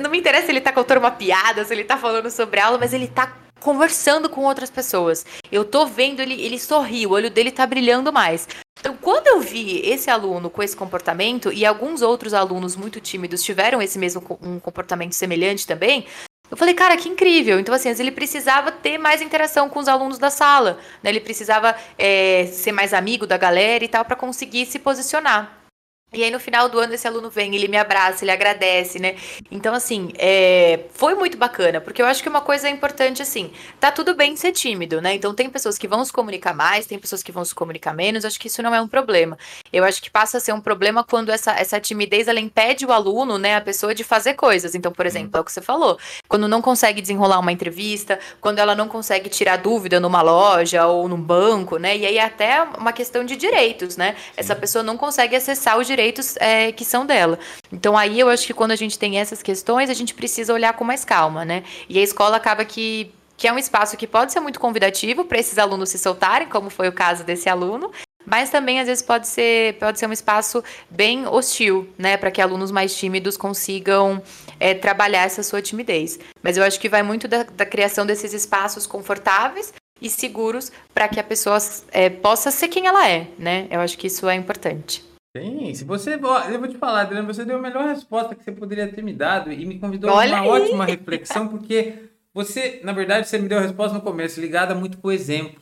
não 0.00 0.10
me 0.10 0.18
interessa 0.18 0.46
se 0.46 0.52
ele 0.52 0.60
tá 0.60 0.72
contando 0.72 0.98
uma 0.98 1.10
piada, 1.10 1.64
se 1.64 1.72
ele 1.72 1.84
tá 1.84 1.96
falando 1.96 2.30
sobre 2.30 2.60
a 2.60 2.66
aula, 2.66 2.78
mas 2.78 2.92
ele 2.92 3.06
tá 3.06 3.32
conversando 3.60 4.28
com 4.28 4.44
outras 4.44 4.70
pessoas. 4.70 5.24
Eu 5.50 5.64
tô 5.64 5.86
vendo 5.86 6.20
ele, 6.20 6.34
ele 6.34 6.58
sorrir, 6.58 7.06
o 7.06 7.12
olho 7.12 7.30
dele 7.30 7.50
tá 7.50 7.66
brilhando 7.66 8.12
mais. 8.12 8.46
Então, 8.78 8.96
quando 8.96 9.26
eu 9.26 9.40
vi 9.40 9.80
esse 9.80 10.10
aluno 10.10 10.50
com 10.50 10.62
esse 10.62 10.76
comportamento 10.76 11.52
e 11.52 11.64
alguns 11.64 12.02
outros 12.02 12.34
alunos 12.34 12.76
muito 12.76 13.00
tímidos 13.00 13.42
tiveram 13.42 13.80
esse 13.80 13.98
mesmo 13.98 14.22
um 14.42 14.60
comportamento 14.60 15.14
semelhante 15.14 15.66
também, 15.66 16.06
eu 16.50 16.56
falei, 16.56 16.74
cara, 16.74 16.96
que 16.96 17.08
incrível. 17.08 17.58
Então, 17.58 17.74
assim, 17.74 17.88
ele 17.88 18.12
precisava 18.12 18.70
ter 18.70 18.98
mais 18.98 19.20
interação 19.20 19.68
com 19.68 19.80
os 19.80 19.88
alunos 19.88 20.18
da 20.18 20.30
sala, 20.30 20.78
né? 21.02 21.10
Ele 21.10 21.20
precisava 21.20 21.74
é, 21.98 22.46
ser 22.52 22.72
mais 22.72 22.94
amigo 22.94 23.26
da 23.26 23.36
galera 23.36 23.84
e 23.84 23.88
tal 23.88 24.04
para 24.04 24.16
conseguir 24.16 24.66
se 24.66 24.78
posicionar. 24.78 25.65
E 26.12 26.22
aí, 26.22 26.30
no 26.30 26.38
final 26.38 26.68
do 26.68 26.78
ano, 26.78 26.94
esse 26.94 27.06
aluno 27.06 27.28
vem, 27.28 27.52
ele 27.56 27.66
me 27.66 27.76
abraça, 27.76 28.22
ele 28.22 28.30
agradece, 28.30 29.00
né? 29.00 29.16
Então, 29.50 29.74
assim, 29.74 30.12
é... 30.16 30.84
foi 30.94 31.16
muito 31.16 31.36
bacana, 31.36 31.80
porque 31.80 32.00
eu 32.00 32.06
acho 32.06 32.22
que 32.22 32.28
uma 32.28 32.40
coisa 32.40 32.68
é 32.68 32.70
importante, 32.70 33.20
assim, 33.20 33.50
tá 33.80 33.90
tudo 33.90 34.14
bem 34.14 34.36
ser 34.36 34.52
tímido, 34.52 35.00
né? 35.00 35.14
Então, 35.14 35.34
tem 35.34 35.50
pessoas 35.50 35.76
que 35.76 35.88
vão 35.88 36.04
se 36.04 36.12
comunicar 36.12 36.54
mais, 36.54 36.86
tem 36.86 36.96
pessoas 36.96 37.24
que 37.24 37.32
vão 37.32 37.44
se 37.44 37.52
comunicar 37.52 37.92
menos, 37.92 38.24
acho 38.24 38.38
que 38.38 38.46
isso 38.46 38.62
não 38.62 38.72
é 38.72 38.80
um 38.80 38.86
problema. 38.86 39.36
Eu 39.72 39.82
acho 39.82 40.00
que 40.00 40.08
passa 40.08 40.38
a 40.38 40.40
ser 40.40 40.52
um 40.52 40.60
problema 40.60 41.02
quando 41.02 41.30
essa, 41.30 41.50
essa 41.58 41.80
timidez, 41.80 42.28
ela 42.28 42.38
impede 42.38 42.86
o 42.86 42.92
aluno, 42.92 43.36
né, 43.36 43.56
a 43.56 43.60
pessoa 43.60 43.92
de 43.92 44.04
fazer 44.04 44.34
coisas. 44.34 44.76
Então, 44.76 44.92
por 44.92 45.06
exemplo, 45.06 45.36
é 45.36 45.40
o 45.40 45.44
que 45.44 45.50
você 45.50 45.60
falou, 45.60 45.98
quando 46.28 46.46
não 46.46 46.62
consegue 46.62 47.02
desenrolar 47.02 47.40
uma 47.40 47.50
entrevista, 47.50 48.20
quando 48.40 48.60
ela 48.60 48.76
não 48.76 48.86
consegue 48.86 49.28
tirar 49.28 49.56
dúvida 49.56 49.98
numa 49.98 50.22
loja 50.22 50.86
ou 50.86 51.08
num 51.08 51.20
banco, 51.20 51.78
né? 51.78 51.96
E 51.96 52.06
aí, 52.06 52.18
até 52.20 52.62
uma 52.78 52.92
questão 52.92 53.24
de 53.24 53.34
direitos, 53.34 53.96
né? 53.96 54.14
Essa 54.36 54.54
pessoa 54.54 54.84
não 54.84 54.96
consegue 54.96 55.34
acessar 55.34 55.76
os 55.76 55.86
direitos 55.86 55.95
direitos 55.96 56.36
é, 56.36 56.70
que 56.72 56.84
são 56.84 57.06
dela. 57.06 57.38
Então 57.72 57.96
aí 57.96 58.20
eu 58.20 58.28
acho 58.28 58.46
que 58.46 58.52
quando 58.52 58.72
a 58.72 58.76
gente 58.76 58.98
tem 58.98 59.18
essas 59.18 59.42
questões, 59.42 59.88
a 59.88 59.94
gente 59.94 60.12
precisa 60.12 60.52
olhar 60.52 60.74
com 60.74 60.84
mais 60.84 61.04
calma, 61.04 61.44
né? 61.44 61.64
E 61.88 61.98
a 61.98 62.02
escola 62.02 62.36
acaba 62.36 62.64
que 62.64 63.10
que 63.38 63.46
é 63.46 63.52
um 63.52 63.58
espaço 63.58 63.98
que 63.98 64.06
pode 64.06 64.32
ser 64.32 64.40
muito 64.40 64.58
convidativo 64.58 65.22
para 65.22 65.38
esses 65.38 65.58
alunos 65.58 65.90
se 65.90 65.98
soltarem, 65.98 66.48
como 66.48 66.70
foi 66.70 66.88
o 66.88 66.92
caso 66.92 67.22
desse 67.22 67.50
aluno, 67.50 67.92
mas 68.24 68.48
também 68.48 68.80
às 68.80 68.86
vezes 68.86 69.02
pode 69.04 69.28
ser, 69.28 69.74
pode 69.74 69.98
ser 69.98 70.06
um 70.06 70.12
espaço 70.12 70.64
bem 70.88 71.26
hostil, 71.26 71.86
né, 71.98 72.16
para 72.16 72.30
que 72.30 72.40
alunos 72.40 72.70
mais 72.70 72.96
tímidos 72.96 73.36
consigam 73.36 74.22
é, 74.58 74.72
trabalhar 74.72 75.24
essa 75.24 75.42
sua 75.42 75.60
timidez. 75.60 76.18
Mas 76.42 76.56
eu 76.56 76.64
acho 76.64 76.80
que 76.80 76.88
vai 76.88 77.02
muito 77.02 77.28
da, 77.28 77.42
da 77.42 77.66
criação 77.66 78.06
desses 78.06 78.32
espaços 78.32 78.86
confortáveis 78.86 79.74
e 80.00 80.08
seguros 80.08 80.72
para 80.94 81.06
que 81.06 81.20
a 81.20 81.24
pessoa 81.24 81.58
é, 81.92 82.08
possa 82.08 82.50
ser 82.50 82.68
quem 82.68 82.86
ela 82.86 83.06
é, 83.06 83.26
né? 83.38 83.66
Eu 83.70 83.80
acho 83.80 83.98
que 83.98 84.06
isso 84.06 84.26
é 84.30 84.34
importante. 84.34 85.05
Sim, 85.40 85.74
se 85.74 85.84
você. 85.84 86.14
Eu 86.14 86.58
vou 86.58 86.68
te 86.68 86.78
falar, 86.78 87.02
Adriano, 87.02 87.32
você 87.32 87.44
deu 87.44 87.56
a 87.58 87.60
melhor 87.60 87.84
resposta 87.84 88.34
que 88.34 88.42
você 88.42 88.52
poderia 88.52 88.88
ter 88.88 89.02
me 89.02 89.12
dado 89.12 89.52
e 89.52 89.64
me 89.66 89.78
convidou 89.78 90.10
Olha 90.10 90.38
a 90.38 90.42
uma 90.42 90.56
aí. 90.56 90.62
ótima 90.62 90.84
reflexão, 90.84 91.48
porque 91.48 92.10
você, 92.32 92.80
na 92.84 92.92
verdade, 92.92 93.28
você 93.28 93.38
me 93.38 93.48
deu 93.48 93.58
a 93.58 93.62
resposta 93.62 93.94
no 93.94 94.02
começo, 94.02 94.40
ligada 94.40 94.74
muito 94.74 94.98
com 94.98 95.08
o 95.08 95.12
exemplo. 95.12 95.60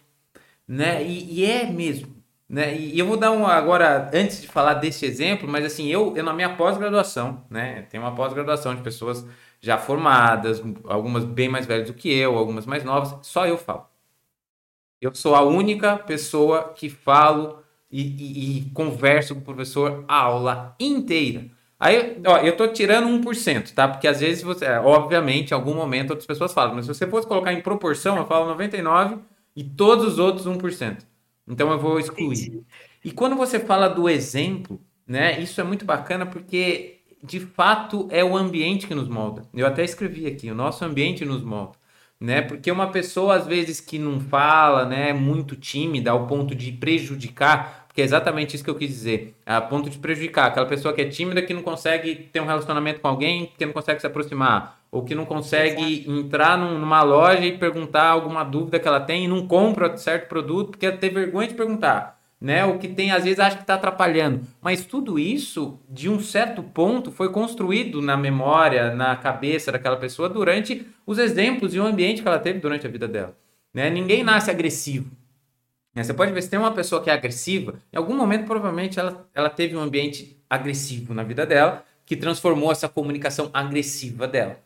Né? 0.66 1.05
E, 1.05 1.41
e 1.41 1.45
é 1.45 1.66
mesmo. 1.66 2.14
Né? 2.49 2.77
E, 2.77 2.95
e 2.95 2.99
eu 2.99 3.07
vou 3.07 3.16
dar 3.16 3.33
um 3.33 3.47
agora, 3.47 4.11
antes 4.14 4.43
de 4.43 4.49
falar 4.49 4.75
desse 4.75 5.05
exemplo, 5.07 5.49
mas 5.49 5.64
assim, 5.64 5.89
eu, 5.89 6.16
eu 6.16 6.25
na 6.25 6.33
minha 6.33 6.57
pós-graduação, 6.57 7.45
né? 7.51 7.83
Tem 7.91 7.99
uma 7.99 8.14
pós-graduação 8.14 8.75
de 8.75 8.83
pessoas 8.83 9.27
já 9.61 9.79
formadas, 9.79 10.62
algumas 10.85 11.25
bem 11.25 11.49
mais 11.49 11.66
velhas 11.66 11.87
do 11.89 11.95
que 11.95 12.12
eu, 12.12 12.37
algumas 12.37 12.66
mais 12.66 12.85
novas, 12.85 13.27
só 13.27 13.47
eu 13.47 13.57
falo. 13.57 13.87
Eu 15.01 15.14
sou 15.14 15.35
a 15.35 15.43
única 15.43 15.97
pessoa 15.97 16.72
que 16.75 16.89
falo 16.89 17.63
e, 17.95 18.01
e, 18.03 18.59
e 18.59 18.70
converso 18.70 19.36
com 19.36 19.40
o 19.40 19.45
professor 19.45 20.05
a 20.09 20.16
aula 20.16 20.74
inteira. 20.80 21.47
Aí, 21.78 22.20
ó, 22.26 22.38
eu 22.38 22.57
tô 22.57 22.66
tirando 22.66 23.07
1%, 23.07 23.72
tá? 23.72 23.86
Porque 23.86 24.09
às 24.09 24.18
vezes 24.18 24.42
você, 24.42 24.64
é, 24.64 24.80
obviamente, 24.80 25.53
em 25.53 25.55
algum 25.55 25.74
momento 25.74 26.11
outras 26.11 26.26
pessoas 26.26 26.53
falam, 26.53 26.74
mas 26.74 26.86
se 26.86 26.95
você 26.95 27.07
fosse 27.07 27.28
colocar 27.28 27.53
em 27.53 27.61
proporção, 27.61 28.16
eu 28.16 28.26
falo 28.26 28.49
99 28.49 29.18
e 29.55 29.62
todos 29.62 30.14
os 30.14 30.18
outros 30.18 30.45
1%. 30.45 31.05
Então 31.47 31.70
eu 31.70 31.78
vou 31.78 32.01
excluir. 32.01 32.64
E 33.05 33.12
quando 33.12 33.36
você 33.36 33.61
fala 33.61 33.86
do 33.86 34.09
exemplo, 34.09 34.80
né? 35.07 35.40
Isso 35.40 35.61
é 35.61 35.64
muito 35.64 35.84
bacana 35.84 36.26
porque 36.26 37.01
de 37.22 37.38
fato 37.38 38.09
é 38.11 38.24
o 38.24 38.36
ambiente 38.36 38.88
que 38.88 38.95
nos 38.95 39.09
molda. 39.09 39.42
Eu 39.55 39.66
até 39.66 39.84
escrevi 39.84 40.26
aqui, 40.26 40.51
o 40.51 40.55
nosso 40.55 40.84
ambiente 40.84 41.24
nos 41.24 41.42
molda 41.45 41.76
né? 42.20 42.42
Porque 42.42 42.70
uma 42.70 42.90
pessoa 42.90 43.36
às 43.36 43.47
vezes 43.47 43.80
que 43.80 43.99
não 43.99 44.20
fala, 44.20 44.86
né, 44.86 45.11
é 45.11 45.12
muito 45.12 45.57
tímida 45.57 46.11
ao 46.11 46.26
ponto 46.26 46.55
de 46.55 46.72
prejudicar 46.72 47.84
porque 47.95 48.03
é 48.03 48.05
exatamente 48.05 48.57
isso 48.57 48.64
que 48.64 48.70
eu 48.70 48.74
quis 48.74 48.88
dizer. 48.88 49.36
A 49.47 49.61
ponto 49.61 49.88
de 49.88 49.99
prejudicar 49.99 50.47
aquela 50.47 50.66
pessoa 50.66 50.92
que 50.92 51.01
é 51.01 51.05
tímida, 51.05 51.40
que 51.40 51.55
não 51.55 51.62
consegue 51.62 52.28
ter 52.32 52.40
um 52.40 52.45
relacionamento 52.45 52.99
com 52.99 53.07
alguém, 53.07 53.53
que 53.57 53.64
não 53.64 53.72
consegue 53.72 54.01
se 54.01 54.07
aproximar. 54.09 54.80
Ou 54.90 55.05
que 55.05 55.14
não 55.14 55.24
consegue 55.24 56.01
Exato. 56.01 56.18
entrar 56.18 56.59
num, 56.59 56.76
numa 56.76 57.05
loja 57.05 57.47
e 57.47 57.57
perguntar 57.57 58.09
alguma 58.09 58.42
dúvida 58.42 58.80
que 58.80 58.88
ela 58.88 58.99
tem 58.99 59.26
e 59.26 59.28
não 59.28 59.47
compra 59.47 59.97
certo 59.97 60.28
produto 60.28 60.70
porque 60.70 60.90
tem 60.90 61.09
vergonha 61.09 61.47
de 61.47 61.55
perguntar. 61.55 62.18
Né? 62.40 62.64
O 62.64 62.80
que 62.80 62.88
tem, 62.88 63.12
às 63.12 63.22
vezes, 63.22 63.38
acha 63.38 63.55
que 63.55 63.62
está 63.62 63.74
atrapalhando. 63.74 64.40
Mas 64.61 64.84
tudo 64.84 65.16
isso, 65.16 65.78
de 65.88 66.09
um 66.09 66.18
certo 66.18 66.64
ponto, 66.64 67.12
foi 67.12 67.30
construído 67.30 68.03
na 68.03 68.16
memória, 68.16 68.92
na 68.92 69.14
cabeça 69.14 69.70
daquela 69.70 69.97
pessoa 69.97 70.28
durante 70.28 70.84
os 71.07 71.16
exemplos 71.16 71.76
e 71.76 71.78
o 71.78 71.86
ambiente 71.86 72.22
que 72.22 72.26
ela 72.26 72.40
teve 72.40 72.59
durante 72.59 72.88
a 72.88 72.90
vida 72.90 73.07
dela. 73.07 73.36
Né? 73.72 73.88
Ninguém 73.88 74.24
nasce 74.24 74.51
agressivo. 74.51 75.12
Né? 75.95 76.03
Você 76.03 76.12
pode 76.12 76.32
ver 76.32 76.42
se 76.42 76.51
tem 76.51 76.59
uma 76.59 76.72
pessoa 76.72 77.03
que 77.03 77.09
é 77.09 77.12
agressiva, 77.12 77.74
em 77.92 77.97
algum 77.97 78.16
momento 78.16 78.47
provavelmente 78.47 78.99
ela, 78.99 79.26
ela 79.34 79.49
teve 79.49 79.76
um 79.76 79.80
ambiente 79.80 80.36
agressivo 80.51 81.14
na 81.14 81.22
vida 81.22 81.47
dela 81.47 81.84
que 82.05 82.16
transformou 82.16 82.72
essa 82.72 82.88
comunicação 82.88 83.49
agressiva 83.53 84.26
dela. 84.26 84.59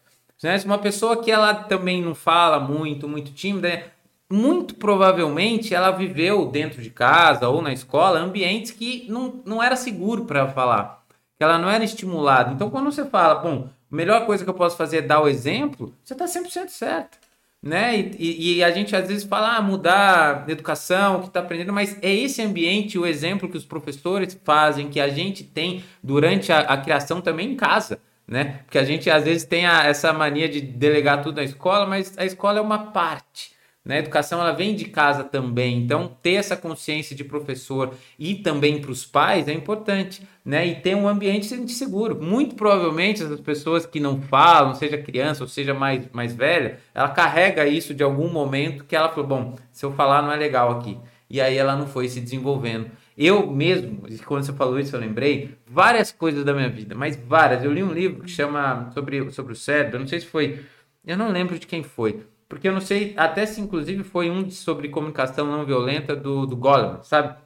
Né? 0.43 0.59
Se 0.59 0.67
uma 0.67 0.79
pessoa 0.79 1.23
que 1.23 1.31
ela 1.31 1.55
também 1.55 2.03
não 2.03 2.15
fala 2.15 2.59
muito, 2.59 3.07
muito 3.07 3.33
tímida, 3.33 3.85
muito 4.31 4.75
provavelmente 4.75 5.75
ela 5.75 5.91
viveu 5.91 6.47
dentro 6.47 6.83
de 6.83 6.91
casa 6.91 7.49
ou 7.49 7.63
na 7.63 7.73
escola 7.73 8.19
ambientes 8.19 8.71
que 8.71 9.07
não, 9.09 9.41
não 9.45 9.63
era 9.63 9.77
seguro 9.77 10.25
para 10.25 10.49
falar, 10.49 11.05
que 11.37 11.45
ela 11.45 11.59
não 11.59 11.71
era 11.71 11.85
estimulada. 11.85 12.53
Então, 12.53 12.71
quando 12.71 12.91
você 12.91 13.05
fala, 13.05 13.37
bom, 13.37 13.69
a 13.91 13.97
melhor 13.97 14.27
coisa 14.27 14.45
que 14.45 14.51
eu 14.51 14.55
posso 14.55 14.77
fazer 14.77 14.99
é 14.99 15.03
dar 15.03 15.21
o 15.21 15.29
exemplo, 15.29 15.95
você 16.03 16.13
está 16.13 16.27
100% 16.27 16.69
certo 16.69 17.19
né? 17.63 17.99
E, 18.19 18.59
e, 18.59 18.65
a 18.65 18.71
gente 18.71 18.95
às 18.95 19.09
vezes 19.09 19.25
fala, 19.25 19.57
ah, 19.57 19.63
mudar 19.63 20.45
a 20.47 20.51
educação, 20.51 21.17
o 21.17 21.21
que 21.23 21.27
está 21.29 21.41
aprendendo, 21.41 21.73
mas 21.73 21.99
é 22.03 22.15
esse 22.15 22.41
ambiente, 22.41 22.99
o 22.99 23.07
exemplo 23.07 23.49
que 23.49 23.57
os 23.57 23.65
professores 23.65 24.39
fazem, 24.45 24.89
que 24.89 25.01
a 25.01 25.09
gente 25.09 25.43
tem 25.43 25.85
durante 26.03 26.53
a, 26.53 26.61
a 26.61 26.77
criação 26.77 27.21
também 27.21 27.53
em 27.53 27.57
casa, 27.57 28.01
né? 28.27 28.61
Porque 28.65 28.79
a 28.79 28.85
gente 28.85 29.11
às 29.11 29.25
vezes 29.25 29.45
tem 29.45 29.67
a, 29.67 29.85
essa 29.85 30.13
mania 30.13 30.49
de 30.49 30.61
delegar 30.61 31.23
tudo 31.23 31.37
na 31.37 31.45
escola, 31.45 31.87
mas 31.87 32.17
a 32.17 32.25
escola 32.25 32.59
é 32.59 32.63
uma 32.63 32.93
parte. 32.93 33.58
Né? 33.89 33.97
A 33.97 33.99
educação 34.01 34.39
ela 34.39 34.53
vem 34.53 34.75
de 34.75 34.85
casa 34.85 35.25
também, 35.25 35.79
então 35.79 36.15
ter 36.23 36.35
essa 36.35 36.55
consciência 36.55 37.17
de 37.17 37.25
professor 37.25 37.95
e 38.19 38.35
também 38.35 38.83
para 38.83 38.91
os 38.91 39.07
pais 39.07 39.49
é 39.49 39.53
importante, 39.55 40.23
né? 40.45 40.67
E 40.67 40.75
ter 40.75 40.95
um 40.95 41.09
ambiente 41.09 41.47
seguro. 41.73 42.23
Muito 42.23 42.55
provavelmente 42.55 43.23
as 43.23 43.41
pessoas 43.41 43.87
que 43.87 43.99
não 43.99 44.21
falam, 44.21 44.75
seja 44.75 44.99
criança 44.99 45.43
ou 45.43 45.49
seja 45.49 45.73
mais, 45.73 46.07
mais 46.13 46.35
velha, 46.35 46.79
ela 46.95 47.09
carrega 47.09 47.67
isso 47.67 47.95
de 47.95 48.03
algum 48.03 48.29
momento 48.29 48.85
que 48.85 48.95
ela 48.95 49.09
falou, 49.09 49.27
bom, 49.27 49.57
se 49.73 49.87
eu 49.87 49.93
falar 49.93 50.21
não 50.21 50.33
é 50.33 50.37
legal 50.37 50.71
aqui. 50.71 50.99
E 51.31 51.41
aí 51.41 51.57
ela 51.57 51.75
não 51.75 51.87
foi 51.87 52.09
se 52.09 52.21
desenvolvendo. 52.21 52.91
Eu 53.17 53.51
mesmo, 53.51 54.03
quando 54.27 54.45
você 54.45 54.53
falou 54.53 54.79
isso, 54.79 54.95
eu 54.95 55.01
lembrei 55.01 55.57
várias 55.67 56.13
coisas 56.13 56.45
da 56.45 56.53
minha 56.53 56.69
vida, 56.69 56.95
mas 56.95 57.17
várias. 57.17 57.65
Eu 57.65 57.73
li 57.73 57.83
um 57.83 57.93
livro 57.93 58.23
que 58.23 58.31
chama 58.31 58.91
sobre, 58.93 59.31
sobre 59.31 59.55
o 59.55 59.57
cérebro, 59.57 59.97
eu 59.97 60.01
não 60.01 60.07
sei 60.07 60.21
se 60.21 60.27
foi, 60.27 60.61
eu 61.07 61.17
não 61.17 61.33
lembro 61.33 61.59
de 61.59 61.67
quem 61.67 61.83
foi, 61.83 62.23
porque 62.49 62.67
eu 62.67 62.73
não 62.73 62.81
sei 62.81 63.13
até 63.17 63.45
se 63.45 63.61
inclusive 63.61 64.03
foi 64.03 64.31
um 64.31 64.49
sobre 64.51 64.89
comunicação 64.89 65.47
não 65.47 65.67
violenta 65.67 66.17
do, 66.17 66.47
do 66.47 66.57
Goleman, 66.57 67.03
sabe? 67.03 67.37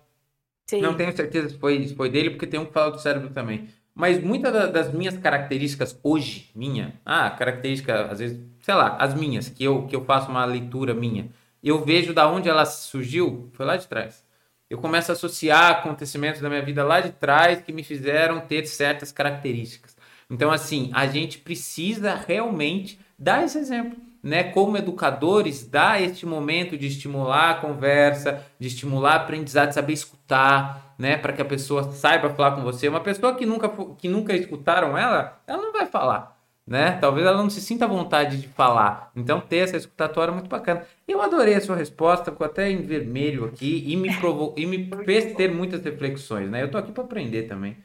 Sim. 0.66 0.80
Não 0.80 0.94
tenho 0.94 1.14
certeza 1.14 1.48
se 1.50 1.58
foi, 1.58 1.86
se 1.86 1.94
foi 1.94 2.08
dele, 2.08 2.30
porque 2.30 2.46
tem 2.46 2.60
um 2.60 2.64
que 2.64 2.72
fala 2.72 2.92
do 2.92 3.00
cérebro 3.00 3.30
também. 3.30 3.68
Mas 3.94 4.22
muitas 4.22 4.72
das 4.72 4.92
minhas 4.92 5.18
características 5.18 5.98
hoje, 6.02 6.50
minha, 6.54 6.94
ah, 7.04 7.28
característica, 7.30 8.06
às 8.10 8.20
vezes, 8.20 8.40
sei 8.60 8.74
lá, 8.74 8.96
as 8.98 9.12
minhas, 9.12 9.50
que 9.50 9.64
eu, 9.64 9.86
que 9.86 9.94
eu 9.94 10.04
faço 10.04 10.30
uma 10.30 10.44
leitura 10.46 10.94
minha, 10.94 11.28
eu 11.62 11.84
vejo 11.84 12.14
da 12.14 12.26
onde 12.26 12.48
ela 12.48 12.64
surgiu, 12.64 13.50
foi 13.52 13.66
lá 13.66 13.76
de 13.76 13.86
trás. 13.86 14.24
Eu 14.70 14.78
começo 14.78 15.12
a 15.12 15.14
associar 15.14 15.72
acontecimentos 15.72 16.40
da 16.40 16.48
minha 16.48 16.62
vida 16.62 16.82
lá 16.82 17.00
de 17.00 17.12
trás 17.12 17.60
que 17.60 17.72
me 17.72 17.84
fizeram 17.84 18.40
ter 18.40 18.64
certas 18.66 19.12
características. 19.12 19.94
Então, 20.30 20.50
assim, 20.50 20.90
a 20.94 21.06
gente 21.06 21.38
precisa 21.38 22.14
realmente 22.14 22.98
dar 23.18 23.44
esse 23.44 23.58
exemplo 23.58 23.98
né, 24.22 24.44
como 24.44 24.76
educadores, 24.76 25.66
dar 25.66 26.00
este 26.00 26.24
momento 26.24 26.78
de 26.78 26.86
estimular 26.86 27.50
a 27.50 27.54
conversa, 27.54 28.44
de 28.58 28.68
estimular 28.68 29.14
a 29.14 29.16
aprendizado, 29.16 29.72
saber 29.72 29.94
escutar, 29.94 30.94
né, 30.96 31.16
para 31.16 31.32
que 31.32 31.42
a 31.42 31.44
pessoa 31.44 31.90
saiba 31.92 32.30
falar 32.30 32.52
com 32.52 32.62
você. 32.62 32.88
Uma 32.88 33.00
pessoa 33.00 33.34
que 33.34 33.44
nunca, 33.44 33.68
que 33.98 34.08
nunca 34.08 34.34
escutaram 34.34 34.96
ela, 34.96 35.40
ela 35.46 35.60
não 35.60 35.72
vai 35.72 35.86
falar, 35.86 36.38
né? 36.64 36.98
Talvez 37.00 37.26
ela 37.26 37.36
não 37.36 37.50
se 37.50 37.60
sinta 37.60 37.84
à 37.84 37.88
vontade 37.88 38.40
de 38.40 38.46
falar. 38.46 39.10
Então, 39.16 39.40
ter 39.40 39.56
essa 39.56 39.76
escutatória 39.76 40.30
é 40.30 40.34
muito 40.34 40.48
bacana. 40.48 40.86
Eu 41.08 41.20
adorei 41.20 41.54
a 41.54 41.60
sua 41.60 41.74
resposta, 41.74 42.30
ficou 42.30 42.46
até 42.46 42.70
em 42.70 42.82
vermelho 42.82 43.44
aqui 43.46 43.82
e 43.86 43.96
me, 43.96 44.16
provou, 44.16 44.54
e 44.56 44.64
me 44.64 44.88
fez 45.04 45.34
ter 45.34 45.50
muitas 45.52 45.82
reflexões, 45.82 46.48
né? 46.48 46.62
Eu 46.62 46.70
tô 46.70 46.78
aqui 46.78 46.92
para 46.92 47.02
aprender 47.02 47.42
também. 47.48 47.76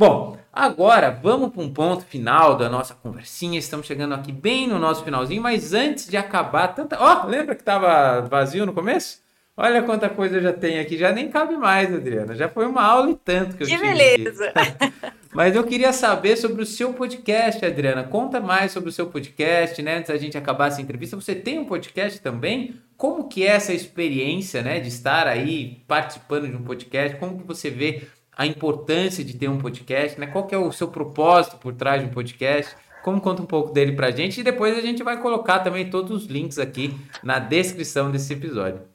Bom, 0.00 0.38
agora 0.50 1.10
vamos 1.10 1.50
para 1.50 1.62
um 1.62 1.70
ponto 1.70 2.06
final 2.06 2.56
da 2.56 2.70
nossa 2.70 2.94
conversinha. 2.94 3.58
Estamos 3.58 3.86
chegando 3.86 4.14
aqui 4.14 4.32
bem 4.32 4.66
no 4.66 4.78
nosso 4.78 5.04
finalzinho, 5.04 5.42
mas 5.42 5.74
antes 5.74 6.08
de 6.08 6.16
acabar, 6.16 6.68
tanta. 6.68 6.96
Ó, 6.98 7.24
oh, 7.24 7.26
lembra 7.26 7.54
que 7.54 7.60
estava 7.60 8.22
vazio 8.22 8.64
no 8.64 8.72
começo? 8.72 9.18
Olha 9.54 9.82
quanta 9.82 10.08
coisa 10.08 10.40
já 10.40 10.54
tem 10.54 10.78
aqui, 10.78 10.96
já 10.96 11.12
nem 11.12 11.28
cabe 11.28 11.54
mais, 11.54 11.94
Adriana. 11.94 12.34
Já 12.34 12.48
foi 12.48 12.64
uma 12.64 12.82
aula 12.82 13.10
e 13.10 13.14
tanto 13.14 13.58
que 13.58 13.62
eu 13.62 13.66
que 13.66 13.76
tive. 13.76 13.88
beleza! 13.88 14.50
Mas 15.34 15.54
eu 15.54 15.62
queria 15.64 15.92
saber 15.92 16.38
sobre 16.38 16.62
o 16.62 16.66
seu 16.66 16.94
podcast, 16.94 17.62
Adriana. 17.62 18.02
Conta 18.02 18.40
mais 18.40 18.72
sobre 18.72 18.88
o 18.88 18.92
seu 18.92 19.06
podcast, 19.06 19.82
né? 19.82 19.98
Antes 19.98 20.08
da 20.08 20.16
gente 20.16 20.38
acabar 20.38 20.68
essa 20.68 20.80
entrevista. 20.80 21.14
Você 21.14 21.34
tem 21.34 21.58
um 21.58 21.66
podcast 21.66 22.18
também? 22.22 22.74
Como 22.96 23.28
que 23.28 23.46
é 23.46 23.48
essa 23.48 23.74
experiência, 23.74 24.62
né? 24.62 24.80
De 24.80 24.88
estar 24.88 25.26
aí 25.26 25.82
participando 25.86 26.48
de 26.48 26.56
um 26.56 26.64
podcast? 26.64 27.18
Como 27.18 27.38
que 27.38 27.46
você 27.46 27.68
vê 27.68 28.08
a 28.36 28.46
importância 28.46 29.24
de 29.24 29.36
ter 29.36 29.48
um 29.48 29.58
podcast, 29.58 30.18
né? 30.18 30.26
Qual 30.26 30.46
que 30.46 30.54
é 30.54 30.58
o 30.58 30.72
seu 30.72 30.88
propósito 30.88 31.56
por 31.56 31.74
trás 31.74 32.00
de 32.00 32.08
um 32.08 32.10
podcast? 32.10 32.74
Como 33.02 33.20
conta 33.20 33.42
um 33.42 33.46
pouco 33.46 33.72
dele 33.72 33.92
pra 33.92 34.10
gente 34.10 34.40
e 34.40 34.44
depois 34.44 34.76
a 34.76 34.80
gente 34.80 35.02
vai 35.02 35.20
colocar 35.20 35.60
também 35.60 35.88
todos 35.88 36.10
os 36.10 36.30
links 36.30 36.58
aqui 36.58 36.94
na 37.22 37.38
descrição 37.38 38.10
desse 38.10 38.32
episódio. 38.32 38.90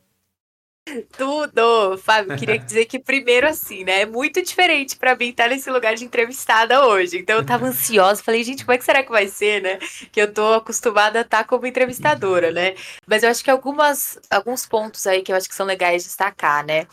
Tudo! 1.17 1.97
Fábio, 1.97 2.37
queria 2.37 2.59
dizer 2.59 2.85
que 2.85 2.99
primeiro 2.99 3.47
assim, 3.47 3.83
né? 3.83 4.01
É 4.01 4.05
muito 4.05 4.41
diferente 4.41 4.95
para 4.95 5.15
mim 5.15 5.29
estar 5.29 5.49
nesse 5.49 5.69
lugar 5.69 5.95
de 5.95 6.05
entrevistada 6.05 6.85
hoje. 6.85 7.17
Então 7.17 7.37
eu 7.37 7.45
tava 7.45 7.65
ansiosa, 7.65 8.21
falei, 8.21 8.43
gente, 8.43 8.63
como 8.63 8.73
é 8.73 8.77
que 8.77 8.85
será 8.85 9.03
que 9.03 9.09
vai 9.09 9.27
ser, 9.27 9.63
né? 9.63 9.79
Que 10.11 10.21
eu 10.21 10.31
tô 10.31 10.53
acostumada 10.53 11.19
a 11.19 11.21
estar 11.23 11.43
como 11.45 11.65
entrevistadora, 11.65 12.51
né? 12.51 12.75
Mas 13.07 13.23
eu 13.23 13.29
acho 13.31 13.43
que 13.43 13.49
algumas, 13.49 14.19
alguns 14.29 14.67
pontos 14.67 15.07
aí 15.07 15.23
que 15.23 15.31
eu 15.31 15.35
acho 15.35 15.49
que 15.49 15.55
são 15.55 15.65
legais 15.65 16.03
de 16.03 16.09
destacar, 16.09 16.63
né? 16.63 16.85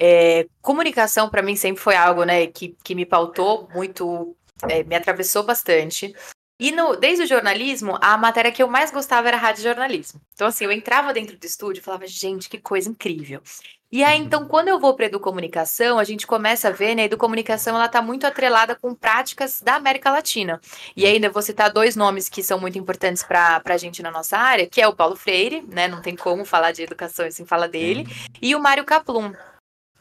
É, 0.00 0.46
comunicação 0.60 1.28
para 1.28 1.42
mim 1.42 1.56
sempre 1.56 1.82
foi 1.82 1.94
algo, 1.96 2.24
né, 2.24 2.46
que, 2.46 2.76
que 2.82 2.94
me 2.94 3.06
pautou 3.06 3.68
muito, 3.72 4.36
é, 4.68 4.82
me 4.82 4.94
atravessou 4.94 5.42
bastante. 5.42 6.14
E 6.58 6.70
no, 6.70 6.94
desde 6.94 7.24
o 7.24 7.26
jornalismo, 7.26 7.98
a 8.00 8.16
matéria 8.16 8.52
que 8.52 8.62
eu 8.62 8.68
mais 8.68 8.90
gostava 8.90 9.26
era 9.26 9.36
rádio 9.36 9.64
jornalismo. 9.64 10.20
Então, 10.34 10.46
assim, 10.46 10.64
eu 10.64 10.72
entrava 10.72 11.12
dentro 11.12 11.36
do 11.36 11.44
estúdio 11.44 11.80
e 11.80 11.82
falava, 11.82 12.06
gente, 12.06 12.48
que 12.48 12.58
coisa 12.58 12.88
incrível. 12.88 13.42
E 13.90 14.02
aí, 14.02 14.18
então, 14.18 14.42
uhum. 14.42 14.48
quando 14.48 14.68
eu 14.68 14.78
vou 14.80 14.94
para 14.94 15.06
educomunicação, 15.06 15.98
a 15.98 16.04
gente 16.04 16.26
começa 16.26 16.68
a 16.68 16.70
ver, 16.70 16.94
né, 16.94 17.02
a 17.02 17.04
educomunicação, 17.06 17.76
ela 17.76 17.86
está 17.86 18.02
muito 18.02 18.26
atrelada 18.26 18.74
com 18.74 18.94
práticas 18.94 19.60
da 19.60 19.76
América 19.76 20.10
Latina. 20.10 20.60
E 20.96 21.06
aí, 21.06 21.18
né, 21.18 21.28
vou 21.28 21.42
citar 21.42 21.72
dois 21.72 21.94
nomes 21.94 22.28
que 22.28 22.42
são 22.42 22.58
muito 22.58 22.78
importantes 22.78 23.22
para 23.22 23.62
a 23.64 23.76
gente 23.76 24.02
na 24.02 24.10
nossa 24.10 24.36
área, 24.36 24.66
que 24.66 24.80
é 24.80 24.88
o 24.88 24.94
Paulo 24.96 25.14
Freire, 25.16 25.62
né, 25.68 25.86
não 25.86 26.02
tem 26.02 26.16
como 26.16 26.44
falar 26.44 26.72
de 26.72 26.82
educação 26.82 27.28
sem 27.30 27.46
falar 27.46 27.68
dele, 27.68 28.04
e 28.40 28.54
o 28.54 28.60
Mário 28.60 28.84
Kaplum. 28.84 29.32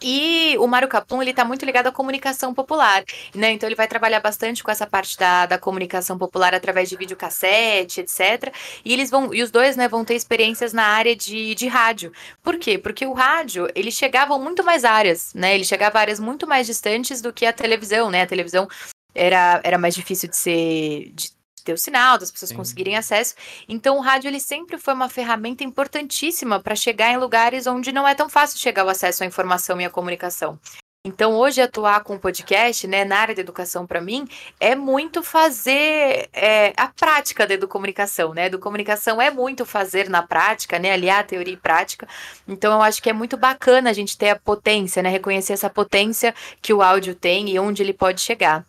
E 0.03 0.57
o 0.59 0.67
Mário 0.67 0.89
Capum, 0.89 1.21
ele 1.21 1.33
tá 1.33 1.45
muito 1.45 1.65
ligado 1.65 1.87
à 1.87 1.91
comunicação 1.91 2.53
popular, 2.53 3.03
né? 3.33 3.51
Então 3.51 3.67
ele 3.69 3.75
vai 3.75 3.87
trabalhar 3.87 4.19
bastante 4.19 4.61
com 4.61 4.69
essa 4.69 4.85
parte 4.85 5.17
da, 5.17 5.45
da 5.45 5.57
comunicação 5.57 6.17
popular 6.17 6.53
através 6.53 6.89
de 6.89 6.97
videocassete, 6.97 8.01
etc. 8.01 8.53
E 8.83 8.91
eles 8.91 9.09
vão, 9.09 9.33
e 9.33 9.41
os 9.41 9.49
dois, 9.49 9.77
né, 9.77 9.87
vão 9.87 10.03
ter 10.03 10.15
experiências 10.15 10.73
na 10.73 10.83
área 10.83 11.15
de, 11.15 11.55
de 11.55 11.67
rádio. 11.67 12.11
Por 12.43 12.57
quê? 12.57 12.77
Porque 12.77 13.05
o 13.05 13.13
rádio, 13.13 13.69
ele 13.73 13.91
chegava 13.91 14.37
muito 14.37 14.63
mais 14.63 14.83
áreas, 14.83 15.33
né? 15.33 15.55
Ele 15.55 15.63
chegava 15.63 15.97
a 15.99 16.01
áreas 16.01 16.19
muito 16.19 16.45
mais 16.45 16.67
distantes 16.67 17.21
do 17.21 17.31
que 17.31 17.45
a 17.45 17.53
televisão, 17.53 18.09
né? 18.09 18.23
A 18.23 18.27
televisão 18.27 18.67
era, 19.15 19.61
era 19.63 19.77
mais 19.77 19.95
difícil 19.95 20.27
de 20.29 20.35
ser, 20.35 21.11
de 21.13 21.29
ter 21.63 21.73
o 21.73 21.77
sinal, 21.77 22.17
das 22.17 22.31
pessoas 22.31 22.49
Sim. 22.49 22.55
conseguirem 22.55 22.97
acesso. 22.97 23.35
Então, 23.67 23.97
o 23.97 24.01
rádio 24.01 24.27
ele 24.27 24.39
sempre 24.39 24.77
foi 24.77 24.93
uma 24.93 25.09
ferramenta 25.09 25.63
importantíssima 25.63 26.59
para 26.59 26.75
chegar 26.75 27.11
em 27.11 27.17
lugares 27.17 27.67
onde 27.67 27.91
não 27.91 28.07
é 28.07 28.15
tão 28.15 28.29
fácil 28.29 28.59
chegar 28.59 28.85
o 28.85 28.89
acesso 28.89 29.23
à 29.23 29.25
informação 29.25 29.79
e 29.79 29.85
à 29.85 29.89
comunicação. 29.89 30.59
Então, 31.05 31.33
hoje, 31.33 31.61
atuar 31.61 32.01
com 32.01 32.15
o 32.15 32.19
podcast, 32.19 32.87
né, 32.87 33.03
na 33.03 33.17
área 33.17 33.35
da 33.35 33.41
educação, 33.41 33.85
para 33.85 33.99
mim, 33.99 34.25
é 34.57 34.73
muito 34.73 35.21
fazer 35.21 36.29
é, 36.31 36.71
a 36.77 36.87
prática 36.87 37.45
da 37.45 37.55
educomunicação, 37.55 38.33
né? 38.33 38.45
Educomunicação 38.45 39.21
é 39.21 39.29
muito 39.29 39.65
fazer 39.65 40.09
na 40.09 40.23
prática, 40.23 40.79
né? 40.79 40.93
Aliar 40.93 41.27
teoria 41.27 41.55
e 41.55 41.57
prática. 41.57 42.07
Então, 42.47 42.71
eu 42.71 42.81
acho 42.81 43.03
que 43.03 43.09
é 43.09 43.13
muito 43.13 43.35
bacana 43.35 43.89
a 43.89 43.93
gente 43.93 44.17
ter 44.17 44.29
a 44.29 44.39
potência, 44.39 45.03
né? 45.03 45.09
Reconhecer 45.09 45.51
essa 45.51 45.69
potência 45.69 46.33
que 46.61 46.73
o 46.73 46.81
áudio 46.81 47.13
tem 47.13 47.49
e 47.49 47.59
onde 47.59 47.83
ele 47.83 47.93
pode 47.93 48.21
chegar. 48.21 48.65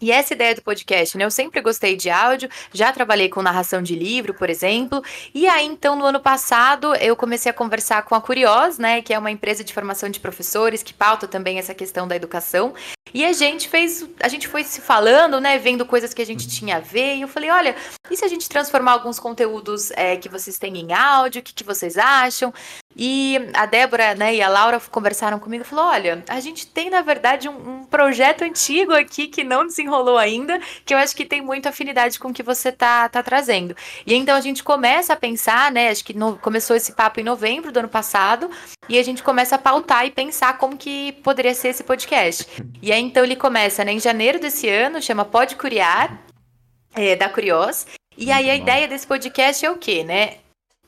E 0.00 0.12
essa 0.12 0.34
ideia 0.34 0.54
do 0.54 0.60
podcast, 0.60 1.16
né? 1.16 1.24
Eu 1.24 1.30
sempre 1.30 1.60
gostei 1.62 1.96
de 1.96 2.10
áudio, 2.10 2.50
já 2.72 2.92
trabalhei 2.92 3.30
com 3.30 3.40
narração 3.40 3.82
de 3.82 3.94
livro, 3.94 4.34
por 4.34 4.50
exemplo. 4.50 5.02
E 5.34 5.46
aí, 5.46 5.64
então, 5.64 5.96
no 5.96 6.04
ano 6.04 6.20
passado, 6.20 6.94
eu 6.96 7.16
comecei 7.16 7.50
a 7.50 7.54
conversar 7.54 8.02
com 8.02 8.14
a 8.14 8.20
Curios, 8.20 8.78
né? 8.78 9.00
Que 9.00 9.14
é 9.14 9.18
uma 9.18 9.30
empresa 9.30 9.64
de 9.64 9.72
formação 9.72 10.10
de 10.10 10.20
professores 10.20 10.82
que 10.82 10.92
pauta 10.92 11.26
também 11.26 11.58
essa 11.58 11.74
questão 11.74 12.06
da 12.06 12.14
educação. 12.14 12.74
E 13.14 13.24
a 13.24 13.32
gente 13.32 13.68
fez, 13.68 14.06
a 14.20 14.28
gente 14.28 14.48
foi 14.48 14.64
se 14.64 14.80
falando, 14.80 15.40
né? 15.40 15.58
Vendo 15.58 15.86
coisas 15.86 16.12
que 16.12 16.22
a 16.22 16.26
gente 16.26 16.48
tinha 16.48 16.76
a 16.76 16.80
ver. 16.80 17.16
E 17.16 17.22
eu 17.22 17.28
falei, 17.28 17.50
olha, 17.50 17.76
e 18.10 18.16
se 18.16 18.24
a 18.24 18.28
gente 18.28 18.48
transformar 18.48 18.92
alguns 18.92 19.18
conteúdos 19.18 19.90
é, 19.92 20.16
que 20.16 20.28
vocês 20.28 20.58
têm 20.58 20.76
em 20.78 20.92
áudio? 20.92 21.40
O 21.40 21.42
que, 21.42 21.54
que 21.54 21.64
vocês 21.64 21.96
acham? 21.96 22.52
E 22.98 23.36
a 23.52 23.66
Débora 23.66 24.14
né, 24.14 24.34
e 24.34 24.40
a 24.40 24.48
Laura 24.48 24.80
conversaram 24.90 25.38
comigo 25.38 25.62
e 25.62 25.66
falou: 25.66 25.84
olha, 25.84 26.24
a 26.28 26.40
gente 26.40 26.66
tem, 26.66 26.88
na 26.88 27.02
verdade, 27.02 27.46
um, 27.46 27.80
um, 27.80 27.84
projeto 27.84 28.42
antigo 28.42 28.92
aqui 28.92 29.28
que 29.28 29.44
não 29.44 29.66
desenrolou 29.66 30.16
ainda, 30.16 30.58
que 30.84 30.94
eu 30.94 30.98
acho 30.98 31.14
que 31.14 31.26
tem 31.26 31.42
muita 31.42 31.68
afinidade 31.68 32.18
com 32.18 32.28
o 32.28 32.32
que 32.32 32.42
você 32.42 32.72
tá, 32.72 33.06
tá 33.08 33.22
trazendo. 33.22 33.76
E 34.06 34.14
então 34.14 34.34
a 34.34 34.40
gente 34.40 34.64
começa 34.64 35.12
a 35.12 35.16
pensar, 35.16 35.70
né? 35.70 35.90
Acho 35.90 36.04
que 36.04 36.14
no, 36.14 36.38
começou 36.38 36.74
esse 36.74 36.92
papo 36.92 37.20
em 37.20 37.24
novembro 37.24 37.70
do 37.70 37.78
ano 37.78 37.88
passado, 37.88 38.50
e 38.88 38.98
a 38.98 39.02
gente 39.02 39.22
começa 39.22 39.56
a 39.56 39.58
pautar 39.58 40.06
e 40.06 40.10
pensar 40.10 40.56
como 40.56 40.76
que 40.76 41.12
poderia 41.22 41.54
ser 41.54 41.68
esse 41.68 41.84
podcast. 41.84 42.46
E 42.80 42.92
aí 42.92 42.95
então 42.98 43.24
ele 43.24 43.36
começa 43.36 43.84
né, 43.84 43.92
em 43.92 44.00
janeiro 44.00 44.38
desse 44.38 44.68
ano, 44.68 45.02
chama 45.02 45.24
Pode 45.24 45.56
Curiar, 45.56 46.22
é, 46.94 47.16
da 47.16 47.28
Curios. 47.28 47.86
E 48.16 48.30
aí 48.30 48.48
a 48.48 48.56
ideia 48.56 48.88
desse 48.88 49.06
podcast 49.06 49.64
é 49.64 49.70
o 49.70 49.76
quê, 49.76 50.02
né? 50.02 50.38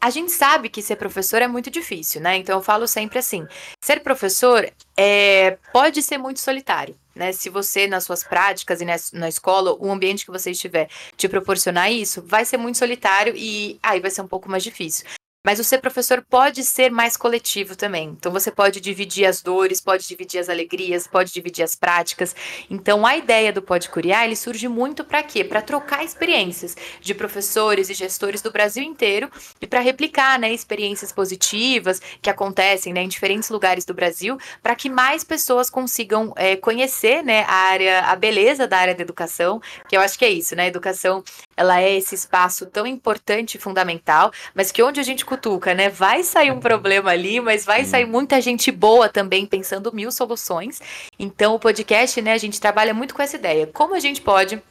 A 0.01 0.11
gente 0.11 0.31
sabe 0.31 0.69
que 0.69 0.81
ser 0.81 0.97
professor 0.97 1.43
é 1.43 1.49
muito 1.49 1.71
difícil, 1.71 2.21
né? 2.21 2.37
Então 2.37 2.57
eu 2.57 2.63
falo 2.63 2.87
sempre 2.87 3.19
assim: 3.19 3.47
ser 3.83 4.01
professor 4.01 4.71
é, 4.97 5.59
pode 5.73 6.03
ser 6.03 6.19
muito 6.19 6.41
solitário. 6.41 6.97
Né? 7.15 7.33
Se 7.33 7.51
você, 7.51 7.89
nas 7.89 8.05
suas 8.05 8.23
práticas 8.23 8.81
e 8.81 8.85
na, 8.85 8.95
na 9.13 9.29
escola, 9.29 9.77
o 9.81 9.91
ambiente 9.91 10.25
que 10.25 10.31
você 10.31 10.53
estiver 10.53 10.89
te 11.17 11.29
proporcionar 11.29 11.91
isso, 11.91 12.23
vai 12.25 12.45
ser 12.45 12.57
muito 12.57 12.79
solitário 12.79 13.35
e 13.37 13.77
aí 13.83 13.99
vai 13.99 14.11
ser 14.11 14.23
um 14.23 14.29
pouco 14.29 14.49
mais 14.49 14.63
difícil. 14.63 15.05
Mas 15.45 15.59
o 15.59 15.65
ser 15.65 15.79
professor 15.79 16.25
pode 16.29 16.65
ser 16.65 16.91
mais 16.91 17.17
coletivo 17.17 17.77
também. 17.77 18.09
Então 18.09 18.33
você 18.33 18.51
pode 18.51 18.81
dividir 18.81 19.25
as 19.25 19.41
dores, 19.41 19.81
pode 19.81 20.07
dividir 20.07 20.41
as 20.41 20.49
alegrias, 20.49 21.07
pode 21.07 21.33
dividir 21.33 21.63
as 21.63 21.75
práticas. 21.75 22.35
Então 22.69 23.07
a 23.07 23.17
ideia 23.17 23.53
do 23.53 23.63
Pode 23.63 23.89
Curiar, 23.89 24.25
ele 24.25 24.37
surge 24.37 24.67
muito 24.69 25.05
para 25.05 25.23
quê? 25.23 25.45
Para 25.45 25.63
trocar 25.63 26.05
experiências 26.05 26.77
de 27.01 27.15
professores 27.15 27.89
e 27.89 27.95
gestores 27.95 28.43
do 28.43 28.51
Brasil 28.51 28.83
inteiro 28.83 29.31
e 29.61 29.67
para 29.67 29.81
replicar, 29.81 30.39
né, 30.39 30.53
experiências 30.53 31.13
positivas 31.13 32.01
que 32.21 32.29
acontecem, 32.29 32.93
né, 32.93 33.03
em 33.03 33.09
diferentes 33.09 33.49
lugares 33.49 33.85
do 33.85 33.95
Brasil, 33.95 34.39
para 34.63 34.75
que 34.75 34.91
mais 34.91 35.23
pessoas 35.25 35.71
consigam 35.71 36.33
é, 36.37 36.57
conhecer, 36.57 37.23
né, 37.23 37.45
a 37.45 37.55
área, 37.55 38.01
a 38.01 38.17
beleza 38.17 38.67
da 38.67 38.79
área 38.79 38.95
da 38.95 39.03
educação, 39.03 39.61
que 39.89 39.97
eu 39.97 40.01
acho 40.01 40.19
que 40.19 40.25
é 40.25 40.31
isso, 40.31 40.55
né? 40.57 40.67
Educação, 40.67 41.23
ela 41.59 41.81
é 41.81 41.97
esse 41.97 42.15
espaço 42.15 42.67
tão 42.67 42.87
importante 42.87 43.57
e 43.57 43.61
fundamental, 43.61 44.31
mas 44.55 44.71
que 44.71 44.81
onde 44.81 45.01
a 45.01 45.03
gente 45.03 45.27
cutuca, 45.27 45.75
né? 45.75 45.89
Vai 45.89 46.23
sair 46.23 46.53
um 46.53 46.61
problema 46.61 47.11
ali, 47.11 47.41
mas 47.41 47.65
vai 47.65 47.85
sair 47.85 48.07
muita 48.07 48.41
gente 48.41 48.71
boa 48.71 49.09
também 49.09 49.45
pensando 49.45 49.93
mil 49.93 50.13
soluções. 50.13 50.81
Então, 51.19 51.57
o 51.57 51.59
podcast, 51.59 52.23
né, 52.23 52.33
a 52.33 52.39
gente 52.39 52.61
trabalha 52.61 52.95
muito 52.95 53.13
com 53.13 53.23
essa 53.23 53.35
ideia. 53.35 53.67
Como 53.67 53.93
a 53.93 53.99
gente 53.99 54.21
pode 54.23 54.63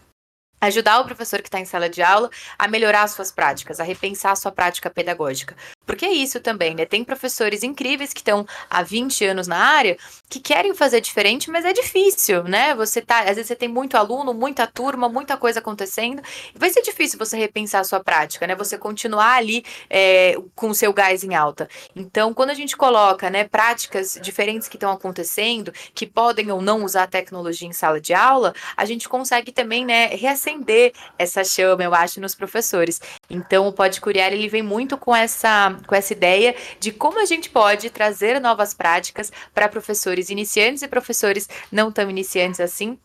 ajudar 0.61 1.01
o 1.01 1.05
professor 1.05 1.41
que 1.41 1.49
está 1.49 1.59
em 1.59 1.65
sala 1.65 1.89
de 1.89 2.01
aula 2.01 2.29
a 2.57 2.69
melhorar 2.69 3.03
as 3.03 3.11
suas 3.11 3.33
práticas, 3.33 3.81
a 3.81 3.83
repensar 3.83 4.31
a 4.31 4.35
sua 4.35 4.51
prática 4.51 4.89
pedagógica. 4.89 5.55
Porque 5.87 6.05
é 6.05 6.11
isso 6.11 6.41
também, 6.41 6.75
né? 6.75 6.85
Tem 6.85 7.03
professores 7.03 7.63
incríveis 7.63 8.11
que 8.11 8.19
estão 8.19 8.45
há 8.69 8.83
20 8.83 9.23
anos 9.25 9.47
na 9.47 9.57
área 9.57 9.97
que 10.29 10.41
querem 10.41 10.75
fazer 10.75 10.99
diferente, 10.99 11.49
mas 11.49 11.63
é 11.63 11.71
difícil, 11.71 12.43
né? 12.43 12.75
Você 12.75 13.01
tá, 13.01 13.21
às 13.21 13.37
vezes 13.37 13.47
você 13.47 13.55
tem 13.55 13.69
muito 13.69 13.95
aluno, 13.95 14.33
muita 14.33 14.67
turma, 14.67 15.07
muita 15.07 15.37
coisa 15.37 15.59
acontecendo, 15.59 16.21
vai 16.53 16.69
ser 16.69 16.81
difícil 16.81 17.17
você 17.17 17.37
repensar 17.37 17.79
a 17.79 17.83
sua 17.85 18.03
prática, 18.03 18.45
né? 18.45 18.53
Você 18.55 18.77
continuar 18.77 19.35
ali 19.37 19.63
é, 19.89 20.35
com 20.53 20.69
o 20.69 20.75
seu 20.75 20.91
gás 20.91 21.23
em 21.23 21.33
alta. 21.33 21.69
Então, 21.95 22.33
quando 22.33 22.49
a 22.49 22.53
gente 22.53 22.75
coloca, 22.75 23.29
né, 23.29 23.45
práticas 23.45 24.19
diferentes 24.21 24.67
que 24.67 24.75
estão 24.75 24.91
acontecendo, 24.91 25.71
que 25.95 26.05
podem 26.05 26.51
ou 26.51 26.61
não 26.61 26.83
usar 26.83 27.07
tecnologia 27.07 27.67
em 27.67 27.73
sala 27.73 28.01
de 28.01 28.13
aula, 28.13 28.53
a 28.75 28.83
gente 28.83 29.07
consegue 29.07 29.53
também, 29.53 29.85
né, 29.85 30.07
reacender 30.07 30.91
essa 31.17 31.43
chama, 31.45 31.83
eu 31.83 31.93
acho, 31.93 32.19
nos 32.19 32.35
professores. 32.35 32.99
Então, 33.29 33.67
o 33.67 33.73
Pode 33.73 33.99
Curiar, 33.99 34.31
ele 34.31 34.47
vem 34.47 34.61
muito 34.61 34.97
com 34.97 35.15
essa, 35.15 35.75
com 35.85 35.93
essa 35.93 36.13
ideia 36.13 36.55
de 36.79 36.91
como 36.91 37.21
a 37.21 37.25
gente 37.25 37.49
pode 37.49 37.89
trazer 37.89 38.39
novas 38.39 38.73
práticas 38.73 39.31
para 39.53 39.67
professores 39.67 40.29
iniciantes 40.29 40.81
e 40.81 40.87
professores 40.87 41.49
não 41.71 41.91
tão 41.91 42.09
iniciantes 42.09 42.59
assim, 42.59 42.97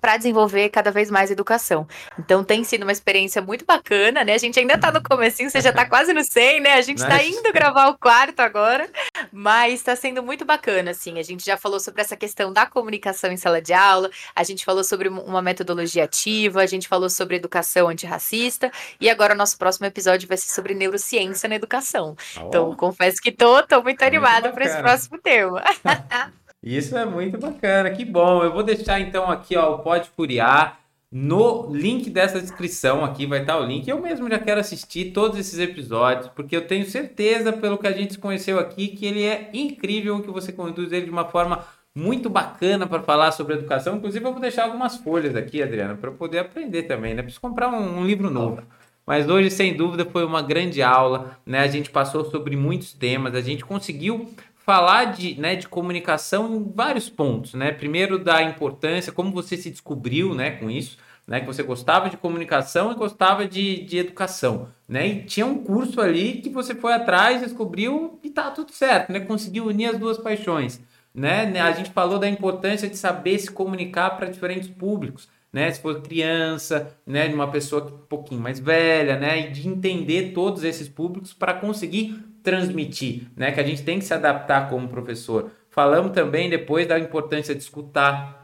para 0.00 0.16
desenvolver 0.16 0.68
cada 0.70 0.90
vez 0.90 1.10
mais 1.10 1.30
educação. 1.30 1.86
Então 2.18 2.44
tem 2.44 2.64
sido 2.64 2.82
uma 2.82 2.92
experiência 2.92 3.42
muito 3.42 3.64
bacana, 3.64 4.24
né? 4.24 4.34
A 4.34 4.38
gente 4.38 4.58
ainda 4.58 4.74
está 4.74 4.90
no 4.90 5.02
comecinho, 5.02 5.50
você 5.50 5.60
já 5.60 5.70
está 5.70 5.84
quase 5.88 6.12
no 6.12 6.24
100, 6.24 6.60
né? 6.60 6.74
A 6.74 6.82
gente 6.82 6.98
está 6.98 7.22
indo 7.22 7.52
gravar 7.52 7.88
o 7.88 7.98
quarto 7.98 8.40
agora, 8.40 8.88
mas 9.32 9.74
está 9.74 9.94
sendo 9.96 10.22
muito 10.22 10.44
bacana, 10.44 10.90
assim. 10.90 11.18
A 11.18 11.22
gente 11.22 11.44
já 11.44 11.56
falou 11.56 11.80
sobre 11.80 12.00
essa 12.00 12.16
questão 12.16 12.52
da 12.52 12.66
comunicação 12.66 13.30
em 13.30 13.36
sala 13.36 13.60
de 13.60 13.72
aula, 13.72 14.10
a 14.34 14.44
gente 14.44 14.64
falou 14.64 14.84
sobre 14.84 15.08
uma 15.08 15.42
metodologia 15.42 16.04
ativa, 16.04 16.62
a 16.62 16.66
gente 16.66 16.88
falou 16.88 17.10
sobre 17.10 17.36
educação 17.36 17.88
antirracista 17.88 18.70
e 19.00 19.08
agora 19.10 19.34
o 19.34 19.36
nosso 19.36 19.58
próximo 19.58 19.86
episódio 19.86 20.28
vai 20.28 20.36
ser 20.36 20.52
sobre 20.52 20.74
neurociência 20.74 21.48
na 21.48 21.54
educação. 21.54 22.16
Oh. 22.36 22.40
Então 22.46 22.76
confesso 22.76 23.20
que 23.20 23.32
tô, 23.32 23.62
tô 23.62 23.82
muito 23.82 24.02
animada 24.02 24.50
para 24.52 24.64
esse 24.64 24.78
próximo 24.78 25.18
tema. 25.18 25.62
Isso 26.62 26.96
é 26.96 27.04
muito 27.04 27.38
bacana, 27.38 27.90
que 27.90 28.04
bom. 28.04 28.42
Eu 28.42 28.52
vou 28.52 28.62
deixar 28.62 29.00
então 29.00 29.30
aqui 29.30 29.56
ó, 29.56 29.74
o 29.74 29.78
Pode 29.78 30.10
Furiar 30.10 30.80
no 31.10 31.74
link 31.74 32.10
dessa 32.10 32.38
descrição 32.40 33.02
aqui 33.02 33.26
vai 33.26 33.40
estar 33.40 33.58
o 33.58 33.64
link. 33.64 33.88
Eu 33.88 34.00
mesmo 34.00 34.28
já 34.28 34.38
quero 34.38 34.60
assistir 34.60 35.12
todos 35.12 35.38
esses 35.38 35.58
episódios, 35.58 36.28
porque 36.28 36.54
eu 36.54 36.66
tenho 36.66 36.84
certeza, 36.84 37.52
pelo 37.52 37.78
que 37.78 37.86
a 37.86 37.92
gente 37.92 38.18
conheceu 38.18 38.58
aqui, 38.58 38.88
que 38.88 39.06
ele 39.06 39.24
é 39.24 39.48
incrível, 39.54 40.20
que 40.20 40.30
você 40.30 40.52
conduz 40.52 40.92
ele 40.92 41.06
de 41.06 41.10
uma 41.10 41.24
forma 41.24 41.64
muito 41.94 42.28
bacana 42.28 42.86
para 42.86 43.02
falar 43.02 43.32
sobre 43.32 43.54
educação. 43.54 43.96
Inclusive, 43.96 44.24
eu 44.24 44.32
vou 44.32 44.40
deixar 44.40 44.64
algumas 44.64 44.96
folhas 44.98 45.34
aqui, 45.34 45.62
Adriana, 45.62 45.96
para 45.96 46.10
poder 46.10 46.40
aprender 46.40 46.82
também, 46.84 47.14
né? 47.14 47.22
Preciso 47.22 47.40
comprar 47.40 47.68
um, 47.68 48.00
um 48.00 48.06
livro 48.06 48.30
novo. 48.30 48.62
Mas 49.06 49.26
hoje, 49.26 49.50
sem 49.50 49.74
dúvida, 49.74 50.04
foi 50.04 50.22
uma 50.22 50.42
grande 50.42 50.82
aula, 50.82 51.38
né? 51.46 51.60
A 51.60 51.66
gente 51.66 51.88
passou 51.88 52.26
sobre 52.26 52.54
muitos 52.54 52.92
temas, 52.92 53.34
a 53.34 53.40
gente 53.40 53.64
conseguiu 53.64 54.28
falar 54.68 55.06
de, 55.06 55.34
né, 55.40 55.56
de 55.56 55.66
comunicação 55.66 56.54
em 56.54 56.70
vários 56.74 57.08
pontos, 57.08 57.54
né? 57.54 57.72
Primeiro 57.72 58.18
da 58.18 58.42
importância, 58.42 59.10
como 59.10 59.32
você 59.32 59.56
se 59.56 59.70
descobriu, 59.70 60.34
né, 60.34 60.50
com 60.50 60.68
isso, 60.68 60.98
né, 61.26 61.40
que 61.40 61.46
você 61.46 61.62
gostava 61.62 62.10
de 62.10 62.18
comunicação 62.18 62.92
e 62.92 62.94
gostava 62.94 63.48
de, 63.48 63.82
de 63.84 63.96
educação, 63.96 64.68
né? 64.86 65.06
E 65.06 65.22
tinha 65.24 65.46
um 65.46 65.64
curso 65.64 66.02
ali 66.02 66.42
que 66.42 66.50
você 66.50 66.74
foi 66.74 66.92
atrás, 66.92 67.40
descobriu 67.40 68.20
e 68.22 68.28
tá 68.28 68.50
tudo 68.50 68.70
certo, 68.70 69.10
né? 69.10 69.20
Conseguiu 69.20 69.64
unir 69.68 69.86
as 69.86 69.98
duas 69.98 70.18
paixões, 70.18 70.82
né? 71.14 71.58
A 71.62 71.72
gente 71.72 71.88
falou 71.90 72.18
da 72.18 72.28
importância 72.28 72.90
de 72.90 72.96
saber 72.98 73.38
se 73.38 73.50
comunicar 73.50 74.18
para 74.18 74.28
diferentes 74.28 74.68
públicos, 74.68 75.30
né? 75.50 75.70
Se 75.70 75.80
for 75.80 76.02
criança, 76.02 76.94
né, 77.06 77.26
de 77.26 77.34
uma 77.34 77.50
pessoa 77.50 77.86
um 77.86 78.06
pouquinho 78.06 78.42
mais 78.42 78.60
velha, 78.60 79.18
né, 79.18 79.48
e 79.48 79.50
de 79.50 79.66
entender 79.66 80.32
todos 80.34 80.62
esses 80.62 80.90
públicos 80.90 81.32
para 81.32 81.54
conseguir 81.54 82.27
transmitir, 82.42 83.28
né? 83.36 83.52
Que 83.52 83.60
a 83.60 83.64
gente 83.64 83.82
tem 83.82 83.98
que 83.98 84.04
se 84.04 84.14
adaptar 84.14 84.68
como 84.68 84.88
professor. 84.88 85.50
Falamos 85.70 86.12
também 86.12 86.48
depois 86.48 86.86
da 86.86 86.98
importância 86.98 87.54
de 87.54 87.62
escutar, 87.62 88.38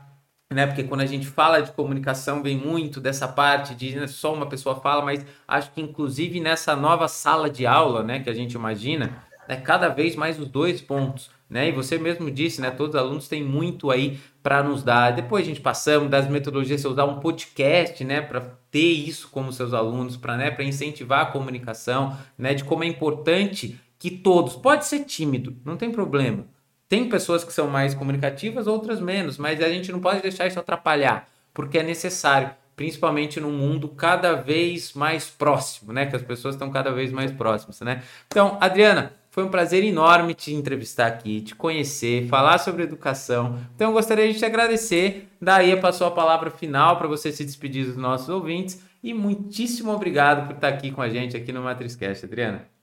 né? 0.52 0.66
Porque 0.66 0.84
quando 0.84 1.00
a 1.00 1.06
gente 1.06 1.26
fala 1.26 1.60
de 1.60 1.72
comunicação 1.72 2.42
vem 2.42 2.56
muito 2.56 3.00
dessa 3.00 3.26
parte 3.26 3.74
de 3.74 3.96
né, 3.96 4.06
só 4.06 4.32
uma 4.32 4.46
pessoa 4.46 4.76
fala, 4.76 5.04
mas 5.04 5.24
acho 5.48 5.72
que 5.72 5.80
inclusive 5.80 6.40
nessa 6.40 6.76
nova 6.76 7.08
sala 7.08 7.50
de 7.50 7.66
aula, 7.66 8.02
né, 8.02 8.20
que 8.20 8.30
a 8.30 8.34
gente 8.34 8.52
imagina, 8.52 9.24
é 9.48 9.56
cada 9.56 9.88
vez 9.88 10.16
mais 10.16 10.38
os 10.38 10.48
dois 10.48 10.80
pontos, 10.80 11.30
né? 11.48 11.68
E 11.68 11.72
você 11.72 11.98
mesmo 11.98 12.30
disse, 12.30 12.60
né? 12.60 12.70
Todos 12.70 12.94
os 12.94 13.00
alunos 13.00 13.28
têm 13.28 13.42
muito 13.42 13.90
aí 13.90 14.18
para 14.42 14.62
nos 14.62 14.82
dar. 14.82 15.10
Depois 15.10 15.44
a 15.44 15.46
gente 15.46 15.60
passamos 15.60 16.08
das 16.10 16.28
metodologias, 16.28 16.80
você 16.80 16.88
usar 16.88 17.04
um 17.04 17.20
podcast, 17.20 18.02
né? 18.04 18.20
Para 18.20 18.40
ter 18.70 18.78
isso 18.78 19.28
como 19.30 19.52
seus 19.52 19.74
alunos, 19.74 20.16
para 20.16 20.36
né? 20.36 20.56
Incentivar 20.60 21.20
a 21.22 21.26
comunicação, 21.26 22.16
né? 22.36 22.54
De 22.54 22.64
como 22.64 22.84
é 22.84 22.86
importante 22.86 23.78
que 24.04 24.10
todos, 24.10 24.54
pode 24.54 24.84
ser 24.84 25.04
tímido, 25.04 25.56
não 25.64 25.78
tem 25.78 25.90
problema. 25.90 26.44
Tem 26.90 27.08
pessoas 27.08 27.42
que 27.42 27.50
são 27.50 27.68
mais 27.68 27.94
comunicativas, 27.94 28.66
outras 28.66 29.00
menos, 29.00 29.38
mas 29.38 29.62
a 29.62 29.68
gente 29.70 29.90
não 29.90 29.98
pode 29.98 30.20
deixar 30.20 30.46
isso 30.46 30.60
atrapalhar, 30.60 31.26
porque 31.54 31.78
é 31.78 31.82
necessário, 31.82 32.50
principalmente 32.76 33.40
num 33.40 33.50
mundo 33.50 33.88
cada 33.88 34.34
vez 34.34 34.92
mais 34.92 35.30
próximo, 35.30 35.90
né? 35.90 36.04
Que 36.04 36.16
as 36.16 36.20
pessoas 36.20 36.54
estão 36.54 36.70
cada 36.70 36.92
vez 36.92 37.10
mais 37.10 37.32
próximas, 37.32 37.80
né? 37.80 38.02
Então, 38.26 38.58
Adriana, 38.60 39.14
foi 39.30 39.42
um 39.42 39.48
prazer 39.48 39.82
enorme 39.82 40.34
te 40.34 40.52
entrevistar 40.52 41.06
aqui, 41.06 41.40
te 41.40 41.54
conhecer, 41.54 42.28
falar 42.28 42.58
sobre 42.58 42.82
educação. 42.82 43.58
Então, 43.74 43.88
eu 43.88 43.94
gostaria 43.94 44.30
de 44.30 44.38
te 44.38 44.44
agradecer. 44.44 45.30
Daí 45.40 45.74
passou 45.80 46.06
a 46.06 46.10
palavra 46.10 46.50
final 46.50 46.98
para 46.98 47.08
você 47.08 47.32
se 47.32 47.42
despedir 47.42 47.86
dos 47.86 47.96
nossos 47.96 48.28
ouvintes. 48.28 48.82
E 49.02 49.14
muitíssimo 49.14 49.92
obrigado 49.92 50.46
por 50.46 50.56
estar 50.56 50.68
aqui 50.68 50.90
com 50.90 51.00
a 51.00 51.08
gente 51.08 51.34
aqui 51.34 51.52
no 51.52 51.62
MatrizCast, 51.62 52.26
Adriana. 52.26 52.73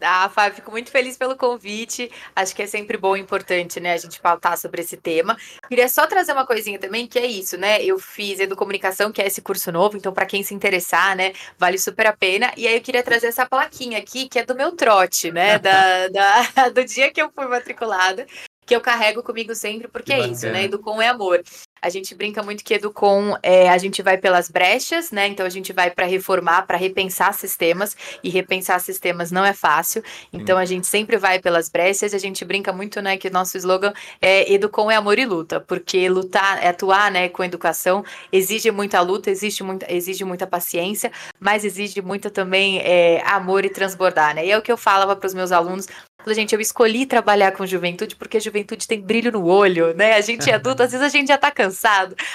Ah, 0.00 0.28
Fábio, 0.28 0.56
fico 0.56 0.70
muito 0.70 0.90
feliz 0.90 1.16
pelo 1.16 1.36
convite. 1.36 2.10
Acho 2.34 2.54
que 2.54 2.62
é 2.62 2.66
sempre 2.66 2.96
bom 2.96 3.16
e 3.16 3.20
importante, 3.20 3.80
né, 3.80 3.92
a 3.92 3.96
gente 3.96 4.20
pautar 4.20 4.56
sobre 4.56 4.82
esse 4.82 4.96
tema. 4.96 5.36
Queria 5.68 5.88
só 5.88 6.06
trazer 6.06 6.32
uma 6.32 6.46
coisinha 6.46 6.78
também, 6.78 7.06
que 7.06 7.18
é 7.18 7.26
isso, 7.26 7.56
né? 7.56 7.82
Eu 7.82 7.98
fiz 7.98 8.40
Educomunicação, 8.40 9.10
que 9.12 9.20
é 9.20 9.26
esse 9.26 9.42
curso 9.42 9.72
novo, 9.72 9.96
então 9.96 10.12
para 10.12 10.26
quem 10.26 10.42
se 10.42 10.54
interessar, 10.54 11.16
né, 11.16 11.32
vale 11.58 11.78
super 11.78 12.06
a 12.06 12.16
pena. 12.16 12.52
E 12.56 12.66
aí 12.66 12.74
eu 12.74 12.80
queria 12.80 13.02
trazer 13.02 13.26
essa 13.28 13.46
plaquinha 13.46 13.98
aqui, 13.98 14.28
que 14.28 14.38
é 14.38 14.44
do 14.44 14.54
meu 14.54 14.72
trote, 14.72 15.30
né, 15.32 15.58
da, 15.60 16.08
da 16.08 16.68
do 16.68 16.84
dia 16.84 17.12
que 17.12 17.20
eu 17.20 17.30
fui 17.34 17.46
matriculada, 17.46 18.26
que 18.64 18.76
eu 18.76 18.80
carrego 18.80 19.22
comigo 19.22 19.54
sempre, 19.54 19.88
porque 19.88 20.12
que 20.14 20.20
é 20.20 20.26
isso, 20.28 20.46
né? 20.46 20.64
Educom 20.64 21.00
é 21.00 21.08
amor. 21.08 21.42
A 21.80 21.88
gente 21.88 22.14
brinca 22.14 22.42
muito 22.42 22.64
que 22.64 22.74
Educom 22.74 23.36
é, 23.42 23.68
a 23.68 23.78
gente 23.78 24.02
vai 24.02 24.18
pelas 24.18 24.48
brechas, 24.48 25.10
né? 25.10 25.28
Então 25.28 25.46
a 25.46 25.48
gente 25.48 25.72
vai 25.72 25.90
para 25.90 26.06
reformar, 26.06 26.62
para 26.62 26.76
repensar 26.76 27.32
sistemas 27.34 27.96
e 28.22 28.28
repensar 28.28 28.80
sistemas 28.80 29.30
não 29.30 29.44
é 29.44 29.52
fácil. 29.52 30.02
Então 30.32 30.56
Sim. 30.56 30.62
a 30.62 30.64
gente 30.64 30.86
sempre 30.86 31.16
vai 31.16 31.38
pelas 31.38 31.68
brechas. 31.68 32.14
A 32.14 32.18
gente 32.18 32.44
brinca 32.44 32.72
muito, 32.72 33.00
né, 33.00 33.16
que 33.16 33.28
o 33.28 33.32
nosso 33.32 33.56
slogan 33.56 33.92
é 34.20 34.52
Educom 34.52 34.90
é 34.90 34.96
amor 34.96 35.18
e 35.18 35.26
luta, 35.26 35.60
porque 35.60 36.08
lutar, 36.08 36.62
é 36.62 36.68
atuar, 36.68 37.10
né, 37.10 37.28
com 37.28 37.44
educação 37.44 38.04
exige 38.32 38.70
muita 38.70 39.00
luta, 39.00 39.30
exige 39.30 39.62
muita, 39.62 39.92
exige 39.92 40.24
muita 40.24 40.46
paciência, 40.46 41.10
mas 41.38 41.64
exige 41.64 42.00
muito 42.02 42.30
também 42.30 42.78
é, 42.80 43.22
amor 43.26 43.64
e 43.64 43.70
transbordar, 43.70 44.34
né? 44.34 44.46
E 44.46 44.50
é 44.50 44.58
o 44.58 44.62
que 44.62 44.72
eu 44.72 44.76
falava 44.76 45.14
para 45.16 45.26
os 45.26 45.34
meus 45.34 45.52
alunos 45.52 45.86
gente, 46.34 46.54
eu 46.54 46.60
escolhi 46.60 47.06
trabalhar 47.06 47.52
com 47.52 47.66
juventude 47.66 48.16
porque 48.16 48.36
a 48.36 48.40
juventude 48.40 48.86
tem 48.86 49.00
brilho 49.00 49.32
no 49.32 49.44
olho, 49.46 49.94
né? 49.94 50.14
A 50.14 50.20
gente 50.20 50.50
é 50.50 50.54
adulto, 50.54 50.82
às 50.82 50.90
vezes 50.90 51.04
a 51.04 51.08
gente 51.08 51.28
já 51.28 51.38
tá 51.38 51.50
cansado. 51.50 51.67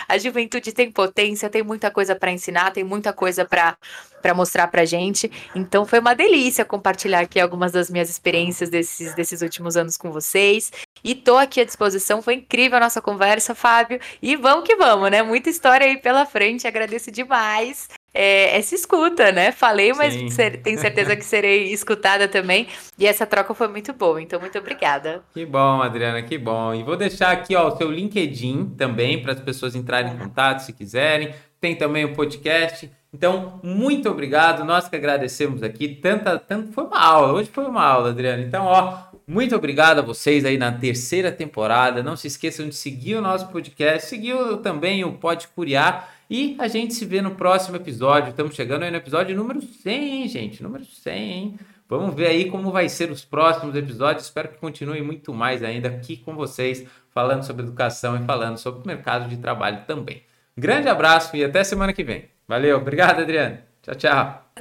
A 0.08 0.18
juventude 0.18 0.72
tem 0.72 0.92
potência, 0.92 1.50
tem 1.50 1.64
muita 1.64 1.90
coisa 1.92 2.16
para 2.16 2.32
ensinar, 2.32 2.72
tem 2.72 2.84
muita 2.84 3.14
coisa 3.14 3.46
para 3.46 3.78
para 4.22 4.34
mostrar 4.34 4.68
pra 4.70 4.86
gente. 4.86 5.30
Então 5.54 5.86
foi 5.86 6.00
uma 6.00 6.16
delícia 6.16 6.64
compartilhar 6.64 7.20
aqui 7.20 7.42
algumas 7.42 7.74
das 7.74 7.90
minhas 7.90 8.10
experiências 8.10 8.70
desses, 8.70 9.14
desses 9.14 9.42
últimos 9.42 9.76
anos 9.76 9.98
com 9.98 10.14
vocês. 10.14 10.72
E 11.04 11.14
tô 11.14 11.36
aqui 11.36 11.60
à 11.60 11.66
disposição. 11.66 12.22
Foi 12.22 12.36
incrível 12.36 12.78
a 12.78 12.80
nossa 12.80 13.02
conversa, 13.02 13.54
Fábio. 13.54 14.00
E 14.22 14.38
vamos 14.38 14.66
que 14.66 14.78
vamos, 14.78 15.12
né? 15.12 15.22
Muita 15.22 15.50
história 15.50 15.86
aí 15.86 15.98
pela 15.98 16.26
frente. 16.26 16.66
Agradeço 16.66 17.12
demais 17.12 17.90
é, 18.14 18.58
essa 18.58 18.76
escuta, 18.76 19.32
né? 19.32 19.52
Falei, 19.52 19.92
mas 19.94 20.34
ser, 20.34 20.62
tenho 20.62 20.80
certeza 20.80 21.16
que 21.16 21.26
serei 21.26 21.72
escutada 21.74 22.28
também. 22.28 22.68
E 22.98 23.08
essa 23.08 23.26
troca 23.26 23.54
foi 23.54 23.68
muito 23.68 23.92
boa, 23.92 24.22
então 24.22 24.40
muito 24.40 24.58
obrigada. 24.58 25.24
Que 25.34 25.46
bom, 25.46 25.82
Adriana, 25.82 26.22
que 26.22 26.38
bom. 26.38 26.74
E 26.76 26.84
vou 26.84 26.96
deixar 26.96 27.32
aqui 27.32 27.56
ó, 27.56 27.70
o 27.70 27.78
seu 27.78 27.92
LinkedIn 27.92 28.76
também 28.78 29.22
para 29.22 29.34
as 29.34 29.40
pessoas 29.40 29.76
entrarem 29.76 30.14
em 30.14 30.18
contato 30.18 30.60
se 30.60 30.74
quiserem. 30.74 31.34
Tem 31.60 31.76
também 31.76 32.06
o 32.06 32.14
podcast. 32.14 32.92
Então, 33.12 33.60
muito 33.64 34.10
obrigado. 34.10 34.64
Nós 34.66 34.88
que 34.88 34.96
agradecemos 34.96 35.64
aqui. 35.64 35.88
Tanta, 35.88 36.38
tanto 36.38 36.72
foi 36.72 36.84
uma 36.84 37.00
aula. 37.00 37.34
Hoje 37.34 37.50
foi 37.52 37.66
uma 37.66 37.84
aula, 37.84 38.10
Adriana. 38.10 38.44
Então, 38.44 38.66
ó, 38.66 38.98
muito 39.26 39.56
obrigado 39.56 40.00
a 40.00 40.02
vocês 40.02 40.44
aí 40.44 40.58
na 40.58 40.72
terceira 40.72 41.32
temporada. 41.32 42.04
Não 42.04 42.18
se 42.18 42.28
esqueçam 42.28 42.68
de 42.68 42.76
seguir 42.76 43.16
o 43.16 43.22
nosso 43.22 43.48
podcast, 43.48 44.10
seguir 44.10 44.36
também 44.62 45.06
o 45.06 45.14
Pode 45.14 45.48
Curiar 45.48 46.13
e 46.34 46.56
a 46.58 46.68
gente 46.68 46.96
se 46.96 47.06
vê 47.06 47.22
no 47.22 47.36
próximo 47.36 47.76
episódio. 47.76 48.32
Estamos 48.32 48.56
chegando 48.56 48.82
aí 48.82 48.90
no 48.90 48.98
episódio 48.98 49.36
número 49.36 49.62
100, 49.62 50.22
hein, 50.24 50.28
gente? 50.28 50.64
Número 50.64 50.84
100, 50.84 51.32
hein? 51.32 51.60
Vamos 51.88 52.16
ver 52.16 52.26
aí 52.26 52.50
como 52.50 52.72
vai 52.72 52.90
ser 52.90 53.12
os 53.12 53.24
próximos 53.24 53.76
episódios. 53.76 54.26
Espero 54.26 54.50
que 54.50 54.58
continue 54.58 55.04
muito 55.04 55.32
mais 55.32 55.62
ainda 55.62 55.90
aqui 55.90 56.18
com 56.18 56.34
vocês, 56.34 56.88
falando 57.12 57.44
sobre 57.44 57.62
educação 57.62 58.20
e 58.20 58.26
falando 58.26 58.58
sobre 58.58 58.82
o 58.84 58.88
mercado 58.88 59.30
de 59.30 59.38
trabalho 59.38 59.84
também. 59.86 60.24
Grande 60.58 60.90
abraço 60.90 61.38
e 61.38 61.44
até 61.44 61.64
semana 61.64 61.94
que 61.94 62.04
vem. 62.04 62.26
Valeu, 62.48 62.78
obrigado, 62.78 63.22
Adriano. 63.22 63.60
Tchau, 63.84 63.94
tchau. 63.94 64.52